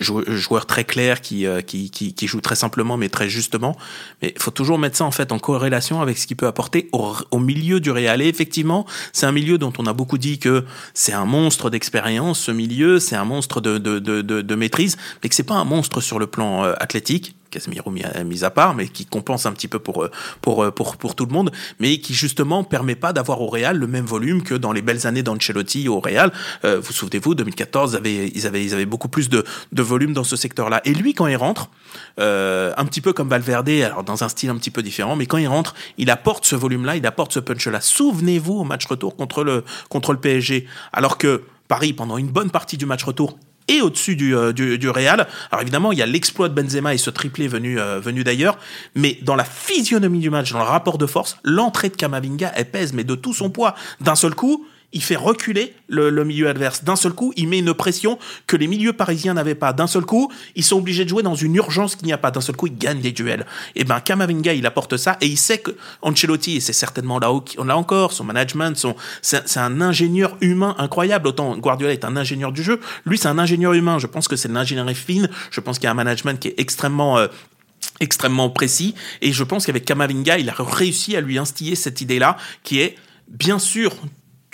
joueur 0.01 0.67
très 0.67 0.85
clair 0.85 1.21
qui, 1.21 1.47
qui, 1.67 1.91
qui, 1.91 2.15
qui, 2.15 2.27
joue 2.27 2.41
très 2.41 2.57
simplement 2.57 2.97
mais 2.97 3.09
très 3.09 3.29
justement. 3.29 3.77
Mais 4.23 4.33
il 4.35 4.43
faut 4.43 4.51
toujours 4.51 4.79
mettre 4.79 4.97
ça 4.97 5.05
en 5.05 5.11
fait 5.11 5.33
en 5.33 5.39
corrélation 5.39 6.01
avec 6.01 6.19
ce 6.19 6.27
qu'il 6.27 6.37
peut 6.37 6.47
apporter 6.47 6.89
au, 6.93 7.15
au 7.31 7.39
milieu 7.39 7.81
du 7.81 7.91
Real. 7.91 8.23
Et 8.23 8.29
effectivement, 8.29 8.87
c'est 9.13 9.27
un 9.27 9.33
milieu 9.33 9.59
dont 9.59 9.73
on 9.79 9.87
a 9.87 9.93
beaucoup 9.93 10.19
dit 10.19 10.39
que 10.39 10.65
c'est 10.95 11.13
un 11.13 11.27
monstre 11.27 11.71
d'expérience. 11.71 12.41
Ce 12.41 12.51
milieu, 12.51 12.99
c'est 12.99 13.17
un 13.17 13.25
monstre 13.25 13.61
de, 13.61 13.79
de, 13.79 13.99
de, 13.99 14.23
de, 14.23 14.41
de 14.43 14.55
maîtrise, 14.55 14.97
mais 15.23 15.29
que 15.29 15.35
c'est 15.35 15.43
pas 15.43 15.55
un 15.55 15.65
monstre 15.65 16.01
sur 16.01 16.19
le 16.19 16.27
plan 16.27 16.63
athlétique 16.63 17.37
Casemiro 17.51 17.91
mis 17.91 18.45
à, 18.45 18.51
part, 18.51 18.75
mais 18.75 18.89
qui 18.89 19.07
compense 19.07 19.47
un 19.47 19.53
petit 19.53 19.69
peu 19.69 19.79
pour, 19.79 20.05
euh, 20.05 20.11
euh, 20.47 20.71
pour, 20.71 20.97
pour 20.97 21.15
tout 21.15 21.27
le 21.27 21.33
monde, 21.33 21.51
mais 21.79 21.99
qui 21.99 22.15
justement 22.15 22.65
permet 22.65 22.97
pas 22.97 23.13
d'avoir 23.13 23.41
au 23.41 23.49
Real 23.49 23.77
le 23.77 23.87
même 23.87 24.05
volume 24.05 24.43
que 24.43 24.55
dans 24.55 24.73
les 24.73 24.83
belles 24.83 25.07
années 25.07 25.23
d'Ancelotti 25.23 25.89
au 25.89 26.01
Real. 26.01 26.33
Euh, 26.65 26.81
vous 26.81 26.93
souvenez-vous, 26.93 27.35
2014, 27.35 27.93
ils 28.05 28.47
avaient, 28.47 28.65
ils 28.65 28.75
avaient, 28.75 28.87
beaucoup 28.87 29.09
plus 29.09 29.29
de, 29.29 29.45
de 29.73 29.83
volume 29.83 30.13
dans 30.13 30.25
ce 30.25 30.37
secteur-là. 30.37 30.81
Et 30.85 30.95
lui, 30.95 31.15
quand 31.15 31.27
il 31.27 31.37
rentre, 31.37 31.71
un 32.19 32.85
petit 32.85 33.01
peu 33.01 33.13
comme 33.13 33.29
Valverde, 33.29 33.69
alors 33.69 34.05
dans 34.05 34.23
un 34.23 34.29
style 34.29 34.51
un 34.51 34.57
petit 34.57 34.71
peu 34.71 34.83
différent, 34.83 35.17
mais 35.17 35.27
quand 35.27 35.39
il 35.39 35.49
rentre, 35.49 35.75
il 35.99 36.11
apporte 36.11 36.45
ce 36.45 36.57
volume-là, 36.57 36.97
il 36.97 37.07
apporte 37.07 37.33
ce 37.33 37.41
punch-là. 37.41 37.81
Souvenez-vous 37.81 38.55
au 38.55 38.65
match 38.65 38.87
retour 38.87 39.17
contre 39.17 39.45
le, 39.45 39.65
contre 39.89 40.13
le 40.13 40.19
PSG, 40.19 40.67
alors 40.93 41.19
que 41.19 41.43
Paris, 41.69 41.93
pendant 41.93 42.17
une 42.17 42.29
bonne 42.29 42.51
partie 42.51 42.77
du 42.77 42.87
match 42.87 43.03
retour, 43.05 43.39
et 43.69 43.81
au-dessus 43.81 44.17
du, 44.17 44.37
euh, 44.37 44.53
du, 44.53 44.79
du, 44.79 44.89
Real. 44.89 45.27
Alors 45.51 45.63
évidemment, 45.63 45.93
il 45.93 45.99
y 45.99 46.03
a 46.03 46.07
l'exploit 46.07 46.49
de 46.49 46.55
Benzema 46.55 46.95
et 46.95 46.99
ce 46.99 47.11
triplé 47.11 47.49
venu, 47.49 47.79
euh, 47.79 48.01
venu 48.01 48.25
d'ailleurs, 48.25 48.59
mais 48.95 49.19
dans 49.23 49.37
la 49.37 49.45
physionomie 49.45 50.21
du 50.21 50.31
match, 50.31 50.53
dans 50.53 50.59
le 50.59 50.65
rapport 50.65 50.99
de 50.99 51.07
force, 51.07 51.37
l'entrée 51.43 51.89
de 51.89 51.97
Kamavinga, 51.97 52.53
elle 52.55 52.71
pèse, 52.71 52.93
mais 52.93 53.05
de 53.05 53.15
tout 53.15 53.35
son 53.35 53.51
poids. 53.51 53.75
D'un 54.01 54.15
seul 54.15 54.35
coup, 54.35 54.67
il 54.97 55.03
fait 55.03 55.17
reculer 55.17 55.75
le, 55.89 56.11
milieu 56.25 56.49
adverse. 56.49 56.83
D'un 56.83 56.97
seul 56.97 57.13
coup, 57.13 57.31
il 57.37 57.49
met 57.49 57.59
une 57.59 57.75
pression 57.75 58.19
que 58.47 58.57
les 58.57 58.67
milieux 58.67 58.95
parisiens 58.95 59.35
n'avaient 59.35 59.55
pas. 59.55 59.75
D'un 59.75 59.87
seul 59.87 60.07
coup, 60.07 60.33
ils 60.55 60.65
sont 60.65 60.79
obligés 60.79 61.05
de 61.05 61.11
jouer 61.11 61.23
dans 61.23 61.35
une 61.35 61.55
urgence 61.55 61.97
qu'il 61.97 62.07
n'y 62.07 62.15
a 62.15 62.19
pas. 62.19 62.31
D'un 62.31 62.41
seul 62.41 62.57
coup, 62.57 62.67
il 62.67 62.79
gagne 62.79 63.01
des 63.01 63.13
duels. 63.13 63.45
Et 63.75 63.83
eh 63.83 63.85
ben, 63.85 64.01
Kamavinga, 64.01 64.55
il 64.55 64.65
apporte 64.65 64.97
ça 64.97 65.19
et 65.21 65.27
il 65.27 65.37
sait 65.37 65.59
que 65.59 65.73
Ancelotti, 66.01 66.57
et 66.57 66.61
c'est 66.61 66.73
certainement 66.73 67.19
là 67.19 67.29
a 67.29 67.77
encore 67.77 68.13
son 68.13 68.25
management, 68.25 68.75
son, 68.79 68.97
c'est 69.21 69.59
un 69.59 69.83
ingénieur 69.83 70.39
humain 70.41 70.75
incroyable. 70.79 71.29
Autant 71.29 71.59
Guardiola 71.59 71.93
est 71.93 72.07
un 72.07 72.17
ingénieur 72.17 72.53
du 72.53 72.63
jeu, 72.63 72.81
lui 73.05 73.19
c'est 73.19 73.29
un 73.29 73.39
ingénieur 73.39 73.75
humain. 73.75 73.99
Je 73.99 74.07
pense 74.07 74.29
que 74.29 74.37
c'est 74.37 74.49
l'ingénierie 74.49 74.95
fine. 74.95 75.29
Je 75.51 75.61
pense 75.61 75.79
qu'il 75.79 75.85
y 75.85 75.89
a 75.89 75.91
un 75.91 75.95
management 75.95 76.41
qui 76.41 76.49
est 76.49 76.55
extrêmement 76.59 77.19
euh, 77.19 77.27
extrêmement 78.01 78.49
précis 78.49 78.95
et 79.21 79.33
je 79.33 79.45
pense 79.45 79.67
qu'avec 79.67 79.85
Kamavinga 79.85 80.39
il 80.39 80.49
a 80.49 80.55
réussi 80.59 81.17
à 81.17 81.21
lui 81.21 81.39
instiller 81.39 81.75
cette 81.75 82.01
idée 82.01 82.19
là 82.19 82.39
qui 82.63 82.81
est 82.81 82.97
bien 83.29 83.59
sûr 83.59 83.93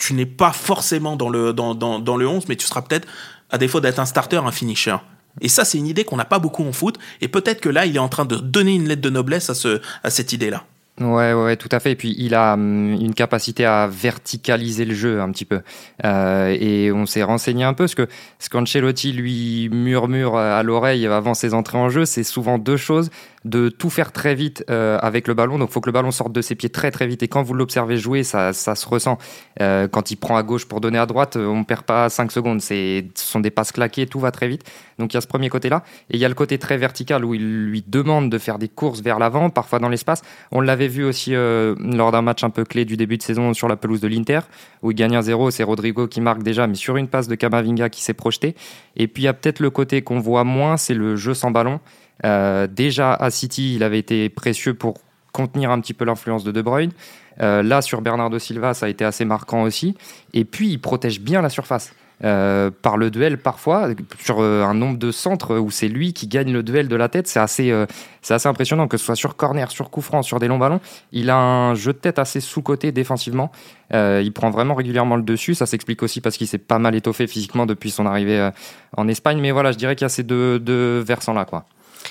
tu 0.02 0.14
n'es 0.14 0.26
pas 0.26 0.50
forcément 0.50 1.14
dans 1.14 1.28
le, 1.28 1.52
dans, 1.52 1.76
dans, 1.76 2.00
dans 2.00 2.16
le 2.16 2.26
11, 2.26 2.48
mais 2.48 2.56
tu 2.56 2.66
seras 2.66 2.82
peut-être, 2.82 3.06
à 3.50 3.58
défaut 3.58 3.80
d'être 3.80 4.00
un 4.00 4.04
starter, 4.04 4.38
un 4.38 4.50
finisher. 4.50 4.96
Et 5.40 5.48
ça, 5.48 5.64
c'est 5.64 5.78
une 5.78 5.86
idée 5.86 6.02
qu'on 6.04 6.16
n'a 6.16 6.24
pas 6.24 6.40
beaucoup 6.40 6.64
en 6.64 6.72
foot. 6.72 6.98
Et 7.20 7.28
peut-être 7.28 7.60
que 7.60 7.68
là, 7.68 7.86
il 7.86 7.94
est 7.94 8.00
en 8.00 8.08
train 8.08 8.24
de 8.24 8.34
donner 8.34 8.74
une 8.74 8.88
lettre 8.88 9.00
de 9.00 9.10
noblesse 9.10 9.48
à, 9.48 9.54
ce, 9.54 9.80
à 10.02 10.10
cette 10.10 10.32
idée-là. 10.32 10.64
Ouais, 11.00 11.32
ouais, 11.32 11.56
tout 11.56 11.68
à 11.70 11.78
fait. 11.78 11.92
Et 11.92 11.96
puis 11.96 12.16
il 12.18 12.34
a 12.34 12.54
hum, 12.54 12.94
une 13.00 13.14
capacité 13.14 13.64
à 13.64 13.86
verticaliser 13.86 14.84
le 14.84 14.94
jeu 14.94 15.20
un 15.20 15.30
petit 15.30 15.44
peu. 15.44 15.60
Euh, 16.04 16.54
et 16.58 16.90
on 16.90 17.06
s'est 17.06 17.22
renseigné 17.22 17.62
un 17.64 17.72
peu 17.72 17.86
ce 17.86 17.94
que 17.94 18.08
ce 18.40 18.50
qu'Ancelotti 18.50 19.12
lui 19.12 19.70
murmure 19.70 20.36
à 20.36 20.62
l'oreille 20.64 21.06
avant 21.06 21.34
ses 21.34 21.54
entrées 21.54 21.78
en 21.78 21.88
jeu, 21.88 22.04
c'est 22.04 22.24
souvent 22.24 22.58
deux 22.58 22.76
choses 22.76 23.10
de 23.44 23.68
tout 23.68 23.90
faire 23.90 24.12
très 24.12 24.34
vite 24.34 24.64
euh, 24.70 24.98
avec 25.00 25.26
le 25.26 25.34
ballon. 25.34 25.58
Donc, 25.58 25.70
il 25.70 25.72
faut 25.72 25.80
que 25.80 25.88
le 25.88 25.92
ballon 25.92 26.10
sorte 26.10 26.32
de 26.32 26.42
ses 26.42 26.54
pieds 26.54 26.68
très 26.68 26.90
très 26.90 27.06
vite. 27.06 27.22
Et 27.22 27.28
quand 27.28 27.42
vous 27.42 27.54
l'observez 27.54 27.96
jouer, 27.96 28.22
ça, 28.22 28.52
ça 28.52 28.74
se 28.74 28.86
ressent. 28.86 29.18
Euh, 29.60 29.88
quand 29.88 30.10
il 30.10 30.16
prend 30.16 30.36
à 30.36 30.42
gauche 30.42 30.66
pour 30.66 30.80
donner 30.80 30.98
à 30.98 31.06
droite, 31.06 31.36
on 31.36 31.58
ne 31.58 31.64
perd 31.64 31.82
pas 31.82 32.08
5 32.08 32.30
secondes. 32.30 32.60
Ce 32.60 33.02
sont 33.14 33.40
des 33.40 33.50
passes 33.50 33.72
claquées, 33.72 34.06
tout 34.06 34.20
va 34.20 34.30
très 34.30 34.48
vite. 34.48 34.62
Donc, 34.98 35.12
il 35.12 35.16
y 35.16 35.18
a 35.18 35.20
ce 35.20 35.26
premier 35.26 35.48
côté-là. 35.48 35.82
Et 36.10 36.16
il 36.16 36.20
y 36.20 36.24
a 36.24 36.28
le 36.28 36.34
côté 36.34 36.58
très 36.58 36.76
vertical 36.76 37.24
où 37.24 37.34
il 37.34 37.66
lui 37.66 37.84
demande 37.86 38.30
de 38.30 38.38
faire 38.38 38.58
des 38.58 38.68
courses 38.68 39.00
vers 39.02 39.18
l'avant, 39.18 39.50
parfois 39.50 39.78
dans 39.78 39.88
l'espace. 39.88 40.22
On 40.52 40.60
l'avait 40.60 40.88
vu 40.88 41.04
aussi 41.04 41.34
euh, 41.34 41.74
lors 41.80 42.12
d'un 42.12 42.22
match 42.22 42.44
un 42.44 42.50
peu 42.50 42.64
clé 42.64 42.84
du 42.84 42.96
début 42.96 43.16
de 43.16 43.22
saison 43.22 43.54
sur 43.54 43.68
la 43.68 43.76
pelouse 43.76 44.00
de 44.00 44.08
l'Inter, 44.08 44.40
où 44.82 44.90
il 44.92 44.94
gagne 44.94 45.16
un 45.16 45.22
0 45.22 45.50
C'est 45.50 45.64
Rodrigo 45.64 46.06
qui 46.06 46.20
marque 46.20 46.42
déjà, 46.42 46.66
mais 46.66 46.74
sur 46.74 46.96
une 46.96 47.08
passe 47.08 47.28
de 47.28 47.34
Camavinga 47.34 47.88
qui 47.88 48.02
s'est 48.02 48.14
projeté. 48.14 48.54
Et 48.96 49.08
puis, 49.08 49.24
il 49.24 49.26
y 49.26 49.28
a 49.28 49.34
peut-être 49.34 49.60
le 49.60 49.70
côté 49.70 50.02
qu'on 50.02 50.20
voit 50.20 50.44
moins, 50.44 50.76
c'est 50.76 50.94
le 50.94 51.16
jeu 51.16 51.34
sans 51.34 51.50
ballon. 51.50 51.80
Euh, 52.24 52.66
déjà 52.66 53.14
à 53.14 53.30
City, 53.30 53.74
il 53.74 53.82
avait 53.82 53.98
été 53.98 54.28
précieux 54.28 54.74
pour 54.74 54.94
contenir 55.32 55.70
un 55.70 55.80
petit 55.80 55.94
peu 55.94 56.04
l'influence 56.04 56.44
de 56.44 56.52
De 56.52 56.62
Bruyne. 56.62 56.92
Euh, 57.40 57.62
là, 57.62 57.80
sur 57.80 58.02
Bernardo 58.02 58.38
Silva, 58.38 58.74
ça 58.74 58.86
a 58.86 58.88
été 58.88 59.04
assez 59.04 59.24
marquant 59.24 59.62
aussi. 59.62 59.96
Et 60.34 60.44
puis, 60.44 60.68
il 60.68 60.78
protège 60.78 61.20
bien 61.20 61.42
la 61.42 61.48
surface. 61.48 61.92
Euh, 62.24 62.70
par 62.70 62.98
le 62.98 63.10
duel 63.10 63.36
parfois, 63.36 63.88
sur 64.20 64.40
un 64.40 64.74
nombre 64.74 64.96
de 64.96 65.10
centres 65.10 65.58
où 65.58 65.72
c'est 65.72 65.88
lui 65.88 66.12
qui 66.12 66.28
gagne 66.28 66.52
le 66.52 66.62
duel 66.62 66.86
de 66.86 66.94
la 66.94 67.08
tête, 67.08 67.26
c'est 67.26 67.40
assez, 67.40 67.74
c'est 68.20 68.34
assez 68.34 68.48
impressionnant, 68.48 68.86
que 68.86 68.96
ce 68.96 69.04
soit 69.04 69.16
sur 69.16 69.34
corner, 69.34 69.72
sur 69.72 69.90
coup 69.90 70.02
franc, 70.02 70.22
sur 70.22 70.38
des 70.38 70.46
longs 70.46 70.58
ballons. 70.58 70.78
Il 71.10 71.30
a 71.30 71.36
un 71.36 71.74
jeu 71.74 71.92
de 71.92 71.98
tête 71.98 72.20
assez 72.20 72.38
sous-côté 72.38 72.92
défensivement. 72.92 73.50
il 73.92 74.30
prend 74.32 74.50
vraiment 74.50 74.74
régulièrement 74.74 75.16
le 75.16 75.24
dessus. 75.24 75.56
Ça 75.56 75.66
s'explique 75.66 76.00
aussi 76.04 76.20
parce 76.20 76.36
qu'il 76.36 76.46
s'est 76.46 76.58
pas 76.58 76.78
mal 76.78 76.94
étoffé 76.94 77.26
physiquement 77.26 77.66
depuis 77.66 77.90
son 77.90 78.06
arrivée 78.06 78.50
en 78.96 79.08
Espagne. 79.08 79.40
Mais 79.40 79.50
voilà, 79.50 79.72
je 79.72 79.78
dirais 79.78 79.96
qu'il 79.96 80.04
y 80.04 80.06
a 80.06 80.10
ces 80.10 80.22
deux, 80.22 80.60
deux 80.60 81.00
versants-là. 81.00 81.44
quoi. 81.44 81.64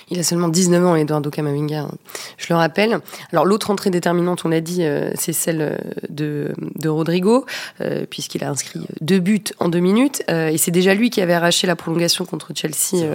Il 0.09 0.19
a 0.19 0.23
seulement 0.23 0.49
19 0.49 0.85
ans, 0.85 0.95
Eduardo 0.95 1.29
Camavinga, 1.29 1.81
hein. 1.81 1.91
je 2.37 2.47
le 2.49 2.55
rappelle. 2.55 2.99
Alors 3.31 3.45
l'autre 3.45 3.69
entrée 3.69 3.89
déterminante, 3.89 4.43
on 4.45 4.49
l'a 4.49 4.61
dit, 4.61 4.83
euh, 4.83 5.11
c'est 5.15 5.33
celle 5.33 5.61
euh, 5.61 5.77
de, 6.09 6.53
de 6.75 6.89
Rodrigo, 6.89 7.45
euh, 7.81 8.05
puisqu'il 8.09 8.43
a 8.43 8.49
inscrit 8.49 8.81
deux 8.99 9.19
buts 9.19 9.43
en 9.59 9.69
deux 9.69 9.79
minutes. 9.79 10.23
et 10.29 10.57
c'est 10.57 10.71
déjà 10.71 10.93
lui 10.93 11.09
qui 11.09 11.21
avait 11.21 11.33
arraché 11.33 11.67
la 11.67 11.75
prolongation 11.75 12.25
contre 12.25 12.51
Chelsea 12.55 13.05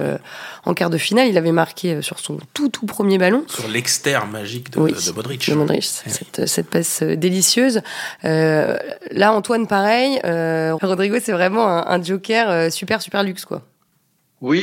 en 0.64 0.74
quart 0.74 0.90
de 0.90 0.98
finale. 0.98 1.28
Il 1.28 1.38
avait 1.38 1.52
marqué 1.52 2.02
sur 2.02 2.18
son 2.18 2.38
tout 2.54 2.68
tout 2.68 2.86
premier 2.86 3.18
ballon. 3.18 3.44
Sur 3.48 3.68
l'externe 3.68 4.30
magique 4.30 4.70
de, 4.70 4.78
de 4.78 5.12
Modric. 5.12 5.50
De 5.50 5.54
Modric, 5.54 5.84
cette, 5.84 6.46
cette, 6.46 6.68
passe 6.68 7.02
délicieuse. 7.02 7.80
là, 8.22 9.32
Antoine, 9.32 9.66
pareil. 9.66 10.20
Rodrigo, 10.24 11.16
c'est 11.22 11.32
vraiment 11.32 11.66
un, 11.68 11.84
un 11.86 12.02
joker 12.02 12.72
super 12.72 13.02
super 13.02 13.22
luxe, 13.22 13.44
quoi. 13.44 13.62
Oui, 14.42 14.60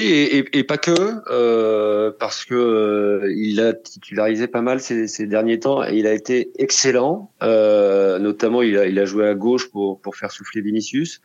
et, 0.53 0.63
pas 0.63 0.77
que, 0.77 0.91
euh, 1.31 2.11
parce 2.19 2.45
que 2.45 2.53
euh, 2.53 3.33
il 3.35 3.59
a 3.59 3.73
titularisé 3.73 4.47
pas 4.47 4.61
mal 4.61 4.79
ces, 4.79 5.07
ces, 5.07 5.25
derniers 5.25 5.59
temps 5.59 5.83
et 5.83 5.95
il 5.95 6.05
a 6.05 6.13
été 6.13 6.51
excellent. 6.61 7.31
Euh, 7.41 8.19
notamment, 8.19 8.61
il 8.61 8.77
a, 8.77 8.85
il 8.85 8.99
a 8.99 9.05
joué 9.05 9.27
à 9.27 9.33
gauche 9.33 9.71
pour, 9.71 9.99
pour 9.99 10.15
faire 10.15 10.31
souffler 10.31 10.61
Vinicius. 10.61 11.21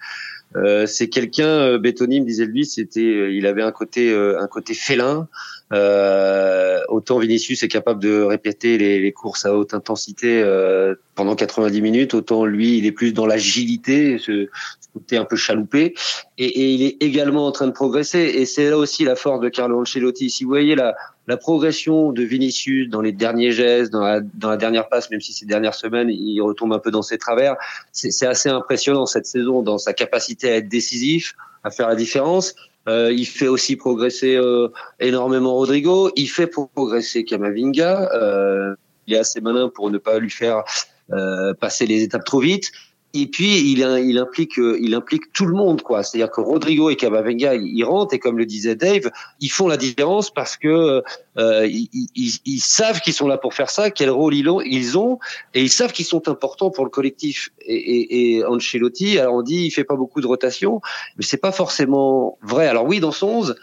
Euh, 0.57 0.87
c'est 0.87 1.09
quelqu'un, 1.09 1.47
euh, 1.47 1.79
me 1.79 2.25
disait 2.25 2.47
lui, 2.47 2.65
c'était, 2.65 3.35
il 3.35 3.47
avait 3.47 3.63
un 3.63 3.73
côté, 3.73 4.15
un 4.15 4.47
côté 4.47 4.75
félin. 4.75 5.29
Euh, 5.73 6.81
autant 6.89 7.19
Vinicius 7.19 7.63
est 7.63 7.69
capable 7.69 8.03
de 8.03 8.23
répéter 8.23 8.79
les, 8.79 9.01
les 9.01 9.13
courses 9.13 9.45
à 9.45 9.55
haute 9.55 9.75
intensité 9.75 10.41
euh, 10.43 10.95
pendant 11.15 11.35
90 11.35 11.83
minutes, 11.83 12.15
autant 12.15 12.47
lui, 12.47 12.79
il 12.79 12.87
est 12.87 12.93
plus 12.93 13.13
dans 13.13 13.27
l'agilité, 13.27 14.17
ce, 14.19 14.47
ce, 14.81 14.89
côté 14.95 15.19
un 15.19 15.27
peu 15.27 15.37
chaloupé, 15.37 15.95
et, 16.39 16.47
et, 16.47 16.71
il 16.71 16.83
est 16.83 17.03
également 17.03 17.47
en 17.47 17.53
train 17.53 17.67
de 17.67 17.73
progresser. 17.73 18.19
Et 18.19 18.47
c'est 18.47 18.71
là 18.71 18.79
aussi 18.79 19.05
la 19.05 19.15
force 19.15 19.41
de 19.41 19.51
Carlo 19.51 19.81
Ancelotti. 19.81 20.31
Si 20.31 20.45
vous 20.45 20.51
voyez 20.51 20.75
la, 20.75 20.97
la 21.29 21.37
progression 21.37 22.11
de 22.11 22.23
Vinicius 22.23 22.89
dans 22.89 23.03
les 23.03 23.13
derniers 23.13 23.53
gestes, 23.53 23.93
dans 23.93 24.01
la, 24.01 24.21
dans 24.21 24.49
la 24.49 24.57
dernière 24.57 24.89
passe, 24.89 25.11
même 25.11 25.21
si 25.21 25.35
ces 25.35 25.45
dernières 25.45 25.75
semaines 25.75 26.09
il 26.09 26.41
retombe 26.41 26.73
un 26.73 26.79
peu 26.79 26.91
dans 26.91 27.03
ses 27.03 27.19
travers, 27.19 27.57
c'est 27.93 28.27
assez 28.27 28.49
impressionnant 28.49 29.05
cette 29.05 29.27
saison 29.27 29.61
dans 29.61 29.77
sa 29.77 29.93
capacité 29.93 30.51
à 30.51 30.57
être 30.57 30.69
décisif, 30.69 31.35
à 31.65 31.71
faire 31.71 31.87
la 31.87 31.97
différence. 31.97 32.55
Euh, 32.89 33.13
il 33.13 33.27
fait 33.27 33.47
aussi 33.47 33.77
progresser 33.77 34.37
euh, 34.37 34.69
énormément 35.01 35.55
Rodrigo. 35.55 36.11
Il 36.17 36.29
fait 36.29 36.47
progresser 36.47 37.25
Kamavinga. 37.25 38.11
Euh, 38.15 38.75
il 39.07 39.13
est 39.13 39.19
assez 39.19 39.43
malin 39.43 39.69
pour 39.69 39.91
ne 39.91 39.99
pas 39.99 40.19
lui 40.19 40.31
faire 40.31 40.65
euh, 41.13 41.53
passer 41.53 41.85
les 41.85 42.03
étapes 42.03 42.25
trop 42.25 42.41
vite. 42.41 42.71
Et 43.15 43.27
puis 43.27 43.73
il, 43.73 43.83
implique 44.19 44.59
euh, 44.59 44.79
il 44.83 44.95
implique 44.95 45.33
tout 45.33 45.47
le 45.47 45.55
monde 45.55 45.81
quoi. 45.81 46.03
C'est-à-dire 46.03 46.31
que 46.31 46.43
Rodrigo 46.43 46.91
et 46.91 46.97
Camavinga 46.97 47.55
ils 47.55 47.83
rentrent 47.83 48.13
et 48.13 48.19
comme 48.19 48.37
le 48.37 48.45
disait 48.45 48.75
Dave, 48.75 49.11
ils 49.41 49.49
font 49.49 49.67
la 49.67 49.79
différence 49.79 50.31
parce 50.31 50.59
que 50.59 51.03
euh, 51.39 51.67
ils, 51.67 51.89
ils, 52.15 52.33
ils, 52.45 52.61
savent 52.61 53.01
qu'ils 53.01 53.15
sont 53.15 53.27
là 53.27 53.39
pour 53.39 53.55
faire 53.55 53.71
ça, 53.71 53.91
quel 53.91 54.11
rôle 54.11 54.35
ils 54.35 54.49
ont, 54.51 54.61
ils 54.61 54.99
ont 54.99 55.19
et 55.55 55.63
ils 55.63 55.71
savent 55.71 55.93
qu'ils 55.93 56.05
sont 56.05 56.29
importants 56.29 56.71
pour 56.71 56.85
le 56.85 56.91
collectif. 56.91 57.51
Et, 57.63 57.77
et, 57.77 58.37
et 58.37 58.45
Ancelotti, 58.45 59.19
alors 59.19 59.37
on 59.37 59.43
dit 59.43 59.65
il 59.65 59.71
fait 59.71 59.85
pas 59.85 59.97
beaucoup 59.97 60.21
de 60.21 60.27
rotation, 60.27 60.83
mais 61.17 61.25
c'est 61.25 61.39
pas 61.39 61.53
forcément 61.53 62.39
vrai. 62.43 62.69
Alors 62.69 62.85
oui 62.85 63.01
dans 63.01 63.13
son 63.13 63.29
11, 63.29 63.57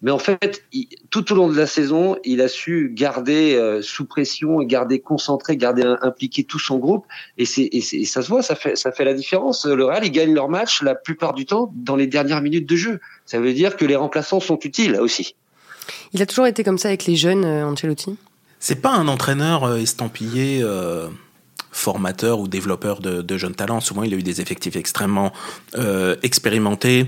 mais 0.00 0.12
en 0.12 0.18
fait, 0.18 0.62
tout 1.10 1.32
au 1.32 1.34
long 1.34 1.48
de 1.48 1.56
la 1.56 1.66
saison, 1.66 2.16
il 2.24 2.40
a 2.40 2.48
su 2.48 2.92
garder 2.94 3.56
euh, 3.56 3.82
sous 3.82 4.04
pression 4.04 4.60
et 4.60 4.66
garder 4.66 5.00
concentré, 5.00 5.56
garder 5.56 5.82
impliqué 6.02 6.44
tout 6.44 6.60
son 6.60 6.78
groupe. 6.78 7.04
Et, 7.36 7.44
c'est, 7.44 7.68
et, 7.72 8.04
ça 8.04 8.22
se 8.22 8.28
voit, 8.28 8.42
ça 8.42 8.54
fait, 8.54 8.76
ça 8.76 8.92
fait 8.92 9.04
la 9.04 9.14
différence. 9.14 9.66
Le 9.66 9.84
Real, 9.84 10.04
il 10.04 10.12
gagne 10.12 10.32
leur 10.32 10.48
match 10.48 10.82
la 10.82 10.94
plupart 10.94 11.34
du 11.34 11.46
temps 11.46 11.72
dans 11.74 11.96
les 11.96 12.06
dernières 12.06 12.42
minutes 12.42 12.68
de 12.68 12.76
jeu. 12.76 13.00
Ça 13.26 13.40
veut 13.40 13.52
dire 13.52 13.76
que 13.76 13.84
les 13.84 13.96
remplaçants 13.96 14.40
sont 14.40 14.58
utiles 14.60 14.96
aussi. 14.96 15.34
Il 16.12 16.22
a 16.22 16.26
toujours 16.26 16.46
été 16.46 16.62
comme 16.62 16.78
ça 16.78 16.88
avec 16.88 17.06
les 17.06 17.16
jeunes, 17.16 17.44
euh, 17.44 17.66
Ancelotti? 17.66 18.16
C'est 18.60 18.80
pas 18.80 18.92
un 18.92 19.08
entraîneur 19.08 19.64
euh, 19.64 19.76
estampillé. 19.78 20.64
formateur 21.70 22.40
ou 22.40 22.48
développeur 22.48 23.00
de, 23.00 23.22
de, 23.22 23.38
jeunes 23.38 23.54
talents. 23.54 23.80
Souvent, 23.80 24.02
il 24.02 24.12
a 24.12 24.16
eu 24.16 24.22
des 24.22 24.40
effectifs 24.40 24.74
extrêmement 24.74 25.32
expérimentés, 26.22 27.06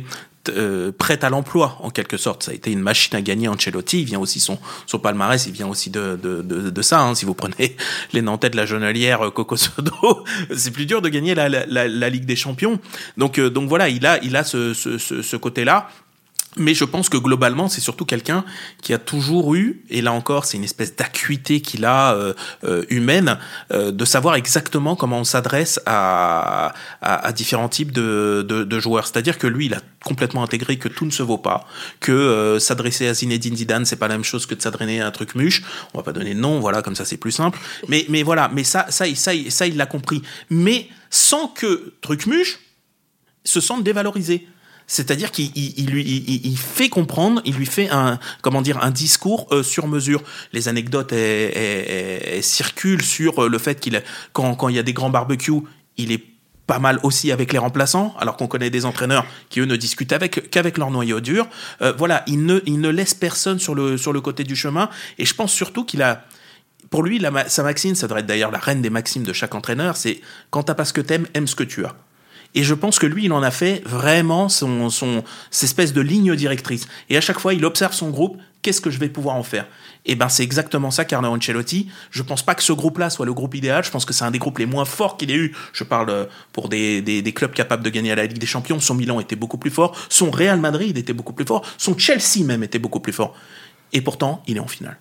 euh, 0.49 0.91
prête 0.91 1.23
à 1.23 1.31
l'emploi 1.31 1.77
en 1.81 1.91
quelque 1.91 2.17
sorte. 2.17 2.45
Ça 2.45 2.53
a 2.53 2.55
été 2.55 2.73
une 2.73 2.81
machine 2.81 3.15
à 3.17 3.21
gagner. 3.21 3.49
Ancelotti, 3.49 4.01
il 4.01 4.05
vient 4.05 4.19
aussi 4.19 4.41
son 4.41 4.59
son 4.87 4.99
palmarès, 4.99 5.47
il 5.47 5.53
vient 5.53 5.69
aussi 5.69 5.91
de 5.91 6.19
de, 6.21 6.43
de, 6.43 6.71
de 6.71 6.83
ça. 6.83 7.01
Hein. 7.01 7.15
Si 7.15 7.25
vous 7.25 7.35
prenez 7.35 7.77
les 8.13 8.23
Nantais 8.23 8.51
de 8.51 8.57
la 8.57 8.67
Jonelière, 8.67 9.27
euh, 9.27 9.31
Coco 9.31 9.57
Sodo, 9.57 10.25
c'est 10.57 10.71
plus 10.71 10.87
dur 10.87 11.03
de 11.03 11.09
gagner 11.09 11.35
la, 11.35 11.49
la, 11.49 11.67
la, 11.67 12.09
Ligue 12.09 12.25
des 12.25 12.37
Champions. 12.37 12.81
Donc 13.17 13.39
euh, 13.39 13.51
donc 13.51 13.69
voilà, 13.69 13.89
il 13.89 14.07
a 14.07 14.19
il 14.23 14.35
a 14.37 14.45
ce 14.45 14.73
ce, 14.73 14.99
ce, 14.99 15.23
ce 15.23 15.37
côté 15.37 15.65
là. 15.65 15.89
Mais 16.57 16.75
je 16.75 16.85
pense 16.85 17.09
que 17.09 17.17
globalement, 17.17 17.69
c'est 17.69 17.81
surtout 17.81 18.05
quelqu'un 18.05 18.45
qui 18.83 18.93
a 18.93 18.99
toujours 18.99 19.55
eu, 19.55 19.85
et 19.89 20.03
là 20.03 20.13
encore, 20.13 20.47
c'est 20.47 20.57
une 20.57 20.65
espèce 20.65 20.97
d'acuité 20.97 21.61
qu'il 21.61 21.85
a 21.85 22.15
euh, 22.15 22.35
euh 22.65 22.85
humaine, 22.91 23.39
euh, 23.71 23.93
de 23.93 24.05
savoir 24.05 24.35
exactement 24.35 24.97
comment 24.97 25.21
on 25.21 25.25
s'adresse 25.25 25.81
à, 25.87 26.73
à, 27.01 27.27
à, 27.27 27.33
différents 27.33 27.69
types 27.69 27.93
de, 27.93 28.45
de, 28.47 28.65
de 28.65 28.81
joueurs. 28.81 29.07
C'est-à-dire 29.07 29.39
que 29.39 29.47
lui, 29.47 29.67
il 29.67 29.75
a 29.75 29.81
complètement 30.05 30.43
intégré 30.43 30.77
que 30.77 30.89
tout 30.89 31.05
ne 31.05 31.11
se 31.11 31.23
vaut 31.23 31.39
pas, 31.39 31.67
que 32.01 32.11
euh, 32.11 32.59
s'adresser 32.59 33.07
à 33.07 33.15
Zinedine 33.15 33.57
Zidane, 33.57 33.85
c'est 33.85 33.97
pas 33.97 34.09
la 34.09 34.15
même 34.15 34.25
chose 34.25 34.47
que 34.47 34.57
de 34.57 34.63
s'adresser 34.63 34.99
à 34.99 35.07
un 35.07 35.11
truc 35.13 35.37
muche. 35.37 35.63
On 35.95 35.99
va 35.99 36.05
pas 36.05 36.13
donner 36.13 36.35
de 36.35 36.41
nom, 36.41 36.59
voilà, 36.59 36.83
comme 36.83 36.97
ça 36.97 37.05
c'est 37.05 37.17
plus 37.17 37.33
simple. 37.33 37.61
Mais, 37.87 38.07
mais 38.09 38.25
voilà, 38.25 38.51
mais 38.53 38.65
ça, 38.65 38.87
ça, 38.89 39.05
ça, 39.15 39.33
ça, 39.49 39.67
il 39.67 39.77
l'a 39.77 39.87
compris. 39.87 40.23
Mais 40.49 40.89
sans 41.11 41.47
que 41.47 41.95
truc 42.01 42.27
muche 42.27 42.59
se 43.45 43.61
sente 43.61 43.85
dévalorisé. 43.85 44.47
C'est-à-dire 44.91 45.31
qu'il 45.31 45.53
lui 45.87 46.03
il, 46.03 46.59
fait 46.59 46.89
comprendre, 46.89 47.41
il 47.45 47.55
lui 47.55 47.67
fait 47.67 47.89
un 47.91 48.19
comment 48.43 48.61
dire 48.61 48.83
un 48.83 48.91
discours 48.91 49.47
euh, 49.53 49.63
sur 49.63 49.87
mesure. 49.87 50.21
Les 50.53 50.67
anecdotes 50.67 51.15
circulent 52.43 53.05
sur 53.05 53.45
euh, 53.45 53.49
le 53.49 53.59
fait 53.59 53.79
qu'il 53.79 54.03
quand 54.33 54.57
quand 54.57 54.69
il 54.69 54.75
y 54.75 54.81
a 54.81 54.83
des 54.83 54.93
grands 54.93 55.09
barbecues, 55.09 55.63
il 55.97 56.11
est 56.11 56.25
pas 56.67 56.81
mal 56.81 56.99
aussi 57.05 57.31
avec 57.31 57.53
les 57.53 57.59
remplaçants, 57.59 58.17
alors 58.19 58.37
qu'on 58.37 58.49
connaît 58.49 58.69
des 58.69 58.85
entraîneurs 58.85 59.25
qui 59.49 59.61
eux 59.61 59.65
ne 59.65 59.77
discutent 59.77 60.13
avec 60.13 60.51
qu'avec 60.51 60.77
leur 60.77 60.91
noyau 60.91 61.21
dur. 61.21 61.47
Euh, 61.83 61.93
voilà, 61.97 62.25
il 62.27 62.45
ne 62.45 62.59
il 62.67 62.81
ne 62.81 62.89
laisse 62.89 63.15
personne 63.15 63.61
sur 63.61 63.77
le 63.77 63.97
sur 63.97 64.13
le 64.13 64.21
côté 64.21 64.43
du 64.43 64.57
chemin. 64.57 64.91
Et 65.19 65.25
je 65.25 65.35
pense 65.35 65.53
surtout 65.53 65.85
qu'il 65.85 66.03
a 66.03 66.25
pour 66.91 67.05
lui, 67.05 67.25
sa 67.47 67.63
maxime, 67.63 67.95
ça 67.95 68.09
devrait 68.09 68.23
être 68.23 68.27
d'ailleurs 68.27 68.51
la 68.51 68.59
reine 68.59 68.83
des 68.83 68.91
maximes 68.91 69.23
de 69.23 69.33
chaque 69.33 69.55
entraîneur, 69.55 69.97
c'est 69.97 70.21
quand 70.51 70.65
t'as 70.65 70.75
pas 70.75 70.85
ce 70.85 70.93
que 70.93 71.01
t'aimes, 71.01 71.29
aime 71.35 71.47
ce 71.47 71.55
que 71.55 71.63
tu 71.63 71.85
as. 71.85 71.95
Et 72.55 72.65
je 72.65 72.75
pense 72.75 72.99
que 72.99 73.07
lui, 73.07 73.27
il 73.27 73.33
en 73.33 73.43
a 73.43 73.51
fait 73.51 73.83
vraiment 73.87 74.49
son, 74.49 74.91
son 74.91 75.23
espèce 75.63 75.93
de 75.93 76.01
ligne 76.01 76.35
directrice. 76.35 76.89
Et 77.09 77.17
à 77.17 77.21
chaque 77.21 77.39
fois, 77.39 77.55
il 77.55 77.65
observe 77.65 77.93
son 77.93 78.11
groupe. 78.11 78.39
Qu'est-ce 78.63 78.81
que 78.81 78.91
je 78.91 78.99
vais 78.99 79.09
pouvoir 79.09 79.37
en 79.37 79.43
faire? 79.43 79.67
Et 80.05 80.17
ben, 80.17 80.29
c'est 80.29 80.43
exactement 80.43 80.91
ça 80.91 81.05
Carlo 81.05 81.29
Ancelotti. 81.29 81.89
Je 82.11 82.23
pense 82.23 82.43
pas 82.43 82.55
que 82.55 82.63
ce 82.63 82.73
groupe-là 82.73 83.09
soit 83.09 83.25
le 83.25 83.33
groupe 83.33 83.55
idéal. 83.55 83.85
Je 83.85 83.91
pense 83.91 84.05
que 84.05 84.13
c'est 84.13 84.25
un 84.25 84.31
des 84.31 84.39
groupes 84.39 84.59
les 84.59 84.67
moins 84.67 84.85
forts 84.85 85.17
qu'il 85.17 85.31
ait 85.31 85.37
eu. 85.37 85.57
Je 85.73 85.85
parle 85.85 86.11
euh, 86.11 86.25
pour 86.53 86.69
des, 86.69 87.01
des, 87.01 87.23
des, 87.23 87.33
clubs 87.33 87.53
capables 87.53 87.83
de 87.83 87.91
gagner 87.91 88.13
à 88.13 88.17
la 88.17 88.27
Ligue 88.27 88.39
des 88.39 88.47
Champions. 88.47 88.81
Son 88.81 88.95
Milan 88.95 89.21
était 89.21 89.37
beaucoup 89.37 89.59
plus 89.59 89.71
fort. 89.71 89.97
Son 90.09 90.31
Real 90.31 90.59
Madrid 90.61 90.99
était 90.99 91.13
beaucoup 91.13 91.33
plus 91.33 91.47
fort. 91.47 91.65
Son 91.79 91.97
Chelsea 91.97 92.45
même 92.45 92.63
était 92.63 92.79
beaucoup 92.79 93.01
plus 93.01 93.13
fort. 93.13 93.35
Et 93.93 94.01
pourtant, 94.03 94.43
il 94.47 94.57
est 94.57 94.61
en 94.61 94.69
finale. 94.69 94.99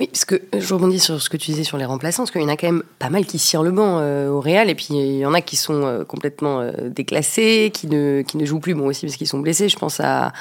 Oui, 0.00 0.08
parce 0.08 0.24
que 0.24 0.40
je 0.56 0.74
rebondis 0.74 1.00
sur 1.00 1.20
ce 1.20 1.28
que 1.28 1.36
tu 1.36 1.50
disais 1.50 1.64
sur 1.64 1.78
les 1.78 1.84
remplaçants, 1.84 2.22
parce 2.22 2.30
qu'il 2.30 2.42
y 2.42 2.44
en 2.44 2.48
a 2.48 2.56
quand 2.56 2.66
même 2.66 2.82
pas 2.98 3.10
mal 3.10 3.26
qui 3.26 3.38
cirent 3.38 3.62
le 3.62 3.70
banc 3.70 3.98
euh, 3.98 4.28
au 4.28 4.40
Real, 4.40 4.70
et 4.70 4.74
puis 4.74 4.88
il 4.90 5.18
y 5.18 5.26
en 5.26 5.34
a 5.34 5.40
qui 5.40 5.56
sont 5.56 5.84
euh, 5.84 6.04
complètement 6.04 6.60
euh, 6.60 6.72
déclassés, 6.88 7.70
qui 7.72 7.86
ne, 7.86 8.24
jouent 8.44 8.60
plus, 8.60 8.74
bon 8.74 8.86
aussi 8.86 9.06
parce 9.06 9.16
qu'ils 9.16 9.28
sont 9.28 9.38
blessés. 9.38 9.68
Je 9.68 9.76
pense 9.76 10.00
à, 10.00 10.32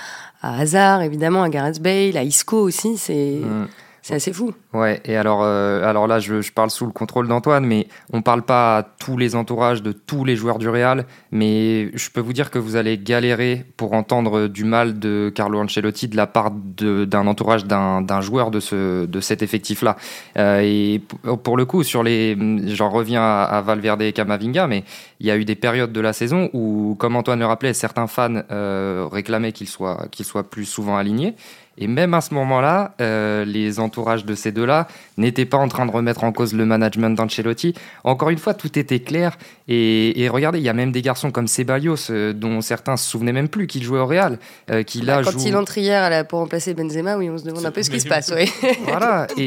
à 0.41 0.59
Hazard, 0.59 1.01
évidemment, 1.01 1.43
à 1.43 1.49
Gareth 1.49 1.81
Bale, 1.81 2.17
à 2.17 2.23
Isco 2.23 2.57
aussi. 2.57 2.97
C'est. 2.97 3.41
Mm. 3.43 3.67
C'est 4.03 4.15
assez 4.15 4.33
fou. 4.33 4.53
Ouais, 4.73 5.01
et 5.05 5.15
alors, 5.15 5.43
euh, 5.43 5.87
alors 5.87 6.07
là, 6.07 6.19
je, 6.19 6.41
je, 6.41 6.51
parle 6.51 6.69
sous 6.69 6.85
le 6.85 6.91
contrôle 6.91 7.25
d'Antoine, 7.29 7.65
mais 7.65 7.87
on 8.11 8.21
parle 8.21 8.41
pas 8.41 8.79
à 8.79 8.83
tous 8.83 9.15
les 9.15 9.33
entourages 9.33 9.81
de 9.81 9.93
tous 9.93 10.25
les 10.25 10.35
joueurs 10.35 10.59
du 10.59 10.67
Real, 10.67 11.05
mais 11.31 11.89
je 11.97 12.09
peux 12.09 12.19
vous 12.19 12.33
dire 12.33 12.51
que 12.51 12.59
vous 12.59 12.75
allez 12.75 12.97
galérer 12.97 13.65
pour 13.77 13.93
entendre 13.93 14.47
du 14.47 14.65
mal 14.65 14.99
de 14.99 15.31
Carlo 15.33 15.57
Ancelotti 15.57 16.09
de 16.09 16.17
la 16.17 16.27
part 16.27 16.51
d'un 16.51 17.27
entourage 17.27 17.63
d'un 17.63 18.19
joueur 18.19 18.51
de, 18.51 18.59
ce, 18.59 19.05
de 19.05 19.19
cet 19.21 19.41
effectif-là. 19.41 19.95
Euh, 20.37 20.59
et 20.61 21.01
pour 21.41 21.55
le 21.55 21.63
coup, 21.63 21.83
sur 21.83 22.03
les, 22.03 22.37
j'en 22.75 22.89
reviens 22.89 23.23
à, 23.23 23.61
Valverde 23.61 24.01
et 24.01 24.11
Camavinga, 24.11 24.67
mais 24.67 24.83
il 25.21 25.27
y 25.27 25.31
a 25.31 25.37
eu 25.37 25.45
des 25.45 25.55
périodes 25.55 25.93
de 25.93 26.01
la 26.01 26.11
saison 26.11 26.49
où, 26.51 26.97
comme 26.99 27.15
Antoine 27.15 27.39
le 27.39 27.45
rappelait, 27.45 27.73
certains 27.73 28.07
fans 28.07 28.41
euh, 28.51 29.07
réclamaient 29.09 29.53
qu'il 29.53 29.69
soit, 29.69 30.07
qu'il 30.11 30.25
soit 30.25 30.49
plus 30.49 30.65
souvent 30.65 30.97
aligné. 30.97 31.35
Et 31.77 31.87
même 31.87 32.13
à 32.13 32.21
ce 32.21 32.33
moment-là, 32.35 32.93
euh, 33.01 33.45
les 33.45 33.79
entourages 33.79 34.25
de 34.25 34.35
ces 34.35 34.51
deux-là 34.51 34.87
n'étaient 35.17 35.45
pas 35.45 35.57
en 35.57 35.67
train 35.67 35.85
de 35.85 35.91
remettre 35.91 36.23
en 36.23 36.31
cause 36.31 36.53
le 36.53 36.65
management 36.65 37.15
d'Ancelotti. 37.15 37.73
Encore 38.03 38.29
une 38.29 38.37
fois, 38.37 38.53
tout 38.53 38.77
était 38.77 38.99
clair. 38.99 39.37
Et, 39.67 40.27
regardez, 40.31 40.59
il 40.59 40.63
y 40.63 40.69
a 40.69 40.73
même 40.73 40.91
des 40.91 41.01
garçons 41.01 41.31
comme 41.31 41.47
Ceballos, 41.47 42.11
euh, 42.11 42.33
dont 42.33 42.61
certains 42.61 42.97
se 42.97 43.09
souvenaient 43.09 43.33
même 43.33 43.47
plus 43.47 43.65
qu'il 43.65 43.81
jouait 43.83 43.99
au 43.99 44.05
Real. 44.05 44.37
Euh, 44.69 44.83
qui 44.83 45.01
là, 45.01 45.21
Quand 45.23 45.43
il 45.43 45.55
entre 45.55 45.77
hier 45.77 46.27
pour 46.27 46.39
remplacer 46.39 46.73
Benzema, 46.73 47.17
oui, 47.17 47.29
on 47.29 47.37
se 47.37 47.45
demande 47.45 47.65
un 47.65 47.71
peu 47.71 47.81
ce 47.81 47.89
qui 47.89 47.99
se 47.99 48.07
passe. 48.07 48.31
Voilà. 48.85 49.27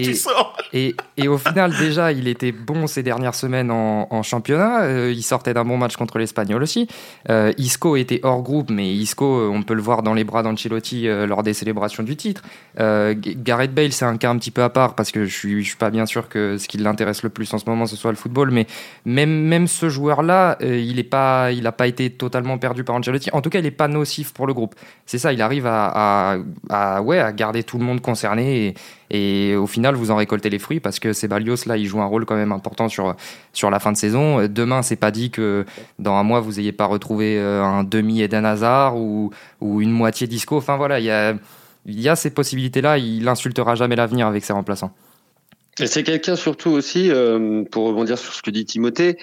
Et, 0.73 0.97
et, 1.17 1.29
au 1.29 1.39
final, 1.39 1.73
déjà, 1.79 2.11
il 2.13 2.27
était 2.29 2.51
bon 2.51 2.87
ces 2.87 3.03
dernières 3.03 3.35
semaines 3.35 3.71
en, 3.71 4.23
championnat. 4.23 4.83
Euh, 4.83 5.13
il 5.15 5.23
sortait 5.23 5.55
d'un 5.55 5.65
bon 5.65 5.79
match 5.79 5.97
contre 5.97 6.19
l'Espagnol 6.19 6.63
aussi. 6.63 6.89
Isco 7.57 7.97
était 7.97 8.21
hors 8.25 8.43
groupe, 8.43 8.71
mais 8.71 8.93
Isco, 8.93 9.49
on 9.51 9.63
peut 9.63 9.75
le 9.75 9.83
voir 9.83 10.03
dans 10.03 10.13
les 10.13 10.25
bras 10.25 10.43
d'Ancelotti 10.43 11.07
lors 11.27 11.43
des 11.43 11.55
célébrations 11.55 12.03
du 12.03 12.16
titre. 12.17 12.43
Gareth 12.79 13.73
Bale, 13.73 13.93
c'est 13.93 14.05
un 14.05 14.19
cas 14.19 14.29
un 14.29 14.37
petit 14.37 14.51
peu 14.51 14.63
à 14.63 14.69
part 14.69 14.95
parce 14.95 15.11
que 15.11 15.25
je 15.25 15.35
suis, 15.35 15.65
suis 15.65 15.77
pas 15.77 15.91
bien 15.91 16.05
sûr 16.05 16.29
que 16.29 16.59
ce 16.59 16.69
qui 16.69 16.77
l'intéresse 16.79 17.23
le 17.23 17.31
plus 17.31 17.53
en 17.55 17.59
ce 17.59 17.65
moment, 17.69 17.87
ce 17.87 17.97
soit 17.97 18.11
le 18.11 18.17
football, 18.17 18.51
mais 18.51 18.67
même, 19.05 19.45
même 19.45 19.67
ce 19.67 19.89
joueur-là, 19.89 20.59
euh, 20.63 20.79
il 20.79 20.97
n'a 20.97 21.03
pas, 21.05 21.51
pas 21.73 21.87
été 21.87 22.11
totalement 22.11 22.59
perdu 22.59 22.85
par 22.85 22.97
Ancelotti. 22.97 23.31
En 23.33 23.41
tout 23.41 23.51
cas, 23.51 23.59
il 23.59 23.65
n'est 23.65 23.71
pas 23.71 23.89
nocif 23.89 24.33
pour 24.33 24.47
le 24.47 24.55
groupe. 24.55 24.75
C'est 25.07 25.19
ça, 25.19 25.33
il 25.33 25.43
arrive 25.43 25.67
à, 25.67 26.39
ouais, 27.03 27.19
à 27.19 27.33
garder 27.33 27.63
tout 27.63 27.79
le 27.79 27.85
monde 27.85 28.01
concerné 28.01 28.75
et, 29.11 29.55
au 29.57 29.67
final, 29.67 29.95
vous 29.95 30.11
en 30.11 30.17
récoltez 30.17 30.51
les 30.51 30.59
fruits 30.59 30.81
parce 30.81 30.99
que 30.99 31.13
Sebalios, 31.13 31.67
là, 31.67 31.77
il 31.77 31.87
joue 31.87 32.01
un 32.01 32.07
rôle 32.07 32.25
quand 32.27 32.37
même 32.37 32.53
important 32.53 32.89
sur, 32.89 33.15
sur 33.53 33.71
la 33.71 33.79
fin 33.79 33.93
de 33.93 33.97
saison. 33.97 34.47
Demain, 34.49 34.83
c'est 34.83 34.97
pas 34.97 35.11
dit 35.11 35.31
que 35.31 35.65
dans 35.99 36.15
un 36.15 36.23
mois, 36.23 36.41
vous 36.41 36.55
n'ayez 36.55 36.73
pas 36.73 36.87
retrouvé 36.87 37.39
euh, 37.39 37.63
un 37.63 37.85
demi 37.85 38.21
Eden 38.23 38.45
Hazard 38.45 38.97
ou, 38.97 39.31
ou 39.61 39.81
une 39.81 39.93
moitié 39.93 40.27
disco. 40.27 40.57
Enfin 40.57 40.77
voilà, 40.77 40.99
il 40.99 41.05
y 41.05 41.11
a, 41.11 41.35
y 41.87 42.09
a 42.09 42.17
ces 42.17 42.31
possibilités-là. 42.31 42.99
Il 42.99 43.25
n'insultera 43.25 43.75
jamais 43.75 43.97
l'avenir 43.97 44.27
avec 44.27 44.45
ses 44.45 44.53
remplaçants. 44.53 44.95
Et 45.79 45.87
c'est 45.87 46.03
quelqu'un 46.03 46.37
surtout 46.37 46.71
aussi, 46.71 47.11
euh, 47.11 47.65
pour 47.71 47.87
rebondir 47.87 48.19
sur 48.19 48.33
ce 48.33 48.43
que 48.43 48.51
dit 48.51 48.65
Timothée, 48.65 49.19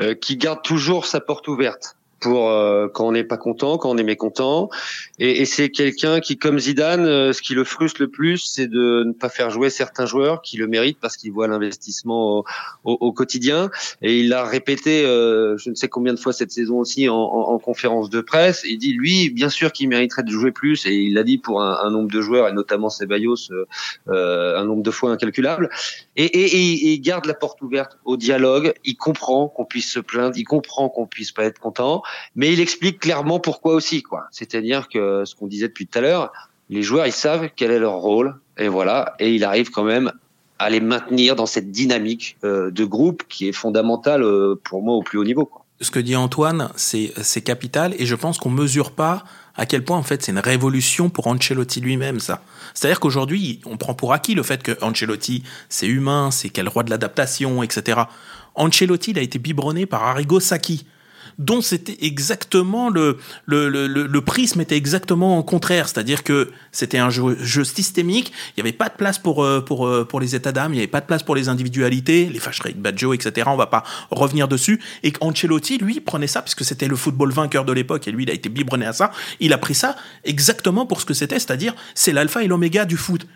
euh, 0.00 0.14
qui 0.14 0.36
garde 0.36 0.62
toujours 0.62 1.06
sa 1.06 1.20
porte 1.20 1.48
ouverte. 1.48 1.96
Pour 2.24 2.48
euh, 2.48 2.88
quand 2.88 3.06
on 3.06 3.12
n'est 3.12 3.22
pas 3.22 3.36
content, 3.36 3.76
quand 3.76 3.90
on 3.90 3.98
est 3.98 4.02
mécontent. 4.02 4.70
Et, 5.18 5.42
et 5.42 5.44
c'est 5.44 5.68
quelqu'un 5.68 6.20
qui, 6.20 6.38
comme 6.38 6.58
Zidane, 6.58 7.04
euh, 7.04 7.34
ce 7.34 7.42
qui 7.42 7.52
le 7.52 7.64
frustre 7.64 8.00
le 8.00 8.08
plus, 8.08 8.38
c'est 8.38 8.66
de 8.66 9.04
ne 9.04 9.12
pas 9.12 9.28
faire 9.28 9.50
jouer 9.50 9.68
certains 9.68 10.06
joueurs 10.06 10.40
qui 10.40 10.56
le 10.56 10.66
méritent 10.66 10.98
parce 10.98 11.18
qu'ils 11.18 11.32
voient 11.32 11.48
l'investissement 11.48 12.38
au, 12.38 12.44
au, 12.84 13.12
quotidien. 13.12 13.70
Et 14.00 14.20
il 14.20 14.30
l'a 14.30 14.42
répété, 14.42 15.04
euh, 15.04 15.58
je 15.58 15.68
ne 15.68 15.74
sais 15.74 15.88
combien 15.88 16.14
de 16.14 16.18
fois 16.18 16.32
cette 16.32 16.50
saison 16.50 16.78
aussi 16.78 17.10
en, 17.10 17.14
en, 17.14 17.52
en 17.52 17.58
conférence 17.58 18.08
de 18.08 18.22
presse. 18.22 18.62
Il 18.64 18.78
dit, 18.78 18.94
lui, 18.94 19.28
bien 19.28 19.50
sûr 19.50 19.70
qu'il 19.70 19.90
mériterait 19.90 20.22
de 20.22 20.30
jouer 20.30 20.50
plus, 20.50 20.86
et 20.86 20.94
il 20.94 21.12
l'a 21.12 21.24
dit 21.24 21.36
pour 21.36 21.60
un, 21.60 21.78
un, 21.82 21.90
nombre 21.90 22.10
de 22.10 22.22
joueurs, 22.22 22.48
et 22.48 22.54
notamment 22.54 22.88
Ceballos, 22.88 23.50
euh, 24.08 24.58
un 24.58 24.64
nombre 24.64 24.82
de 24.82 24.90
fois 24.90 25.10
incalculable. 25.10 25.68
Et, 26.16 26.24
et, 26.24 26.56
et, 26.56 26.92
il 26.94 27.00
garde 27.02 27.26
la 27.26 27.34
porte 27.34 27.60
ouverte 27.60 27.98
au 28.06 28.16
dialogue. 28.16 28.72
Il 28.86 28.96
comprend 28.96 29.48
qu'on 29.48 29.66
puisse 29.66 29.92
se 29.92 30.00
plaindre, 30.00 30.38
il 30.38 30.44
comprend 30.44 30.88
qu'on 30.88 31.06
puisse 31.06 31.32
pas 31.32 31.44
être 31.44 31.58
content 31.58 32.02
mais 32.36 32.52
il 32.52 32.60
explique 32.60 33.00
clairement 33.00 33.40
pourquoi 33.40 33.74
aussi, 33.74 34.02
quoi. 34.02 34.24
C'est-à-dire 34.30 34.88
que 34.88 35.24
ce 35.24 35.34
qu'on 35.34 35.46
disait 35.46 35.68
depuis 35.68 35.86
tout 35.86 35.98
à 35.98 36.02
l'heure, 36.02 36.32
les 36.70 36.82
joueurs, 36.82 37.06
ils 37.06 37.12
savent 37.12 37.50
quel 37.54 37.70
est 37.70 37.78
leur 37.78 37.94
rôle, 37.94 38.36
et 38.58 38.68
voilà, 38.68 39.14
et 39.18 39.34
il 39.34 39.44
arrive 39.44 39.70
quand 39.70 39.84
même 39.84 40.12
à 40.58 40.70
les 40.70 40.80
maintenir 40.80 41.36
dans 41.36 41.46
cette 41.46 41.70
dynamique 41.70 42.36
euh, 42.44 42.70
de 42.70 42.84
groupe 42.84 43.24
qui 43.28 43.48
est 43.48 43.52
fondamentale 43.52 44.22
euh, 44.22 44.60
pour 44.62 44.82
moi 44.82 44.94
au 44.94 45.02
plus 45.02 45.18
haut 45.18 45.24
niveau. 45.24 45.50
Ce 45.80 45.90
que 45.90 45.98
dit 45.98 46.14
Antoine, 46.14 46.70
c'est 46.76 47.12
c'est 47.20 47.42
capital, 47.42 47.94
et 47.98 48.06
je 48.06 48.14
pense 48.14 48.38
qu'on 48.38 48.50
mesure 48.50 48.92
pas 48.92 49.24
à 49.56 49.66
quel 49.66 49.84
point 49.84 49.98
en 49.98 50.02
fait 50.02 50.22
c'est 50.22 50.32
une 50.32 50.38
révolution 50.38 51.10
pour 51.10 51.26
Ancelotti 51.26 51.80
lui-même 51.80 52.20
ça. 52.20 52.42
C'est-à-dire 52.74 53.00
qu'aujourd'hui, 53.00 53.60
on 53.66 53.76
prend 53.76 53.94
pour 53.94 54.12
acquis 54.12 54.34
le 54.34 54.44
fait 54.44 54.62
que 54.62 54.72
Ancelotti 54.82 55.42
c'est 55.68 55.88
humain, 55.88 56.30
c'est 56.30 56.48
quel 56.48 56.68
roi 56.68 56.84
de 56.84 56.90
l'adaptation, 56.90 57.62
etc. 57.62 58.02
Ancelotti 58.54 59.10
il 59.10 59.18
a 59.18 59.22
été 59.22 59.40
biberonné 59.40 59.84
par 59.84 60.04
Arrigo 60.04 60.38
Sacchi 60.38 60.86
dont 61.38 61.60
c'était 61.60 61.96
exactement 62.00 62.90
le, 62.90 63.18
le, 63.46 63.68
le, 63.68 63.86
le, 63.86 64.20
prisme 64.20 64.60
était 64.60 64.76
exactement 64.76 65.42
contraire, 65.42 65.88
c'est-à-dire 65.88 66.22
que 66.22 66.50
c'était 66.72 66.98
un 66.98 67.10
jeu, 67.10 67.64
systémique, 67.64 68.32
il 68.50 68.62
n'y 68.62 68.68
avait 68.68 68.76
pas 68.76 68.88
de 68.88 68.94
place 68.94 69.18
pour, 69.18 69.44
euh, 69.44 69.60
pour, 69.60 69.86
euh, 69.86 70.04
pour 70.04 70.20
les 70.20 70.34
états 70.34 70.52
d'âme, 70.52 70.72
il 70.72 70.76
n'y 70.76 70.80
avait 70.80 70.86
pas 70.86 71.00
de 71.00 71.06
place 71.06 71.22
pour 71.22 71.34
les 71.34 71.48
individualités, 71.48 72.26
les 72.26 72.38
fâcheries 72.38 72.74
de 72.74 72.80
Baggio, 72.80 73.14
etc. 73.14 73.48
On 73.50 73.56
va 73.56 73.66
pas 73.66 73.84
revenir 74.10 74.48
dessus. 74.48 74.80
Et 75.02 75.12
Ancelotti, 75.20 75.78
lui, 75.78 76.00
prenait 76.00 76.26
ça, 76.26 76.42
puisque 76.42 76.64
c'était 76.64 76.88
le 76.88 76.96
football 76.96 77.32
vainqueur 77.32 77.64
de 77.64 77.72
l'époque, 77.72 78.06
et 78.08 78.12
lui, 78.12 78.24
il 78.24 78.30
a 78.30 78.34
été 78.34 78.48
biberonné 78.48 78.86
à 78.86 78.92
ça, 78.92 79.10
il 79.40 79.52
a 79.52 79.58
pris 79.58 79.74
ça 79.74 79.96
exactement 80.24 80.86
pour 80.86 81.00
ce 81.00 81.06
que 81.06 81.14
c'était, 81.14 81.38
c'est-à-dire 81.38 81.74
c'est 81.94 82.12
l'alpha 82.12 82.42
et 82.42 82.48
l'oméga 82.48 82.84
du 82.84 82.96
foot. 82.96 83.26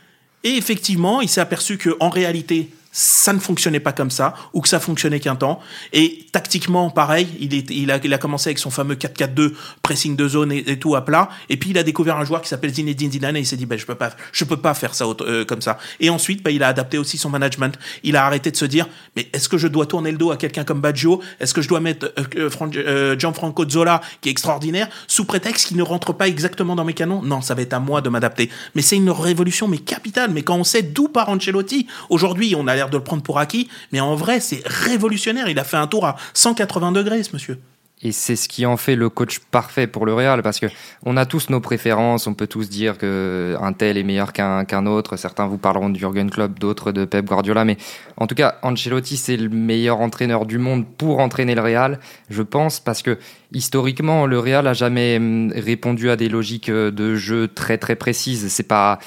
Et 0.44 0.56
effectivement, 0.56 1.20
il 1.20 1.28
s'est 1.28 1.40
aperçu 1.40 1.78
que 1.78 1.96
en 2.00 2.10
réalité, 2.10 2.70
ça 3.00 3.32
ne 3.32 3.38
fonctionnait 3.38 3.78
pas 3.78 3.92
comme 3.92 4.10
ça, 4.10 4.34
ou 4.52 4.60
que 4.60 4.68
ça 4.68 4.80
fonctionnait 4.80 5.20
qu'un 5.20 5.36
temps. 5.36 5.60
Et 5.92 6.26
tactiquement, 6.32 6.90
pareil, 6.90 7.28
il, 7.38 7.54
il, 7.70 7.92
a, 7.92 8.00
il 8.02 8.12
a 8.12 8.18
commencé 8.18 8.48
avec 8.48 8.58
son 8.58 8.70
fameux 8.70 8.96
4-4-2, 8.96 9.52
pressing 9.82 10.16
de 10.16 10.26
zone 10.26 10.50
et, 10.50 10.80
tout 10.80 10.96
à 10.96 11.04
plat. 11.04 11.28
Et 11.48 11.56
puis 11.56 11.70
il 11.70 11.78
a 11.78 11.84
découvert 11.84 12.16
un 12.16 12.24
joueur 12.24 12.42
qui 12.42 12.48
s'appelle 12.48 12.74
Zinedine 12.74 13.12
Zidane 13.12 13.36
et 13.36 13.40
il 13.40 13.46
s'est 13.46 13.56
dit, 13.56 13.66
ben, 13.66 13.78
je 13.78 13.86
peux 13.86 13.94
pas, 13.94 14.10
je 14.32 14.44
peux 14.44 14.56
pas 14.56 14.74
faire 14.74 14.96
ça 14.96 15.04
euh, 15.20 15.44
comme 15.44 15.62
ça. 15.62 15.78
Et 16.00 16.10
ensuite, 16.10 16.42
ben, 16.42 16.50
il 16.50 16.64
a 16.64 16.66
adapté 16.66 16.98
aussi 16.98 17.18
son 17.18 17.30
management. 17.30 17.78
Il 18.02 18.16
a 18.16 18.26
arrêté 18.26 18.50
de 18.50 18.56
se 18.56 18.64
dire, 18.64 18.88
mais 19.14 19.28
est-ce 19.32 19.48
que 19.48 19.58
je 19.58 19.68
dois 19.68 19.86
tourner 19.86 20.10
le 20.10 20.18
dos 20.18 20.32
à 20.32 20.36
quelqu'un 20.36 20.64
comme 20.64 20.80
Baggio? 20.80 21.22
Est-ce 21.38 21.54
que 21.54 21.62
je 21.62 21.68
dois 21.68 21.78
mettre 21.78 22.12
euh, 22.18 22.50
euh, 22.74 23.16
Gianfranco 23.16 23.68
Zola, 23.68 24.00
qui 24.20 24.28
est 24.28 24.32
extraordinaire, 24.32 24.88
sous 25.06 25.24
prétexte 25.24 25.68
qu'il 25.68 25.76
ne 25.76 25.84
rentre 25.84 26.12
pas 26.12 26.26
exactement 26.26 26.74
dans 26.74 26.84
mes 26.84 26.94
canons? 26.94 27.22
Non, 27.22 27.42
ça 27.42 27.54
va 27.54 27.62
être 27.62 27.74
à 27.74 27.78
moi 27.78 28.00
de 28.00 28.08
m'adapter. 28.08 28.50
Mais 28.74 28.82
c'est 28.82 28.96
une 28.96 29.10
révolution, 29.10 29.68
mais 29.68 29.78
capitale. 29.78 30.32
Mais 30.32 30.42
quand 30.42 30.56
on 30.56 30.64
sait 30.64 30.82
d'où 30.82 31.06
part 31.06 31.28
Ancelotti, 31.28 31.86
aujourd'hui, 32.10 32.56
on 32.56 32.66
a 32.66 32.74
l'air 32.74 32.87
de 32.90 32.96
le 32.96 33.04
prendre 33.04 33.22
pour 33.22 33.38
acquis, 33.38 33.68
mais 33.92 34.00
en 34.00 34.14
vrai, 34.14 34.40
c'est 34.40 34.62
révolutionnaire. 34.66 35.48
Il 35.48 35.58
a 35.58 35.64
fait 35.64 35.76
un 35.76 35.86
tour 35.86 36.06
à 36.06 36.16
180 36.34 36.92
degrés, 36.92 37.22
ce 37.22 37.32
monsieur. 37.32 37.58
Et 38.02 38.12
c'est 38.12 38.36
ce 38.36 38.48
qui 38.48 38.64
en 38.64 38.76
fait 38.76 38.94
le 38.94 39.08
coach 39.08 39.40
parfait 39.50 39.88
pour 39.88 40.06
le 40.06 40.14
Real, 40.14 40.42
parce 40.42 40.60
que 40.60 40.66
on 41.04 41.16
a 41.16 41.26
tous 41.26 41.50
nos 41.50 41.60
préférences, 41.60 42.28
on 42.28 42.34
peut 42.34 42.46
tous 42.46 42.68
dire 42.68 42.96
que 42.96 43.56
un 43.60 43.72
tel 43.72 43.98
est 43.98 44.04
meilleur 44.04 44.32
qu'un 44.32 44.64
qu'un 44.64 44.86
autre. 44.86 45.16
Certains 45.16 45.46
vous 45.46 45.58
parleront 45.58 45.90
de 45.90 45.98
Jurgen 45.98 46.30
Klopp, 46.30 46.58
d'autres 46.60 46.92
de 46.92 47.04
Pep 47.04 47.24
Guardiola, 47.24 47.64
mais 47.64 47.76
en 48.16 48.26
tout 48.26 48.36
cas, 48.36 48.58
Ancelotti 48.62 49.16
c'est 49.16 49.36
le 49.36 49.48
meilleur 49.48 50.00
entraîneur 50.00 50.46
du 50.46 50.58
monde 50.58 50.84
pour 50.96 51.18
entraîner 51.18 51.56
le 51.56 51.62
Real, 51.62 51.98
je 52.30 52.42
pense, 52.42 52.78
parce 52.78 53.02
que 53.02 53.18
historiquement, 53.52 54.26
le 54.26 54.38
Real 54.38 54.66
a 54.66 54.74
jamais 54.74 55.16
hum, 55.16 55.52
répondu 55.54 56.10
à 56.10 56.16
des 56.16 56.28
logiques 56.28 56.68
euh, 56.68 56.90
de 56.90 57.16
jeu 57.16 57.48
très 57.48 57.78
très 57.78 57.96
précises. 57.96 58.48
C'est 58.48 58.62
pas, 58.62 58.98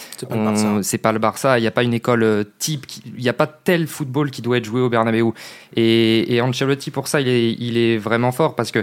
c'est 0.81 0.97
pas, 0.97 1.11
le 1.11 1.19
Barça. 1.19 1.59
Il 1.59 1.61
n'y 1.61 1.67
a 1.67 1.71
pas 1.71 1.83
une 1.83 1.93
école 1.93 2.23
euh, 2.23 2.43
type. 2.59 2.85
Il 3.05 3.21
n'y 3.21 3.29
a 3.29 3.33
pas 3.33 3.47
tel 3.47 3.87
football 3.87 4.31
qui 4.31 4.41
doit 4.41 4.57
être 4.57 4.65
joué 4.65 4.81
au 4.81 4.89
Bernabeu. 4.89 5.31
Et, 5.75 6.33
et 6.33 6.41
Ancelotti 6.41 6.91
pour 6.91 7.07
ça, 7.07 7.21
il 7.21 7.27
est, 7.27 7.53
il 7.53 7.77
est 7.77 7.97
vraiment 7.97 8.31
fort 8.31 8.55
parce 8.55 8.71
que 8.71 8.80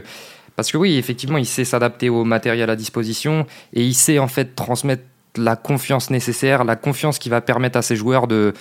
parce 0.56 0.72
que 0.72 0.76
oui, 0.76 0.96
effectivement, 0.96 1.38
il 1.38 1.46
sait 1.46 1.64
s'adapter 1.64 2.08
au 2.08 2.24
matériel 2.24 2.68
à 2.70 2.76
disposition 2.76 3.46
et 3.72 3.84
il 3.84 3.94
sait 3.94 4.18
en 4.18 4.28
fait 4.28 4.54
transmettre 4.56 5.04
la 5.37 5.54
confiance 5.54 6.11
nécessaire, 6.11 6.64
la 6.64 6.76
confiance 6.76 7.18
qui 7.18 7.28
va 7.28 7.40
permettre 7.40 7.78
à 7.78 7.82
ses 7.82 7.94
joueurs 7.94 8.26
de 8.26 8.54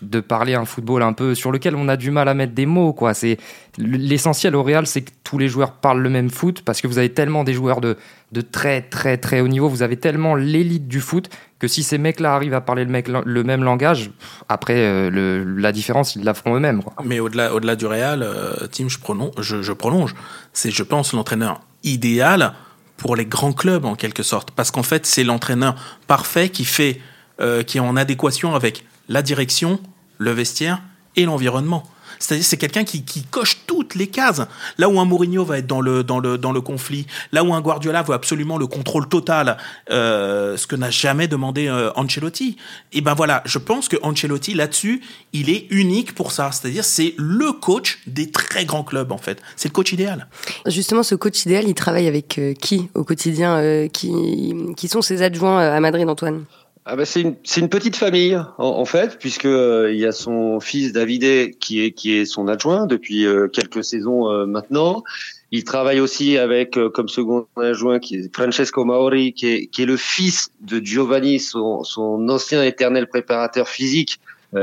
de 0.00 0.20
parler 0.20 0.54
un 0.54 0.64
football 0.64 1.02
un 1.02 1.12
peu 1.12 1.34
sur 1.34 1.52
lequel 1.52 1.76
on 1.76 1.86
a 1.88 1.96
du 1.96 2.10
mal 2.10 2.28
à 2.28 2.34
mettre 2.34 2.54
des 2.54 2.64
mots 2.64 2.94
quoi. 2.94 3.12
C'est 3.12 3.36
l'essentiel 3.76 4.56
au 4.56 4.62
Real 4.62 4.86
c'est 4.86 5.02
que 5.02 5.10
tous 5.22 5.36
les 5.36 5.48
joueurs 5.48 5.72
parlent 5.72 6.00
le 6.00 6.08
même 6.08 6.30
foot 6.30 6.62
parce 6.62 6.80
que 6.80 6.86
vous 6.86 6.96
avez 6.98 7.12
tellement 7.12 7.44
des 7.44 7.52
joueurs 7.52 7.82
de, 7.82 7.98
de 8.32 8.40
très 8.40 8.80
très 8.80 9.18
très 9.18 9.40
haut 9.40 9.48
niveau 9.48 9.68
vous 9.68 9.82
avez 9.82 9.98
tellement 9.98 10.34
l'élite 10.34 10.88
du 10.88 11.00
foot 11.00 11.28
que 11.58 11.68
si 11.68 11.82
ces 11.82 11.98
mecs 11.98 12.20
là 12.20 12.34
arrivent 12.34 12.54
à 12.54 12.62
parler 12.62 12.86
le, 12.86 13.44
même 13.44 13.64
langage 13.64 14.10
après 14.48 14.78
euh, 14.78 15.44
la 15.58 15.72
différence 15.72 16.16
ils 16.16 16.24
la 16.24 16.32
feront 16.32 16.56
eux-mêmes 16.56 16.80
mais 17.04 17.20
au-delà 17.20 17.52
au-delà 17.52 17.76
du 17.76 17.84
Real 17.84 18.22
euh, 18.22 18.66
Tim 18.72 18.88
je 18.88 18.98
prolonge 18.98 19.32
je, 19.38 19.60
je 19.60 19.72
prolonge. 19.72 20.14
C'est 20.52 20.70
je 20.70 20.82
pense 20.82 21.12
l'entraîneur 21.12 21.60
idéal 21.84 22.54
pour 22.96 23.16
les 23.16 23.26
grands 23.26 23.52
clubs 23.52 23.84
en 23.84 23.94
quelque 23.94 24.22
sorte. 24.22 24.50
Parce 24.50 24.70
qu'en 24.70 24.82
fait 24.82 25.06
c'est 25.06 25.24
l'entraîneur 25.24 25.76
parfait 26.06 26.48
qui 26.48 26.64
fait 26.64 27.00
euh, 27.40 27.62
qui 27.62 27.78
est 27.78 27.80
en 27.80 27.96
adéquation 27.96 28.54
avec 28.54 28.84
la 29.08 29.22
direction, 29.22 29.80
le 30.18 30.32
vestiaire 30.32 30.82
et 31.16 31.24
l'environnement. 31.24 31.84
C'est 32.18 32.56
quelqu'un 32.56 32.84
qui, 32.84 33.04
coche 33.30 33.58
toutes 33.66 33.94
les 33.94 34.06
cases. 34.06 34.42
Là 34.78 34.88
où 34.88 34.98
un 35.00 35.04
Mourinho 35.04 35.44
va 35.44 35.58
être 35.58 35.66
dans 35.66 35.80
le, 35.80 36.02
dans 36.02 36.18
le, 36.18 36.38
dans 36.38 36.52
le 36.52 36.60
conflit, 36.60 37.06
là 37.32 37.44
où 37.44 37.52
un 37.52 37.60
Guardiola 37.60 38.02
veut 38.02 38.14
absolument 38.14 38.56
le 38.56 38.66
contrôle 38.66 39.08
total, 39.08 39.58
euh, 39.90 40.56
ce 40.56 40.66
que 40.66 40.76
n'a 40.76 40.90
jamais 40.90 41.28
demandé 41.28 41.68
euh, 41.68 41.90
Ancelotti. 41.96 42.56
Et 42.92 43.00
ben 43.00 43.14
voilà, 43.14 43.42
je 43.44 43.58
pense 43.58 43.88
que 43.88 43.96
Ancelotti 44.02 44.54
là-dessus, 44.54 45.02
il 45.32 45.50
est 45.50 45.66
unique 45.70 46.14
pour 46.14 46.32
ça. 46.32 46.50
C'est-à-dire 46.52 46.84
c'est 46.84 47.14
le 47.18 47.52
coach 47.52 48.00
des 48.06 48.30
très 48.30 48.64
grands 48.64 48.84
clubs 48.84 49.12
en 49.12 49.18
fait. 49.18 49.42
C'est 49.56 49.68
le 49.68 49.74
coach 49.74 49.92
idéal. 49.92 50.28
Justement, 50.66 51.02
ce 51.02 51.14
coach 51.14 51.44
idéal, 51.44 51.68
il 51.68 51.74
travaille 51.74 52.08
avec 52.08 52.38
euh, 52.38 52.54
qui 52.54 52.88
au 52.94 53.04
quotidien 53.04 53.88
qui, 53.92 54.54
qui 54.76 54.88
sont 54.88 55.02
ses 55.02 55.22
adjoints 55.22 55.58
à 55.58 55.80
Madrid, 55.80 56.08
Antoine? 56.08 56.44
Ah 56.88 56.94
bah 56.94 57.04
c'est 57.04 57.20
une 57.20 57.34
une 57.56 57.68
petite 57.68 57.96
famille 57.96 58.40
en, 58.58 58.84
fait 58.84 59.18
puisque 59.18 59.44
euh, 59.44 59.92
il 59.92 59.98
y 59.98 60.06
a 60.06 60.12
son 60.12 60.60
fils 60.60 60.92
David 60.92 61.58
qui 61.58 61.82
est 61.82 61.90
qui 61.90 62.14
est 62.14 62.24
son 62.24 62.46
adjoint 62.46 62.86
depuis 62.86 63.26
euh, 63.26 63.48
quelques 63.48 63.82
saisons 63.84 64.30
euh, 64.30 64.46
maintenant. 64.46 65.02
Il 65.50 65.64
travaille 65.64 65.98
aussi 65.98 66.38
avec 66.38 66.78
comme 66.94 67.08
second 67.08 67.46
adjoint 67.56 67.98
Francesco 68.32 68.84
Maori 68.84 69.32
qui 69.32 69.46
est 69.48 69.66
qui 69.66 69.82
est 69.82 69.86
le 69.86 69.96
fils 69.96 70.50
de 70.60 70.78
Giovanni 70.78 71.40
son 71.40 71.82
son 71.82 72.28
ancien 72.28 72.62
éternel 72.62 73.08
préparateur 73.08 73.68
physique 73.68 74.20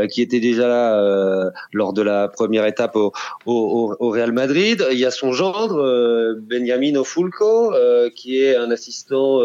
qui 0.08 0.22
était 0.22 0.40
déjà 0.40 0.68
là 0.68 1.00
euh, 1.00 1.50
lors 1.72 1.94
de 1.94 2.02
la 2.02 2.28
première 2.28 2.66
étape 2.66 2.96
au, 2.96 3.12
au, 3.46 3.96
au, 4.00 4.10
Real 4.10 4.32
Madrid. 4.32 4.86
Il 4.92 4.98
y 4.98 5.06
a 5.06 5.12
son 5.12 5.32
gendre, 5.32 5.82
euh, 5.82 6.36
Benjamin 6.38 6.96
Ofulco, 6.96 7.74
qui 8.16 8.40
est 8.40 8.56
un 8.56 8.72
assistant 8.72 9.42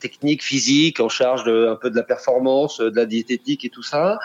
technique, 0.00 0.42
physique, 0.42 1.00
en 1.00 1.08
charge 1.08 1.44
de, 1.44 1.68
un 1.68 1.76
peu 1.76 1.90
de 1.90 1.96
la 1.96 2.02
performance, 2.02 2.80
de 2.80 2.96
la 2.96 3.06
diététique 3.06 3.64
et 3.64 3.70
tout 3.70 3.82
ça. 3.82 4.18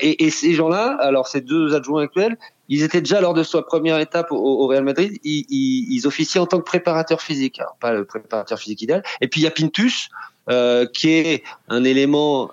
Et, 0.00 0.24
et, 0.24 0.30
ces 0.30 0.54
gens-là, 0.54 0.96
alors 1.00 1.28
ces 1.28 1.40
deux 1.40 1.74
adjoints 1.74 2.04
actuels, 2.04 2.36
ils 2.68 2.82
étaient 2.82 3.00
déjà 3.00 3.20
lors 3.20 3.34
de 3.34 3.42
sa 3.42 3.62
première 3.62 3.98
étape 3.98 4.30
au, 4.30 4.36
au 4.36 4.66
Real 4.68 4.84
Madrid, 4.84 5.18
ils, 5.24 5.44
ils, 5.50 5.92
ils, 5.92 6.06
officient 6.06 6.42
en 6.42 6.46
tant 6.46 6.58
que 6.58 6.64
préparateur 6.64 7.20
physique, 7.20 7.58
alors 7.58 7.76
pas 7.80 7.92
le 7.92 8.04
préparateur 8.04 8.58
physique 8.58 8.80
idéal. 8.82 9.02
Et 9.20 9.28
puis 9.28 9.40
il 9.40 9.44
y 9.44 9.46
a 9.46 9.50
Pintus, 9.50 10.08
euh, 10.48 10.86
qui 10.86 11.10
est 11.10 11.44
un 11.68 11.84
élément 11.84 12.44
euh, 12.44 12.52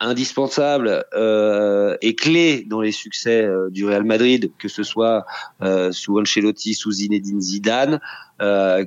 indispensable 0.00 1.04
euh, 1.14 1.96
et 2.02 2.14
clé 2.14 2.64
dans 2.68 2.80
les 2.80 2.92
succès 2.92 3.42
euh, 3.42 3.70
du 3.70 3.84
Real 3.84 4.04
Madrid, 4.04 4.50
que 4.58 4.68
ce 4.68 4.82
soit 4.82 5.24
euh, 5.62 5.92
sous 5.92 6.18
Ancelotti, 6.18 6.74
sous 6.74 6.92
Zinedine 6.92 7.40
Zidane, 7.40 8.00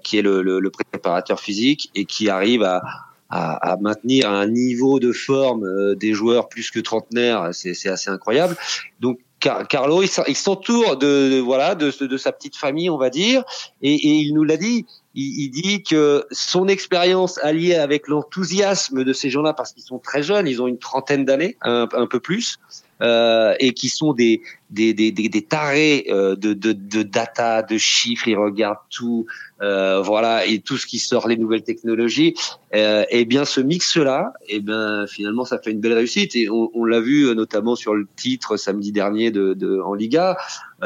qui 0.03 0.17
est 0.17 0.21
le, 0.21 0.41
le, 0.41 0.59
le, 0.59 0.69
préparateur 0.69 1.39
physique 1.39 1.91
et 1.93 2.05
qui 2.05 2.29
arrive 2.29 2.63
à, 2.63 2.81
à, 3.29 3.77
maintenir 3.81 4.29
un 4.29 4.47
niveau 4.47 4.99
de 4.99 5.11
forme 5.11 5.95
des 5.95 6.13
joueurs 6.13 6.47
plus 6.47 6.71
que 6.71 6.79
trentenaires, 6.79 7.49
c'est 7.51 7.89
assez 7.89 8.09
incroyable. 8.09 8.55
Donc 9.01 9.19
Carlo, 9.41 10.03
il 10.03 10.35
s'entoure 10.35 10.97
de, 10.97 11.39
voilà 11.39 11.75
de, 11.75 11.91
de, 12.05 12.17
sa 12.17 12.31
petite 12.31 12.55
famille, 12.55 12.89
on 12.89 12.97
va 12.97 13.09
dire, 13.09 13.43
et, 13.81 13.93
et 13.93 14.15
il 14.19 14.33
nous 14.33 14.45
l'a 14.45 14.55
dit 14.55 14.85
il, 15.13 15.49
dit 15.49 15.83
que 15.83 16.25
son 16.31 16.67
expérience 16.67 17.37
alliée 17.43 17.75
avec 17.75 18.07
l'enthousiasme 18.07 19.03
de 19.03 19.13
ces 19.13 19.29
gens-là, 19.29 19.53
parce 19.53 19.73
qu'ils 19.73 19.83
sont 19.83 19.99
très 19.99 20.23
jeunes, 20.23 20.47
ils 20.47 20.61
ont 20.61 20.67
une 20.67 20.79
trentaine 20.79 21.25
d'années, 21.25 21.57
un, 21.61 21.87
peu 22.09 22.19
plus, 22.19 22.59
euh, 23.01 23.53
et 23.59 23.73
qui 23.73 23.89
sont 23.89 24.13
des 24.13 24.41
des, 24.69 24.93
des, 24.93 25.11
des, 25.11 25.41
tarés 25.41 26.05
euh, 26.09 26.35
de, 26.35 26.53
de, 26.53 26.71
de, 26.71 27.03
data, 27.03 27.61
de 27.61 27.77
chiffres, 27.77 28.29
ils 28.29 28.37
regardent 28.37 28.77
tout, 28.89 29.25
euh, 29.61 30.01
voilà, 30.01 30.45
et 30.45 30.59
tout 30.59 30.77
ce 30.77 30.85
qui 30.87 30.97
sort, 30.97 31.27
les 31.27 31.35
nouvelles 31.35 31.63
technologies. 31.63 32.35
Euh, 32.73 33.03
et 33.09 33.25
bien, 33.25 33.43
ce 33.43 33.59
mix-là, 33.59 34.31
et 34.47 34.61
bien 34.61 35.05
finalement, 35.07 35.43
ça 35.43 35.59
fait 35.59 35.71
une 35.71 35.81
belle 35.81 35.93
réussite. 35.93 36.37
Et 36.37 36.49
on, 36.49 36.71
on 36.73 36.85
l'a 36.85 37.01
vu 37.01 37.35
notamment 37.35 37.75
sur 37.75 37.95
le 37.95 38.07
titre 38.15 38.55
samedi 38.55 38.93
dernier 38.93 39.29
de, 39.29 39.53
de 39.53 39.81
en 39.81 39.93
Liga. 39.93 40.37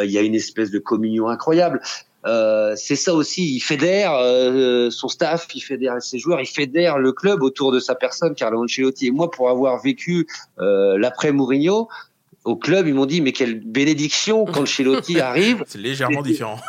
Il 0.01 0.09
y 0.09 0.17
a 0.17 0.21
une 0.21 0.35
espèce 0.35 0.71
de 0.71 0.79
communion 0.79 1.27
incroyable. 1.27 1.79
Euh, 2.25 2.73
c'est 2.75 2.95
ça 2.95 3.13
aussi, 3.13 3.55
il 3.55 3.59
fédère 3.59 4.13
euh, 4.15 4.89
son 4.89 5.07
staff, 5.07 5.47
il 5.53 5.61
fédère 5.61 6.01
ses 6.01 6.17
joueurs, 6.17 6.41
il 6.41 6.47
fédère 6.47 6.97
le 6.97 7.11
club 7.11 7.43
autour 7.43 7.71
de 7.71 7.79
sa 7.79 7.95
personne, 7.95 8.33
Carlo 8.33 8.63
Ancelotti. 8.63 9.07
Et 9.07 9.11
moi, 9.11 9.29
pour 9.29 9.49
avoir 9.49 9.81
vécu 9.81 10.27
euh, 10.59 10.97
l'après 10.97 11.31
Mourinho, 11.31 11.87
au 12.45 12.55
club, 12.55 12.87
ils 12.87 12.93
m'ont 12.93 13.07
dit 13.07 13.21
mais 13.21 13.31
quelle 13.31 13.59
bénédiction 13.59 14.45
quand 14.45 14.61
Ancelotti 14.61 15.19
arrive. 15.19 15.63
C'est 15.67 15.79
légèrement 15.79 16.21
différent. 16.21 16.59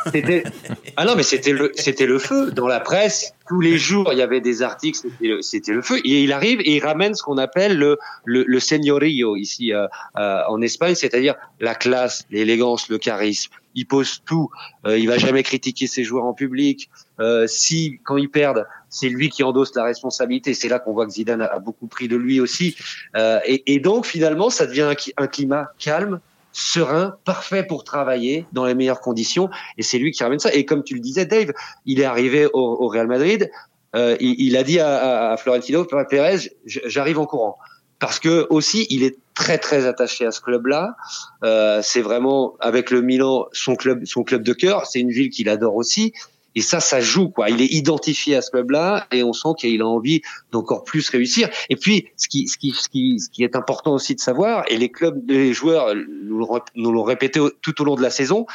Ah 0.95 1.05
non, 1.05 1.13
mais 1.15 1.23
c'était 1.23 1.51
le 1.51 1.71
c'était 1.75 2.07
le 2.07 2.17
feu 2.17 2.51
dans 2.51 2.67
la 2.67 2.79
presse. 2.79 3.33
Tous 3.47 3.61
les 3.61 3.77
jours, 3.77 4.09
il 4.11 4.17
y 4.17 4.21
avait 4.21 4.41
des 4.41 4.61
articles, 4.61 4.99
c'était 5.41 5.71
le, 5.71 5.81
feu. 5.81 5.99
Et 6.03 6.23
il 6.23 6.33
arrive 6.33 6.59
et 6.61 6.75
il 6.75 6.83
ramène 6.83 7.13
ce 7.13 7.21
qu'on 7.21 7.37
appelle 7.37 7.77
le 7.77 7.97
le, 8.25 8.43
le 8.45 8.59
señorío 8.59 9.35
ici 9.35 9.71
euh, 9.71 9.87
en 10.15 10.61
Espagne, 10.61 10.95
c'est-à-dire 10.95 11.35
la 11.59 11.75
classe, 11.75 12.25
l'élégance, 12.31 12.89
le 12.89 12.97
charisme, 12.97 13.51
il 13.77 13.85
pose 13.85 14.21
tout. 14.25 14.49
Euh, 14.85 14.97
il 14.97 15.07
va 15.07 15.17
jamais 15.17 15.43
critiquer 15.43 15.87
ses 15.87 16.03
joueurs 16.03 16.25
en 16.25 16.33
public. 16.33 16.89
Euh, 17.19 17.45
si 17.47 17.99
quand 18.03 18.17
ils 18.17 18.29
perdent, 18.29 18.65
c'est 18.89 19.07
lui 19.07 19.29
qui 19.29 19.43
endosse 19.43 19.73
la 19.75 19.83
responsabilité. 19.83 20.53
C'est 20.53 20.67
là 20.67 20.79
qu'on 20.79 20.93
voit 20.93 21.05
que 21.05 21.11
Zidane 21.11 21.43
a, 21.43 21.59
beaucoup 21.59 21.87
pris 21.87 22.07
de 22.07 22.17
lui 22.17 22.41
aussi. 22.41 22.75
Euh, 23.15 23.39
et, 23.45 23.79
donc 23.79 24.05
finalement, 24.05 24.49
ça 24.49 24.65
devient 24.65 24.93
un, 25.17 25.27
climat 25.27 25.71
calme, 25.77 26.19
serein, 26.51 27.15
parfait 27.23 27.63
pour 27.63 27.83
travailler 27.83 28.47
dans 28.51 28.65
les 28.65 28.73
meilleures 28.73 28.99
conditions. 28.99 29.49
Et 29.77 29.83
c'est 29.83 29.99
lui 29.99 30.11
qui 30.11 30.23
ramène 30.23 30.39
ça. 30.39 30.53
Et 30.53 30.65
comme 30.65 30.83
tu 30.83 30.95
le 30.95 30.99
disais, 30.99 31.25
Dave, 31.25 31.53
il 31.85 31.99
est 31.99 32.05
arrivé 32.05 32.47
au, 32.51 32.87
Real 32.87 33.07
Madrid. 33.07 33.49
Euh, 33.95 34.17
il, 34.19 34.57
a 34.57 34.63
dit 34.63 34.79
à, 34.79 35.31
à 35.31 35.37
Florentino 35.37 35.85
Pérez, 36.09 36.51
j'arrive 36.65 37.19
en 37.19 37.25
courant 37.25 37.57
parce 37.99 38.19
que 38.19 38.47
aussi 38.49 38.87
il 38.89 39.03
est 39.03 39.17
très 39.33 39.57
très 39.57 39.85
attaché 39.85 40.25
à 40.25 40.31
ce 40.31 40.41
club-là. 40.41 40.95
Euh, 41.43 41.81
c'est 41.83 42.01
vraiment 42.01 42.55
avec 42.59 42.91
le 42.91 43.01
Milan 43.01 43.45
son 43.51 43.75
club 43.75 44.05
son 44.05 44.23
club 44.23 44.43
de 44.43 44.53
cœur. 44.53 44.85
C'est 44.85 44.99
une 44.99 45.11
ville 45.11 45.29
qu'il 45.29 45.49
adore 45.49 45.75
aussi. 45.75 46.13
Et 46.55 46.61
ça, 46.61 46.79
ça 46.79 46.99
joue 46.99 47.29
quoi. 47.29 47.51
Il 47.51 47.61
est 47.61 47.71
identifié 47.71 48.35
à 48.35 48.41
ce 48.41 48.49
club-là 48.49 49.05
et 49.11 49.21
on 49.21 49.31
sent 49.31 49.49
qu'il 49.59 49.79
a 49.79 49.85
envie 49.85 50.23
d'encore 50.51 50.83
plus 50.83 51.07
réussir. 51.09 51.49
Et 51.69 51.75
puis, 51.75 52.07
ce 52.17 52.27
qui, 52.27 52.47
ce 52.47 52.57
qui, 52.57 52.71
ce 52.71 52.89
qui, 52.89 53.19
ce 53.19 53.29
qui 53.29 53.43
est 53.43 53.55
important 53.55 53.93
aussi 53.93 54.15
de 54.15 54.19
savoir, 54.19 54.63
et 54.67 54.77
les 54.77 54.89
clubs, 54.89 55.21
les 55.29 55.53
joueurs 55.53 55.93
nous 55.93 56.91
l'ont 56.91 57.03
répété 57.03 57.39
tout 57.61 57.81
au 57.81 57.85
long 57.85 57.93
de 57.93 58.01
la 58.01 58.09
saison, 58.09 58.47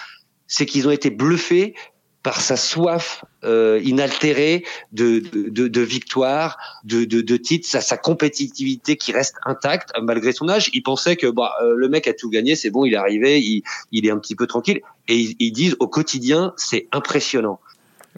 c'est 0.49 0.67
qu'ils 0.67 0.89
ont 0.89 0.91
été 0.91 1.11
bluffés 1.11 1.77
par 2.23 2.41
sa 2.41 2.57
soif 2.57 3.25
euh, 3.45 3.81
inaltérée 3.83 4.65
de, 4.93 5.19
de, 5.19 5.69
de, 5.69 5.81
victoire, 5.81 6.57
de, 6.85 7.05
de, 7.05 7.21
de 7.21 7.37
titres, 7.37 7.69
sa, 7.69 7.81
sa 7.81 7.97
compétitivité 7.97 8.97
qui 8.97 9.13
reste 9.13 9.35
intacte 9.45 9.91
malgré 10.01 10.33
son 10.33 10.49
âge. 10.49 10.71
Il 10.73 10.83
pensait 10.83 11.17
que 11.17 11.27
bah, 11.27 11.53
euh, 11.63 11.75
le 11.77 11.89
mec 11.89 12.07
a 12.07 12.15
tout 12.15 12.31
gagné, 12.31 12.55
c'est 12.55 12.71
bon, 12.71 12.85
il 12.85 12.95
est 12.95 12.97
arrivé, 12.97 13.41
il, 13.41 13.63
il 13.91 14.07
est 14.07 14.11
un 14.11 14.19
petit 14.19 14.37
peu 14.37 14.47
tranquille. 14.47 14.81
Et 15.09 15.17
ils, 15.17 15.37
ils 15.41 15.53
disent 15.53 15.77
au 15.81 15.89
quotidien, 15.89 16.53
c'est 16.57 16.89
impressionnant. 16.93 17.59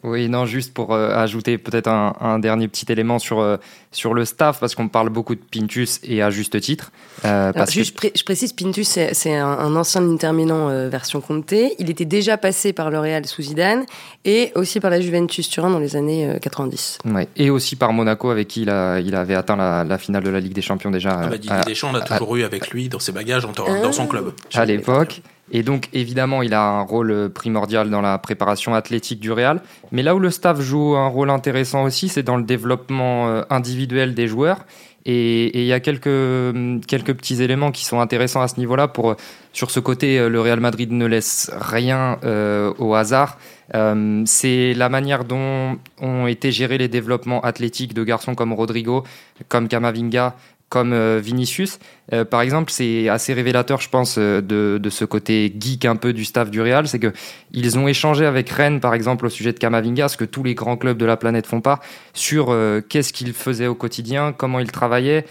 Oui, 0.05 0.29
non, 0.29 0.45
juste 0.45 0.75
pour 0.75 0.93
euh, 0.93 1.15
ajouter 1.17 1.57
peut-être 1.57 1.89
un, 1.89 2.15
un, 2.21 2.39
dernier 2.39 2.69
petit 2.69 2.85
élément 2.93 3.19
sur, 3.19 3.41
euh, 3.41 3.57
sur 3.91 4.13
le 4.13 4.27
staff, 4.27 4.61
parce 4.61 4.75
qu'on 4.75 4.89
parle 4.89 5.09
beaucoup 5.09 5.35
de 5.35 5.41
Pintus 5.41 5.99
et 6.05 6.21
à 6.21 6.29
juste 6.29 6.61
titre. 6.61 6.93
Euh, 7.25 7.55
parce 7.55 7.73
juste, 7.73 7.99
je 8.15 8.23
précise, 8.23 8.53
Pintus, 8.53 8.87
c'est 8.87 9.35
un, 9.35 9.47
un, 9.47 9.75
ancien 9.77 10.07
interminant 10.07 10.69
euh, 10.69 10.91
version 10.91 11.23
Conte. 11.23 11.55
Il 11.79 11.89
était 11.89 12.05
déjà 12.05 12.37
passé 12.37 12.75
par 12.75 12.91
le 12.91 12.99
Real 12.99 13.25
sous 13.25 13.41
Zidane 13.41 13.87
et 14.27 14.53
aussi 14.57 14.79
par 14.79 14.91
la 14.91 15.01
Juventus 15.01 15.49
Turin 15.49 15.71
dans 15.71 15.79
les 15.79 15.97
années 15.97 16.37
90. 16.39 16.99
Ouais, 17.07 17.27
et 17.37 17.49
aussi 17.49 17.75
par 17.75 17.95
Monaco, 17.95 18.29
avec 18.29 18.49
qui 18.49 18.63
il, 18.63 18.71
a, 18.71 19.01
il 19.01 19.15
avait 19.15 19.35
atteint 19.35 19.57
la, 19.57 19.85
la, 19.85 19.97
finale 19.97 20.23
de 20.23 20.31
la 20.31 20.41
Ligue 20.41 20.53
des 20.53 20.61
Champions 20.61 20.91
déjà. 20.91 21.19
Ah 21.23 21.29
bah, 21.29 21.39
Didier 21.39 21.61
Deschamps, 21.67 21.93
on 21.93 21.95
a 21.95 22.03
toujours 22.03 22.37
eu 22.37 22.45
avec 22.45 22.69
lui 22.73 22.91
dans 22.91 22.99
ses 22.99 23.13
bagages, 23.13 23.47
dans 23.57 23.93
son 23.93 24.07
club. 24.07 24.35
À 24.53 24.67
l'époque. 24.67 25.23
Et 25.53 25.63
donc, 25.63 25.89
évidemment, 25.93 26.43
il 26.43 26.55
a 26.55 26.63
un 26.63 26.81
rôle 26.81 27.31
primordial 27.31 27.91
dans 27.91 28.01
la 28.01 28.19
préparation 28.19 28.75
athlétique 28.75 29.21
du 29.21 29.31
Real. 29.31 29.61
Mais 29.93 30.03
là 30.03 30.15
où 30.15 30.19
le 30.19 30.31
staff 30.31 30.61
joue 30.61 30.97
un 30.97 31.09
rôle 31.09 31.31
intéressant 31.31 31.85
aussi, 31.85 32.09
c'est 32.09 32.23
dans 32.23 32.37
le 32.37 32.45
développement 32.45 33.29
euh, 33.29 33.43
individuel 33.51 34.15
des 34.15 34.27
joueurs. 34.27 34.65
Et 35.07 35.61
il 35.61 35.67
y 35.67 35.73
a 35.73 35.81
quelques, 35.81 36.87
quelques 36.87 37.13
petits 37.15 37.43
éléments 37.43 37.71
qui 37.73 37.85
sont 37.85 38.01
intéressants 38.01 38.41
à 38.41 38.49
ce 38.49 38.59
niveau-là. 38.59 38.89
Pour 38.89 39.17
Sur 39.53 39.71
ce 39.71 39.79
côté, 39.79 40.19
euh, 40.19 40.29
le 40.29 40.41
Real 40.41 40.61
Madrid 40.61 40.91
ne 40.93 41.05
laisse 41.05 41.51
rien 41.61 42.19
euh, 42.25 42.73
au 42.79 42.95
hasard. 42.95 43.37
Euh, 43.75 44.23
c'est 44.25 44.73
la 44.73 44.89
manière 44.89 45.25
dont 45.25 45.79
ont 46.01 46.27
été 46.27 46.53
gérés 46.53 46.79
les 46.79 46.89
développements 46.89 47.43
athlétiques 47.43 47.93
de 47.93 48.03
garçons 48.03 48.35
comme 48.35 48.55
Rodrigo, 48.55 49.05
comme 49.49 49.69
Camavinga, 49.69 50.37
comme 50.75 50.93
euh, 50.93 51.21
Vinicius. 51.23 51.79
Euh, 52.13 52.25
par 52.25 52.41
exemple, 52.41 52.73
c'est 52.73 53.09
assez 53.09 53.33
révélateur, 53.33 53.81
je 53.81 53.89
pense, 53.89 54.17
euh, 54.19 54.41
de, 54.41 54.91
ce 54.91 55.05
côté 55.05 55.55
geek 55.57 55.85
un 55.85 55.95
peu 55.95 56.13
du 56.13 56.25
staff 56.25 56.51
du 56.51 56.61
Real, 56.61 56.89
c'est 56.89 56.99
que 56.99 57.13
ils 57.53 57.79
ont 57.79 57.87
échangé 57.87 58.27
avec 58.27 58.51
Rennes, 58.51 58.81
par 58.81 58.93
exemple, 58.93 59.25
au 59.27 59.29
sujet 59.29 59.53
de 59.53 59.59
Kamavinga, 59.61 60.09
ce 60.09 60.17
que 60.17 60.25
tous 60.25 60.43
les 60.43 60.57
grands 60.57 60.77
clubs 60.77 60.99
de 60.99 61.07
la 61.07 61.17
planète 61.17 61.47
font 61.47 61.61
pas, 61.61 61.79
sur 62.13 62.53
qu'est-ce 62.89 63.13
qu'il 63.13 63.33
faisait 63.33 63.69
au 63.69 63.77
quotidien, 63.77 64.35
comment 64.37 64.59
il 64.59 64.73
travaillait, 64.73 65.25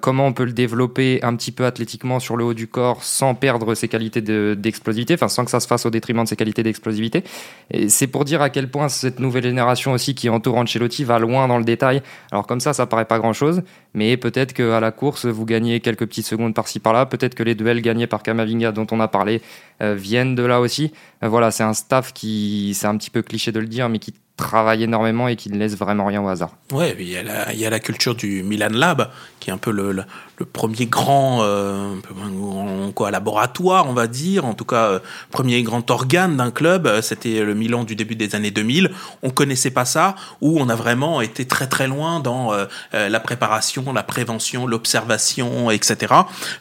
comment 0.00 0.26
on 0.26 0.32
peut 0.32 0.46
le 0.46 0.52
développer 0.52 1.20
un 1.22 1.36
petit 1.36 1.52
peu 1.52 1.66
athlétiquement 1.66 2.20
sur 2.20 2.38
le 2.38 2.44
haut 2.44 2.54
du 2.54 2.68
corps 2.68 3.04
sans 3.04 3.34
perdre 3.34 3.74
ses 3.74 3.88
qualités 3.88 4.22
d'explosivité, 4.56 5.14
enfin 5.14 5.28
sans 5.28 5.44
que 5.44 5.50
ça 5.50 5.60
se 5.60 5.66
fasse 5.66 5.84
au 5.84 5.90
détriment 5.90 6.24
de 6.24 6.28
ses 6.28 6.36
qualités 6.36 6.62
d'explosivité. 6.62 7.22
C'est 7.88 8.06
pour 8.06 8.24
dire 8.24 8.40
à 8.40 8.48
quel 8.48 8.70
point 8.70 8.88
cette 8.88 9.20
nouvelle 9.20 9.44
génération 9.44 9.92
aussi 9.92 10.14
qui 10.14 10.30
entoure 10.30 10.56
Ancelotti 10.56 11.04
va 11.04 11.18
loin 11.18 11.48
dans 11.48 11.58
le 11.58 11.64
détail. 11.64 12.02
Alors 12.32 12.46
comme 12.46 12.60
ça, 12.60 12.72
ça 12.72 12.86
paraît 12.86 13.04
pas 13.04 13.18
grand-chose, 13.18 13.62
mais 13.92 14.16
peut-être 14.16 14.54
que 14.54 14.62
à 14.78 14.80
la 14.80 14.92
course, 14.92 15.26
vous 15.26 15.44
gagnez 15.44 15.80
quelques 15.80 16.06
petites 16.06 16.26
secondes 16.26 16.54
par-ci 16.54 16.80
par-là. 16.80 17.06
Peut-être 17.06 17.34
que 17.34 17.42
les 17.42 17.54
duels 17.54 17.82
gagnés 17.82 18.06
par 18.06 18.22
Kamavinga, 18.22 18.72
dont 18.72 18.86
on 18.90 19.00
a 19.00 19.08
parlé, 19.08 19.42
euh, 19.82 19.94
viennent 19.94 20.34
de 20.34 20.42
là 20.42 20.60
aussi. 20.60 20.92
Euh, 21.22 21.28
voilà, 21.28 21.50
c'est 21.50 21.62
un 21.62 21.74
staff 21.74 22.12
qui, 22.12 22.72
c'est 22.74 22.86
un 22.86 22.96
petit 22.96 23.10
peu 23.10 23.22
cliché 23.22 23.52
de 23.52 23.60
le 23.60 23.66
dire, 23.66 23.88
mais 23.88 23.98
qui 23.98 24.14
travaille 24.36 24.84
énormément 24.84 25.28
et 25.28 25.36
qui 25.36 25.50
ne 25.50 25.58
laisse 25.58 25.76
vraiment 25.76 26.06
rien 26.06 26.22
au 26.22 26.28
hasard. 26.28 26.56
Ouais, 26.72 26.96
il 26.98 27.08
y, 27.08 27.16
a 27.16 27.70
la, 27.70 27.80
culture 27.80 28.14
du 28.14 28.42
Milan 28.42 28.68
Lab, 28.70 29.10
qui 29.40 29.50
est 29.50 29.52
un 29.52 29.58
peu 29.58 29.72
le, 29.72 30.04
le 30.38 30.46
premier 30.46 30.86
grand, 30.86 31.42
euh, 31.42 31.96
quoi, 32.94 33.10
laboratoire, 33.10 33.88
on 33.88 33.92
va 33.92 34.06
dire, 34.06 34.44
en 34.44 34.54
tout 34.54 34.64
cas, 34.64 34.86
euh, 34.86 34.98
premier 35.32 35.62
grand 35.64 35.90
organe 35.90 36.36
d'un 36.36 36.52
club. 36.52 36.86
Euh, 36.86 37.02
c'était 37.02 37.42
le 37.42 37.54
Milan 37.54 37.82
du 37.82 37.96
début 37.96 38.14
des 38.14 38.36
années 38.36 38.52
2000. 38.52 38.92
On 39.22 39.30
connaissait 39.30 39.72
pas 39.72 39.84
ça, 39.84 40.14
où 40.40 40.60
on 40.60 40.68
a 40.68 40.76
vraiment 40.76 41.20
été 41.20 41.44
très 41.44 41.66
très 41.66 41.88
loin 41.88 42.20
dans 42.20 42.52
euh, 42.52 42.66
la 42.92 43.20
préparation, 43.20 43.92
la 43.92 44.04
prévention, 44.04 44.66
l'observation, 44.66 45.72
etc. 45.72 46.14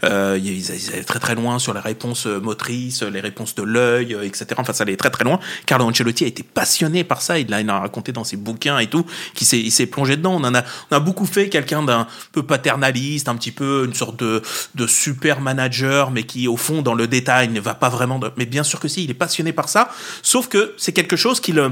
Euh, 0.03 0.39
ils 0.41 0.71
allaient 0.91 1.03
très 1.03 1.19
très 1.19 1.35
loin 1.35 1.59
sur 1.59 1.73
les 1.75 1.79
réponses 1.79 2.25
motrices, 2.25 3.03
les 3.03 3.19
réponses 3.19 3.53
de 3.53 3.63
l'œil, 3.63 4.17
etc. 4.23 4.47
Enfin, 4.57 4.73
ça 4.73 4.83
allait 4.83 4.97
très 4.97 5.11
très 5.11 5.23
loin. 5.23 5.39
Carlo 5.67 5.85
Ancelotti 5.85 6.23
a 6.23 6.27
été 6.27 6.41
passionné 6.41 7.03
par 7.03 7.21
ça. 7.21 7.37
Il 7.37 7.47
l'a 7.49 7.79
raconté 7.79 8.11
dans 8.11 8.23
ses 8.23 8.37
bouquins 8.37 8.79
et 8.79 8.87
tout, 8.87 9.05
qui 9.35 9.45
s'est 9.45 9.85
plongé 9.85 10.17
dedans. 10.17 10.35
On 10.35 10.43
en 10.43 10.55
a, 10.55 10.63
on 10.89 10.95
a 10.95 10.99
beaucoup 10.99 11.27
fait 11.27 11.49
quelqu'un 11.49 11.83
d'un 11.83 12.07
peu 12.31 12.41
paternaliste, 12.41 13.29
un 13.29 13.35
petit 13.35 13.51
peu 13.51 13.66
une 13.85 13.93
sorte 13.93 14.17
de, 14.23 14.41
super 14.87 15.41
manager, 15.41 16.11
mais 16.11 16.23
qui 16.23 16.47
au 16.47 16.57
fond 16.57 16.81
dans 16.81 16.93
le 16.93 17.07
détail 17.07 17.49
ne 17.49 17.59
va 17.59 17.73
pas 17.73 17.89
vraiment. 17.89 18.19
Mais 18.37 18.45
bien 18.45 18.63
sûr 18.63 18.79
que 18.79 18.87
si, 18.87 19.03
il 19.03 19.11
est 19.11 19.15
passionné 19.15 19.53
par 19.53 19.69
ça. 19.69 19.89
Sauf 20.21 20.47
que 20.47 20.73
c'est 20.77 20.93
quelque 20.93 21.15
chose 21.15 21.39
qui 21.39 21.51
le 21.51 21.71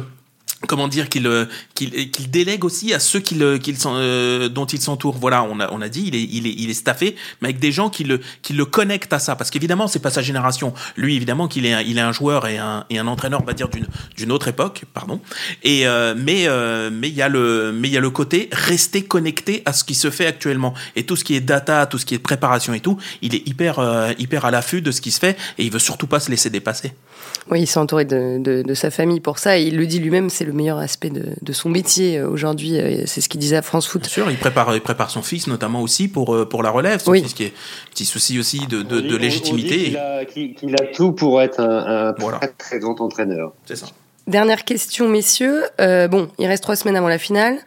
comment 0.68 0.88
dire 0.88 1.10
qu'il 1.10 1.28
euh, 1.28 1.46
qu'il 1.74 2.12
qu'il 2.12 2.30
délègue 2.30 2.66
aussi 2.66 2.94
à 2.94 3.00
ceux 3.00 3.20
qui 3.20 3.36
le, 3.36 3.58
qu'il 3.58 3.76
euh, 3.86 4.50
dont 4.50 4.66
il 4.66 4.82
s'entoure. 4.82 5.18
Voilà, 5.18 5.44
on 5.44 5.60
a 5.60 5.72
on 5.72 5.82
a 5.82 5.90
dit 5.90 6.04
il 6.08 6.16
est 6.16 6.24
il 6.24 6.48
est 6.48 6.54
il 6.58 6.70
est 6.70 6.76
staffé, 6.76 7.16
mais 7.42 7.50
avec 7.50 7.60
des 7.60 7.72
gens 7.72 7.90
qui 7.90 8.04
le 8.04 8.22
qui 8.42 8.54
le 8.54 8.66
connectent 8.66 9.14
à 9.14 9.20
ça, 9.20 9.36
parce 9.36 9.50
qu'évidemment 9.50 9.88
c'est 9.88 10.00
pas 10.00 10.10
sa 10.10 10.22
génération. 10.22 10.74
Lui 10.96 11.16
évidemment 11.16 11.48
qu'il 11.48 11.66
est 11.66 11.86
il 11.86 11.98
est 11.98 12.02
un 12.02 12.12
joueur 12.12 12.48
et 12.48 12.58
un 12.58 12.86
et 12.90 13.00
un 13.00 13.08
entraîneur 13.08 13.42
on 13.42 13.46
va 13.46 13.54
dire 13.54 13.70
d'une 13.70 13.88
d'une 14.16 14.32
autre 14.32 14.48
époque, 14.48 14.84
pardon. 14.94 15.20
Et 15.64 15.88
euh, 15.88 16.16
mais 16.18 16.48
mais 16.92 17.10
il 17.10 17.16
y 17.16 17.22
a 17.22 17.30
le 17.30 17.72
mais 17.74 17.88
il 17.88 17.94
y 17.94 17.98
a 17.98 18.02
le 18.02 18.10
côté 18.10 18.50
rester 18.52 19.04
connecté 19.04 19.62
à 19.66 19.74
ce 19.74 19.84
qui 19.84 19.96
se 19.96 20.10
fait 20.10 20.26
actuellement 20.26 20.74
et 20.96 21.06
tout 21.06 21.16
ce 21.16 21.24
qui 21.24 21.36
est 21.36 21.42
data, 21.42 21.86
tout 21.86 21.98
ce 21.98 22.06
qui 22.06 22.16
est 22.16 22.20
préparation 22.20 22.74
et 22.74 22.80
tout, 22.80 22.98
il 23.22 23.36
est 23.36 23.48
hyper 23.48 23.80
hyper 24.18 24.46
à 24.46 24.52
l'affût 24.52 24.82
de 24.82 24.92
ce 24.92 25.02
qui 25.02 25.12
se 25.12 25.20
fait 25.20 25.38
et 25.58 25.64
il 25.66 25.72
veut 25.72 25.80
surtout 25.80 26.08
pas 26.08 26.20
se 26.20 26.30
laisser 26.30 26.50
dépasser. 26.50 26.94
Oui, 27.52 27.62
il 27.62 27.68
s'est 27.68 27.80
entouré 27.80 28.06
de, 28.06 28.40
de, 28.40 28.64
de, 28.64 28.74
sa 28.74 28.90
famille 28.90 29.20
pour 29.20 29.38
ça. 29.38 29.60
Et 29.60 29.64
il 29.64 29.78
le 29.78 29.86
dit 29.86 30.00
lui-même, 30.00 30.30
c'est 30.30 30.46
le 30.46 30.54
meilleur 30.56 30.80
aspect 30.80 31.10
de, 31.10 31.34
de 31.42 31.54
son 31.54 31.70
métier 31.70 32.18
euh, 32.18 32.28
aujourd'hui. 32.28 32.80
Euh, 32.80 33.04
c'est 33.06 33.22
ce 33.22 33.30
qu'il 33.30 33.40
disait 33.40 33.58
à 33.58 33.62
France 33.62 33.88
Foot. 33.88 34.02
Bien 34.02 34.10
sûr, 34.10 34.32
il 34.32 34.38
prépare, 34.38 34.74
il 34.74 34.82
prépare 34.82 35.12
son 35.12 35.22
fils 35.22 35.48
notamment 35.48 35.82
aussi 35.82 36.08
pour, 36.08 36.34
euh, 36.34 36.50
pour 36.50 36.64
la 36.64 36.72
relève. 36.72 37.00
Son 37.02 37.12
oui. 37.12 37.22
fils 37.22 37.34
qui 37.34 37.44
est 37.44 37.54
petit 37.92 38.06
souci 38.06 38.40
aussi 38.40 38.66
de, 38.68 38.82
de, 38.82 39.02
de 39.02 39.16
légitimité. 39.16 39.90
Il 39.90 39.98
a, 39.98 40.26
qu 40.26 40.56
a, 40.80 40.86
tout 40.94 41.12
pour 41.12 41.42
être 41.42 41.60
un, 41.60 42.10
un 42.10 42.14
voilà. 42.18 42.40
très, 42.40 42.48
très 42.48 42.80
grand 42.80 43.00
entraîneur. 43.02 43.54
C'est 43.66 43.76
ça. 43.76 43.88
Dernière 44.28 44.64
question, 44.64 45.08
messieurs. 45.08 45.64
Euh, 45.80 46.08
bon, 46.08 46.30
il 46.40 46.48
reste 46.48 46.64
trois 46.64 46.76
semaines 46.76 46.96
avant 46.96 47.10
la 47.10 47.20
finale. 47.20 47.60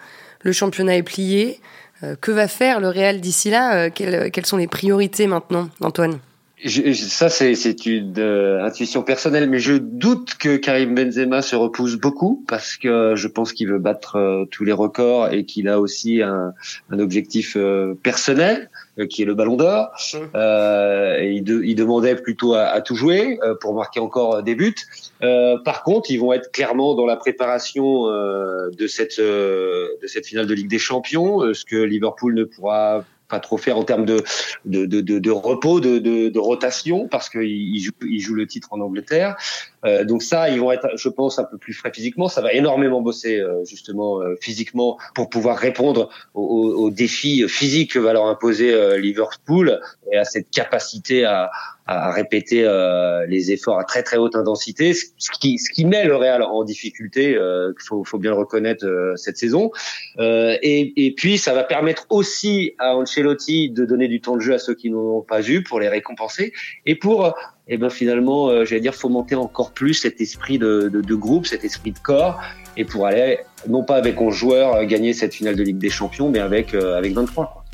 Le 0.42 0.53
championnat 0.53 0.96
est 0.96 1.05
plié. 1.05 1.61
Euh, 2.03 2.16
que 2.20 2.31
va 2.31 2.48
faire 2.48 2.81
le 2.81 2.88
Real 2.88 3.20
d'ici 3.20 3.51
là? 3.51 3.90
Quelles, 3.90 4.31
quelles 4.31 4.46
sont 4.46 4.57
les 4.57 4.68
priorités 4.68 5.27
maintenant, 5.27 5.68
Antoine? 5.81 6.18
Ça, 6.66 7.29
c'est 7.29 7.87
une 7.87 8.14
euh, 8.18 8.64
intuition 8.64 9.03
personnelle, 9.03 9.49
mais 9.49 9.61
je 9.61 9.75
doute 9.75 10.35
que 10.35 10.57
Karim 10.57 10.94
Benzema 10.94 11.40
se 11.40 11.55
repousse 11.55 11.94
beaucoup 11.94 12.44
parce 12.49 12.77
que 12.77 13.14
je 13.14 13.29
pense 13.29 13.53
qu'il 13.53 13.68
veut 13.68 13.79
battre 13.79 14.16
euh, 14.16 14.44
tous 14.51 14.64
les 14.64 14.73
records 14.73 15.33
et 15.33 15.44
qu'il 15.44 15.68
a 15.68 15.79
aussi 15.79 16.21
un, 16.21 16.53
un 16.90 16.99
objectif 16.99 17.57
euh, 17.57 17.94
personnel 18.03 18.71
qui 19.09 19.23
est 19.23 19.25
le 19.25 19.35
Ballon 19.35 19.55
d'Or. 19.55 19.92
et 20.35 21.33
il, 21.33 21.49
il, 21.64 21.75
demandait 21.77 22.16
plutôt 22.16 22.55
à, 22.55 22.62
à 22.62 22.81
tout 22.81 22.97
jouer 22.97 23.38
pour 23.61 23.73
marquer 23.73 24.01
encore 24.01 24.42
des 24.42 24.57
buts. 24.57 24.75
par 25.21 25.85
contre, 25.85 26.11
ils 26.11 26.18
vont 26.18 26.33
être 26.33 26.51
clairement 26.51 26.97
dans 26.97 27.07
la 27.07 27.14
préparation 27.14 28.07
de 28.09 28.87
cette 28.88 29.21
de 29.21 30.07
cette 30.07 30.27
finale 30.27 30.49
de 30.49 30.55
Ligue 30.55 30.68
des 30.68 30.81
Champions, 30.81 31.55
ce 31.55 31.64
que 31.64 31.77
Liverpool 31.77 32.35
ne 32.35 32.42
pourra 32.42 33.05
pas 33.29 33.41
trop 33.41 33.59
faire 33.59 33.79
en 33.79 33.85
termes 33.85 34.07
de, 34.07 34.25
de, 34.64 34.87
de, 34.87 35.31
repos, 35.31 35.81
de, 35.81 35.99
de, 35.99 36.38
rotation, 36.38 37.09
parce 37.09 37.29
qu'ils 37.29 37.81
jouent, 37.81 37.93
ils 38.03 38.21
jouent 38.21 38.35
le 38.35 38.47
titre 38.47 38.69
en 38.73 38.81
Angleterre. 38.81 39.37
Euh, 39.85 40.05
donc 40.05 40.23
ça, 40.23 40.49
ils 40.49 40.61
vont 40.61 40.73
être, 40.73 40.89
je 40.97 41.09
pense, 41.09 41.39
un 41.39 41.45
peu 41.45 41.59
plus 41.59 41.72
frais 41.72 41.93
physiquement. 41.93 42.29
Ça 42.29 42.41
va 42.41 42.53
énormément 42.53 43.01
bosser 43.01 43.39
euh, 43.39 43.64
justement 43.64 44.20
euh, 44.20 44.35
physiquement 44.41 44.99
pour 45.14 45.29
pouvoir 45.29 45.57
répondre 45.57 46.09
aux, 46.35 46.43
aux, 46.43 46.91
défis 46.91 47.49
physiques 47.49 47.93
que 47.93 47.99
va 47.99 48.12
leur 48.12 48.26
imposer 48.26 48.72
euh, 48.72 48.99
Liverpool 48.99 49.81
et 50.12 50.16
à 50.16 50.24
cette 50.24 50.51
capacité 50.51 51.24
à, 51.24 51.51
à 51.87 52.11
répéter 52.11 52.64
euh, 52.64 53.24
les 53.26 53.53
efforts 53.53 53.79
à 53.79 53.85
très 53.85 54.03
très 54.03 54.16
haute 54.16 54.35
intensité, 54.35 54.93
ce 54.95 55.31
qui, 55.41 55.59
ce 55.59 55.70
qui 55.70 55.85
met 55.85 56.05
le 56.05 56.16
Real 56.16 56.43
en 56.43 56.64
difficulté, 56.64 57.37
euh, 57.37 57.72
faut, 57.79 58.05
faut 58.05 58.18
bien 58.18 58.33
le 58.33 58.37
reconnaître 58.37 58.87
cette 59.16 59.37
saison. 59.37 59.70
Et, 60.18 61.07
et 61.07 61.14
puis 61.14 61.39
ça 61.39 61.55
va 61.55 61.64
permettre 61.64 62.07
aussi 62.11 62.74
à 62.79 62.97
Ancelotti 62.97 63.70
de 63.70 63.85
donner 63.85 64.09
du 64.09 64.20
temps 64.20 64.37
de 64.37 64.41
jeu 64.41 64.55
à 64.55 64.59
ceux 64.59 64.74
qui 64.74 64.91
n'ont 64.91 65.22
pas 65.22 65.43
eu 65.49 65.62
pour 65.62 65.81
les 65.81 65.89
récompenser 65.89 66.53
et 66.85 66.95
pour 66.95 67.35
et 67.69 67.77
ben 67.77 67.91
finalement, 67.91 68.49
euh, 68.49 68.64
j'allais 68.64 68.81
dire, 68.81 68.95
fomenter 68.95 69.35
encore 69.35 69.73
plus 69.73 69.95
cet 69.95 70.21
esprit 70.21 70.59
de, 70.59 70.89
de, 70.93 71.01
de, 71.01 71.14
groupe, 71.14 71.47
cet 71.47 71.64
esprit 71.64 71.93
de 71.93 71.99
corps, 71.99 72.41
et 72.77 72.85
pour 72.85 73.07
aller 73.07 73.41
non 73.69 73.85
pas 73.85 73.97
avec 73.97 74.21
11 74.21 74.35
joueurs 74.35 74.85
gagner 74.87 75.12
cette 75.12 75.35
finale 75.35 75.57
de 75.57 75.62
Ligue 75.62 75.79
des 75.79 75.91
Champions, 75.91 76.31
mais 76.31 76.39
avec 76.39 76.75
avec 76.75 77.12
23. 77.12 77.47
Quoi 77.53 77.64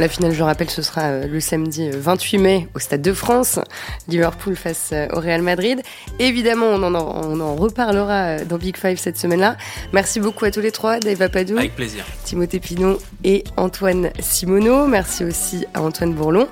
la 0.00 0.08
finale, 0.08 0.32
je 0.32 0.42
rappelle, 0.42 0.70
ce 0.70 0.82
sera 0.82 1.02
euh, 1.02 1.26
le 1.26 1.40
samedi 1.40 1.88
28 1.90 2.36
euh, 2.36 2.40
mai 2.40 2.68
au 2.74 2.78
Stade 2.78 3.02
de 3.02 3.12
France, 3.12 3.58
Liverpool 4.08 4.56
face 4.56 4.90
euh, 4.92 5.06
au 5.12 5.20
Real 5.20 5.42
Madrid. 5.42 5.82
Évidemment, 6.18 6.66
on 6.66 6.82
en, 6.82 6.94
on 6.94 7.40
en 7.40 7.54
reparlera 7.54 8.38
dans 8.44 8.58
Big 8.58 8.76
Five 8.76 8.98
cette 8.98 9.16
semaine-là. 9.16 9.56
Merci 9.92 10.20
beaucoup 10.20 10.44
à 10.44 10.50
tous 10.50 10.60
les 10.60 10.72
trois, 10.72 10.98
Dave 10.98 11.22
Apadou, 11.22 11.56
Avec 11.56 11.76
plaisir. 11.76 12.04
Timothée 12.24 12.60
Pinot 12.60 12.98
et 13.22 13.44
Antoine 13.56 14.10
Simoneau. 14.20 14.86
Merci 14.86 15.24
aussi 15.24 15.66
à 15.74 15.82
Antoine 15.82 16.12
Bourlon. 16.12 16.48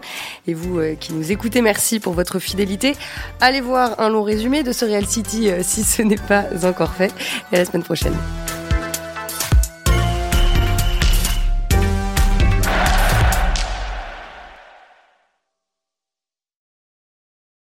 Et 0.46 0.54
vous 0.54 0.80
qui 1.00 1.12
nous 1.12 1.32
écoutez, 1.32 1.62
merci 1.62 2.00
pour 2.00 2.12
votre 2.12 2.38
fidélité. 2.38 2.94
Allez 3.40 3.60
voir 3.60 4.00
un 4.00 4.08
long 4.08 4.22
résumé 4.22 4.62
de 4.62 4.72
ce 4.72 4.84
Real 4.84 5.06
City 5.06 5.50
si 5.62 5.82
ce 5.82 6.02
n'est 6.02 6.16
pas 6.16 6.44
encore 6.64 6.92
fait. 6.92 7.12
Et 7.52 7.56
à 7.56 7.58
la 7.58 7.64
semaine 7.64 7.82
prochaine. 7.82 8.14